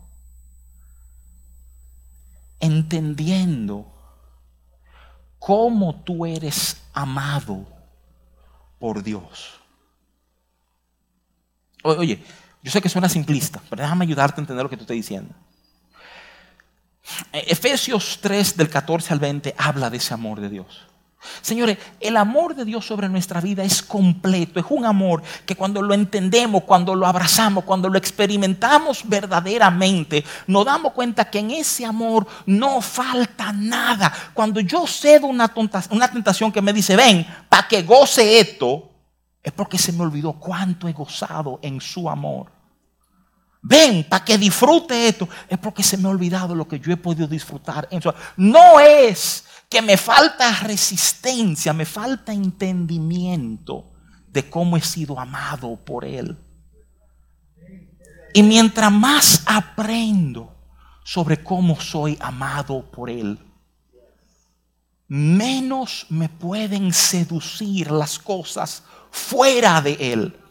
Entendiendo 2.60 3.88
cómo 5.39 6.04
tú 6.04 6.26
eres 6.26 6.82
amado 6.94 7.66
por 8.80 9.02
Dios. 9.02 9.62
Oye, 11.84 12.22
yo 12.62 12.72
sé 12.72 12.82
que 12.82 12.89
suena 12.89 13.08
simplista, 13.08 13.62
pero 13.70 13.82
déjame 13.82 14.04
ayudarte 14.04 14.39
a 14.39 14.44
entender 14.44 14.64
lo 14.64 14.70
que 14.70 14.78
tú 14.78 14.84
estás 14.84 14.96
diciendo. 14.96 15.34
Efesios 17.32 18.20
3 18.22 18.58
del 18.58 18.70
14 18.70 19.14
al 19.14 19.20
20 19.20 19.56
habla 19.58 19.89
de 19.89 19.97
ese 19.97 20.14
amor 20.14 20.39
de 20.39 20.49
Dios. 20.49 20.88
Señores, 21.41 21.78
el 21.99 22.18
amor 22.18 22.56
de 22.56 22.66
Dios 22.66 22.86
sobre 22.86 23.08
nuestra 23.08 23.39
vida 23.39 23.64
es 23.64 23.82
completo, 23.82 24.60
es 24.60 24.66
un 24.70 24.86
amor 24.86 25.24
que 25.45 25.56
cuando 25.56 25.82
lo 25.82 25.93
entendemos, 25.93 26.64
cuando 26.64 26.95
lo 26.95 27.08
abrazamos, 27.08 27.64
cuando 27.64 27.89
lo 27.89 27.97
experimentamos 27.97 29.01
verdaderamente, 29.06 30.24
nos 30.47 30.66
damos 30.66 30.93
cuenta 30.93 31.30
que 31.30 31.39
en 31.39 31.51
ese 31.51 31.86
amor 31.86 32.28
no 32.45 32.82
falta 32.82 33.54
nada. 33.54 34.14
Cuando 34.34 34.60
yo 34.60 34.86
cedo 34.86 35.28
una, 35.28 35.54
una 35.91 36.12
tentación 36.12 36.51
que 36.51 36.62
me 36.62 36.74
dice, 36.74 36.95
ven, 36.95 37.26
para 37.47 37.68
que 37.68 37.84
goce 37.84 38.39
esto, 38.39 38.89
es 39.41 39.51
porque 39.51 39.78
se 39.78 39.91
me 39.93 40.04
olvidó 40.04 40.34
cuánto 40.34 40.88
he 40.88 40.93
gozado 40.93 41.60
en 41.62 41.80
su 41.80 42.10
amor. 42.10 42.53
Ven, 43.66 44.05
para 44.09 44.26
que 44.26 44.38
disfrute 44.38 45.07
esto. 45.07 45.28
Es 45.47 45.57
porque 45.57 45.84
se 45.84 45.97
me 45.97 46.07
ha 46.07 46.11
olvidado 46.11 46.53
lo 46.53 46.68
que 46.68 46.80
yo 46.80 46.91
he 46.91 46.97
podido 46.97 47.28
disfrutar. 47.28 47.88
No 48.36 48.80
es 48.80 49.45
que 49.70 49.82
me 49.82 49.95
falta 49.95 50.59
resistencia, 50.59 51.72
me 51.72 51.86
falta 51.86 52.34
entendimiento 52.34 53.89
de 54.28 54.49
cómo 54.49 54.76
he 54.76 54.82
sido 54.82 55.18
amado 55.18 55.78
por 55.78 56.03
Él. 56.03 56.38
Y 58.34 58.43
mientras 58.43 58.91
más 58.91 59.43
aprendo 59.45 60.53
sobre 61.05 61.41
cómo 61.41 61.80
soy 61.80 62.18
amado 62.20 62.91
por 62.91 63.09
Él, 63.09 63.39
menos 65.07 66.05
me 66.09 66.28
pueden 66.28 66.91
seducir 66.91 67.91
las 67.91 68.20
cosas 68.20 68.84
fuera 69.09 69.82
de 69.82 69.93
Él. 69.93 70.43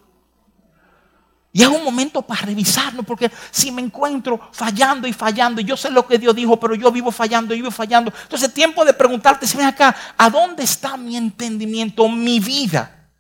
Y 1.55 1.63
es 1.63 1.69
un 1.69 1.85
momento 1.85 2.23
para 2.23 2.47
revisarlo, 2.47 3.03
porque 3.03 3.31
si 3.51 3.71
me 3.71 3.83
encuentro 3.83 4.41
fallando 4.53 5.07
y 5.07 5.13
fallando, 5.13 5.61
y 5.61 5.65
yo 5.65 5.77
sé 5.77 5.91
lo 5.91 6.07
que 6.07 6.17
Dios 6.17 6.35
dijo, 6.35 6.59
pero 6.59 6.75
yo 6.75 6.91
vivo 6.91 7.13
fallando 7.13 7.53
y 7.53 7.59
vivo 7.59 7.71
fallando. 7.71 8.11
Entonces, 8.23 8.55
tiempo 8.55 8.87
de 8.87 8.95
preguntarte, 8.95 9.47
si 9.47 9.59
ven 9.59 9.67
acá, 9.67 9.95
¿a 10.17 10.31
dónde 10.31 10.63
está 10.63 10.97
mi 10.97 11.15
entendimiento, 11.15 12.09
mi 12.09 12.41
vida? 12.41 13.11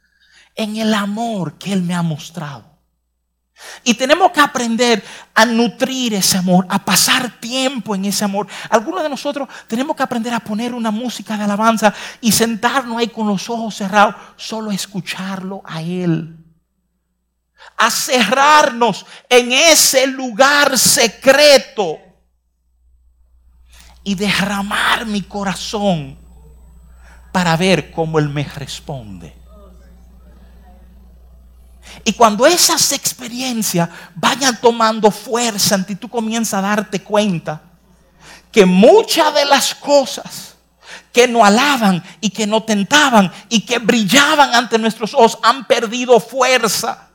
En 0.54 0.76
el 0.76 0.94
amor 0.94 1.58
que 1.58 1.74
Él 1.74 1.82
me 1.82 1.94
ha 1.94 2.00
mostrado. 2.00 2.72
Y 3.84 3.94
tenemos 3.94 4.32
que 4.32 4.40
aprender 4.40 5.04
a 5.34 5.44
nutrir 5.44 6.14
ese 6.14 6.38
amor, 6.38 6.66
a 6.70 6.82
pasar 6.82 7.38
tiempo 7.38 7.94
en 7.94 8.06
ese 8.06 8.24
amor. 8.24 8.46
Algunos 8.70 9.02
de 9.02 9.10
nosotros 9.10 9.46
tenemos 9.68 9.94
que 9.94 10.02
aprender 10.02 10.32
a 10.32 10.40
poner 10.40 10.74
una 10.74 10.90
música 10.90 11.36
de 11.36 11.44
alabanza 11.44 11.92
y 12.22 12.32
sentarnos 12.32 12.96
ahí 12.96 13.08
con 13.08 13.28
los 13.28 13.48
ojos 13.50 13.74
cerrados, 13.76 14.16
solo 14.36 14.72
escucharlo 14.72 15.62
a 15.66 15.82
Él 15.82 16.41
a 17.76 17.90
cerrarnos 17.90 19.06
en 19.28 19.52
ese 19.52 20.06
lugar 20.06 20.78
secreto 20.78 21.98
y 24.04 24.14
derramar 24.14 25.06
mi 25.06 25.22
corazón 25.22 26.18
para 27.32 27.56
ver 27.56 27.90
cómo 27.90 28.18
Él 28.18 28.28
me 28.28 28.44
responde. 28.44 29.34
Y 32.04 32.12
cuando 32.12 32.46
esas 32.46 32.92
experiencias 32.92 33.88
vayan 34.14 34.60
tomando 34.60 35.10
fuerza 35.10 35.84
ti, 35.84 35.94
tú 35.94 36.08
comienzas 36.08 36.54
a 36.54 36.62
darte 36.62 37.02
cuenta 37.02 37.60
que 38.50 38.66
muchas 38.66 39.34
de 39.34 39.44
las 39.44 39.74
cosas 39.74 40.56
que 41.12 41.28
nos 41.28 41.42
alaban 41.42 42.02
y 42.20 42.30
que 42.30 42.46
nos 42.46 42.66
tentaban 42.66 43.30
y 43.48 43.60
que 43.60 43.78
brillaban 43.78 44.54
ante 44.54 44.78
nuestros 44.78 45.14
ojos 45.14 45.38
han 45.42 45.66
perdido 45.66 46.18
fuerza. 46.20 47.08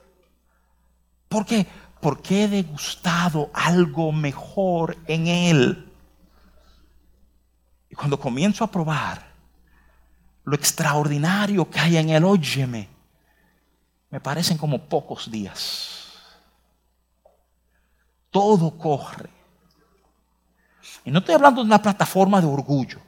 ¿Por 1.28 1.45
qué? 1.45 1.67
Porque 2.01 2.43
he 2.43 2.47
degustado 2.47 3.49
algo 3.53 4.11
mejor 4.11 4.97
en 5.07 5.28
Él. 5.28 5.91
Y 7.89 7.95
cuando 7.95 8.19
comienzo 8.19 8.63
a 8.63 8.71
probar 8.71 9.25
lo 10.43 10.55
extraordinario 10.55 11.69
que 11.69 11.80
hay 11.80 11.97
en 11.97 12.09
Él, 12.09 12.23
óyeme, 12.23 12.88
me 14.09 14.19
parecen 14.19 14.57
como 14.57 14.88
pocos 14.88 15.30
días. 15.30 16.13
Todo 18.32 18.78
corre. 18.78 19.30
Y 21.03 21.11
no 21.11 21.19
estoy 21.19 21.36
hablando 21.36 21.61
de 21.61 21.67
una 21.67 21.82
plataforma 21.82 22.39
de 22.39 22.47
orgullo. 22.47 22.99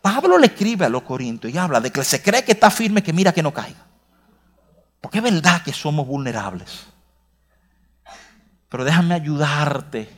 Pablo 0.00 0.38
le 0.38 0.46
escribe 0.46 0.86
a 0.86 0.88
los 0.88 1.02
corintios 1.02 1.52
y 1.52 1.58
habla 1.58 1.80
de 1.80 1.90
que 1.90 2.02
se 2.04 2.22
cree 2.22 2.44
que 2.44 2.52
está 2.52 2.70
firme, 2.70 3.02
que 3.02 3.12
mira 3.12 3.32
que 3.32 3.42
no 3.42 3.52
caiga. 3.52 3.86
Porque 5.00 5.18
es 5.18 5.24
verdad 5.24 5.62
que 5.62 5.72
somos 5.72 6.06
vulnerables. 6.06 6.86
Pero 8.70 8.84
déjame 8.84 9.14
ayudarte 9.14 10.08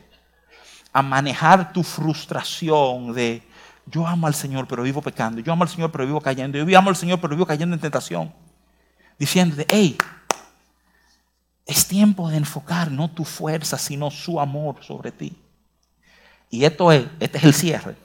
a 0.93 1.01
manejar 1.01 1.73
tu 1.73 1.83
frustración 1.83 3.13
de 3.13 3.41
yo 3.85 4.07
amo 4.07 4.27
al 4.27 4.35
Señor 4.35 4.67
pero 4.67 4.83
vivo 4.83 5.01
pecando, 5.01 5.41
yo 5.41 5.51
amo 5.51 5.63
al 5.63 5.69
Señor 5.69 5.91
pero 5.91 6.05
vivo 6.05 6.21
cayendo, 6.21 6.57
yo 6.57 6.77
amo 6.77 6.89
al 6.89 6.95
Señor 6.95 7.19
pero 7.19 7.35
vivo 7.35 7.45
cayendo 7.45 7.75
en 7.75 7.81
tentación. 7.81 8.33
Diciéndote, 9.19 9.65
hey, 9.69 9.97
es 11.65 11.87
tiempo 11.87 12.29
de 12.29 12.37
enfocar 12.37 12.91
no 12.91 13.09
tu 13.09 13.25
fuerza, 13.25 13.77
sino 13.77 14.11
su 14.11 14.39
amor 14.39 14.83
sobre 14.83 15.11
ti. 15.11 15.35
Y 16.49 16.63
esto 16.65 16.91
es, 16.91 17.07
este 17.19 17.39
es 17.39 17.43
el 17.43 17.53
cierre. 17.53 17.95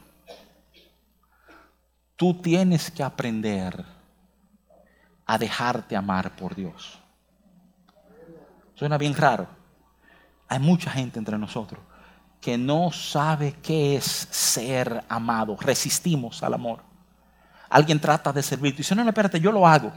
Tú 2.17 2.35
tienes 2.41 2.91
que 2.91 3.03
aprender 3.03 3.85
a 5.27 5.39
dejarte 5.39 5.95
amar 5.95 6.35
por 6.35 6.55
Dios. 6.55 6.99
Suena 8.75 8.97
bien 8.97 9.15
raro. 9.15 9.58
Hay 10.49 10.59
mucha 10.59 10.91
gente 10.91 11.19
entre 11.19 11.39
nosotros 11.39 11.81
que 12.41 12.57
no 12.57 12.93
sabe 12.93 13.57
qué 13.63 13.97
es 13.97 14.05
ser 14.31 15.05
amado. 15.09 15.57
Resistimos 15.61 16.43
al 16.43 16.55
amor. 16.55 16.81
Alguien 17.69 18.01
trata 18.01 18.33
de 18.33 18.43
servir. 18.43 18.75
Y 18.75 18.79
dice, 18.79 18.95
no, 18.95 19.03
no, 19.03 19.11
espérate, 19.11 19.41
yo 19.41 19.53
lo 19.53 19.67
hago. 19.67 19.93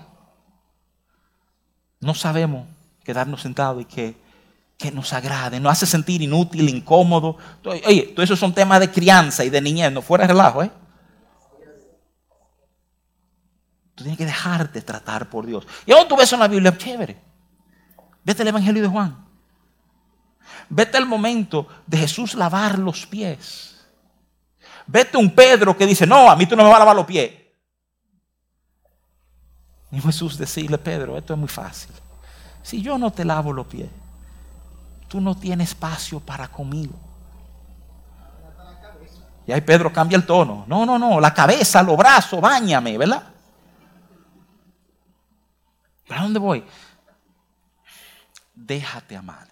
No 1.99 2.13
sabemos 2.13 2.67
quedarnos 3.03 3.41
sentados 3.41 3.81
y 3.81 3.85
que, 3.85 4.17
que 4.77 4.91
nos 4.91 5.13
agrade. 5.13 5.59
Nos 5.59 5.71
hace 5.71 5.85
sentir 5.85 6.21
inútil, 6.21 6.67
incómodo. 6.67 7.37
Oye, 7.63 8.11
todo 8.15 8.23
eso 8.23 8.35
son 8.35 8.53
temas 8.53 8.79
de 8.79 8.91
crianza 8.91 9.45
y 9.45 9.49
de 9.49 9.61
niñez. 9.61 9.91
No 9.91 10.01
fuera 10.01 10.25
relajo, 10.25 10.63
¿eh? 10.63 10.71
Tú 13.93 14.03
tienes 14.03 14.17
que 14.17 14.25
dejarte 14.25 14.81
tratar 14.81 15.29
por 15.29 15.45
Dios. 15.45 15.67
Y 15.85 15.91
aún 15.91 16.07
tú 16.07 16.15
ves 16.17 16.33
en 16.33 16.39
la 16.39 16.47
Biblia, 16.47 16.75
chévere. 16.75 17.21
Vete 18.23 18.41
al 18.41 18.47
Evangelio 18.47 18.81
de 18.81 18.87
Juan. 18.87 19.30
Vete 20.73 20.97
al 20.97 21.05
momento 21.05 21.67
de 21.85 21.97
Jesús 21.97 22.33
lavar 22.33 22.79
los 22.79 23.05
pies. 23.05 23.75
Vete 24.87 25.17
un 25.17 25.35
Pedro 25.35 25.75
que 25.75 25.85
dice, 25.85 26.07
no, 26.07 26.31
a 26.31 26.35
mí 26.37 26.45
tú 26.45 26.55
no 26.55 26.63
me 26.63 26.69
vas 26.69 26.77
a 26.77 26.79
lavar 26.79 26.95
los 26.95 27.05
pies. 27.05 27.29
Y 29.91 29.99
Jesús 29.99 30.37
decirle, 30.37 30.77
Pedro, 30.77 31.17
esto 31.17 31.33
es 31.33 31.39
muy 31.39 31.49
fácil. 31.49 31.91
Si 32.63 32.81
yo 32.81 32.97
no 32.97 33.11
te 33.11 33.25
lavo 33.25 33.51
los 33.51 33.67
pies, 33.67 33.89
tú 35.09 35.19
no 35.19 35.35
tienes 35.35 35.71
espacio 35.71 36.21
para 36.21 36.47
conmigo. 36.47 36.93
Y 39.45 39.51
ahí 39.51 39.59
Pedro 39.59 39.91
cambia 39.91 40.15
el 40.15 40.25
tono. 40.25 40.63
No, 40.67 40.85
no, 40.85 40.97
no, 40.97 41.19
la 41.19 41.33
cabeza, 41.33 41.83
los 41.83 41.97
brazos, 41.97 42.39
bañame, 42.39 42.97
¿verdad? 42.97 43.23
¿Para 46.07 46.21
dónde 46.21 46.39
voy? 46.39 46.63
Déjate 48.55 49.17
amar. 49.17 49.50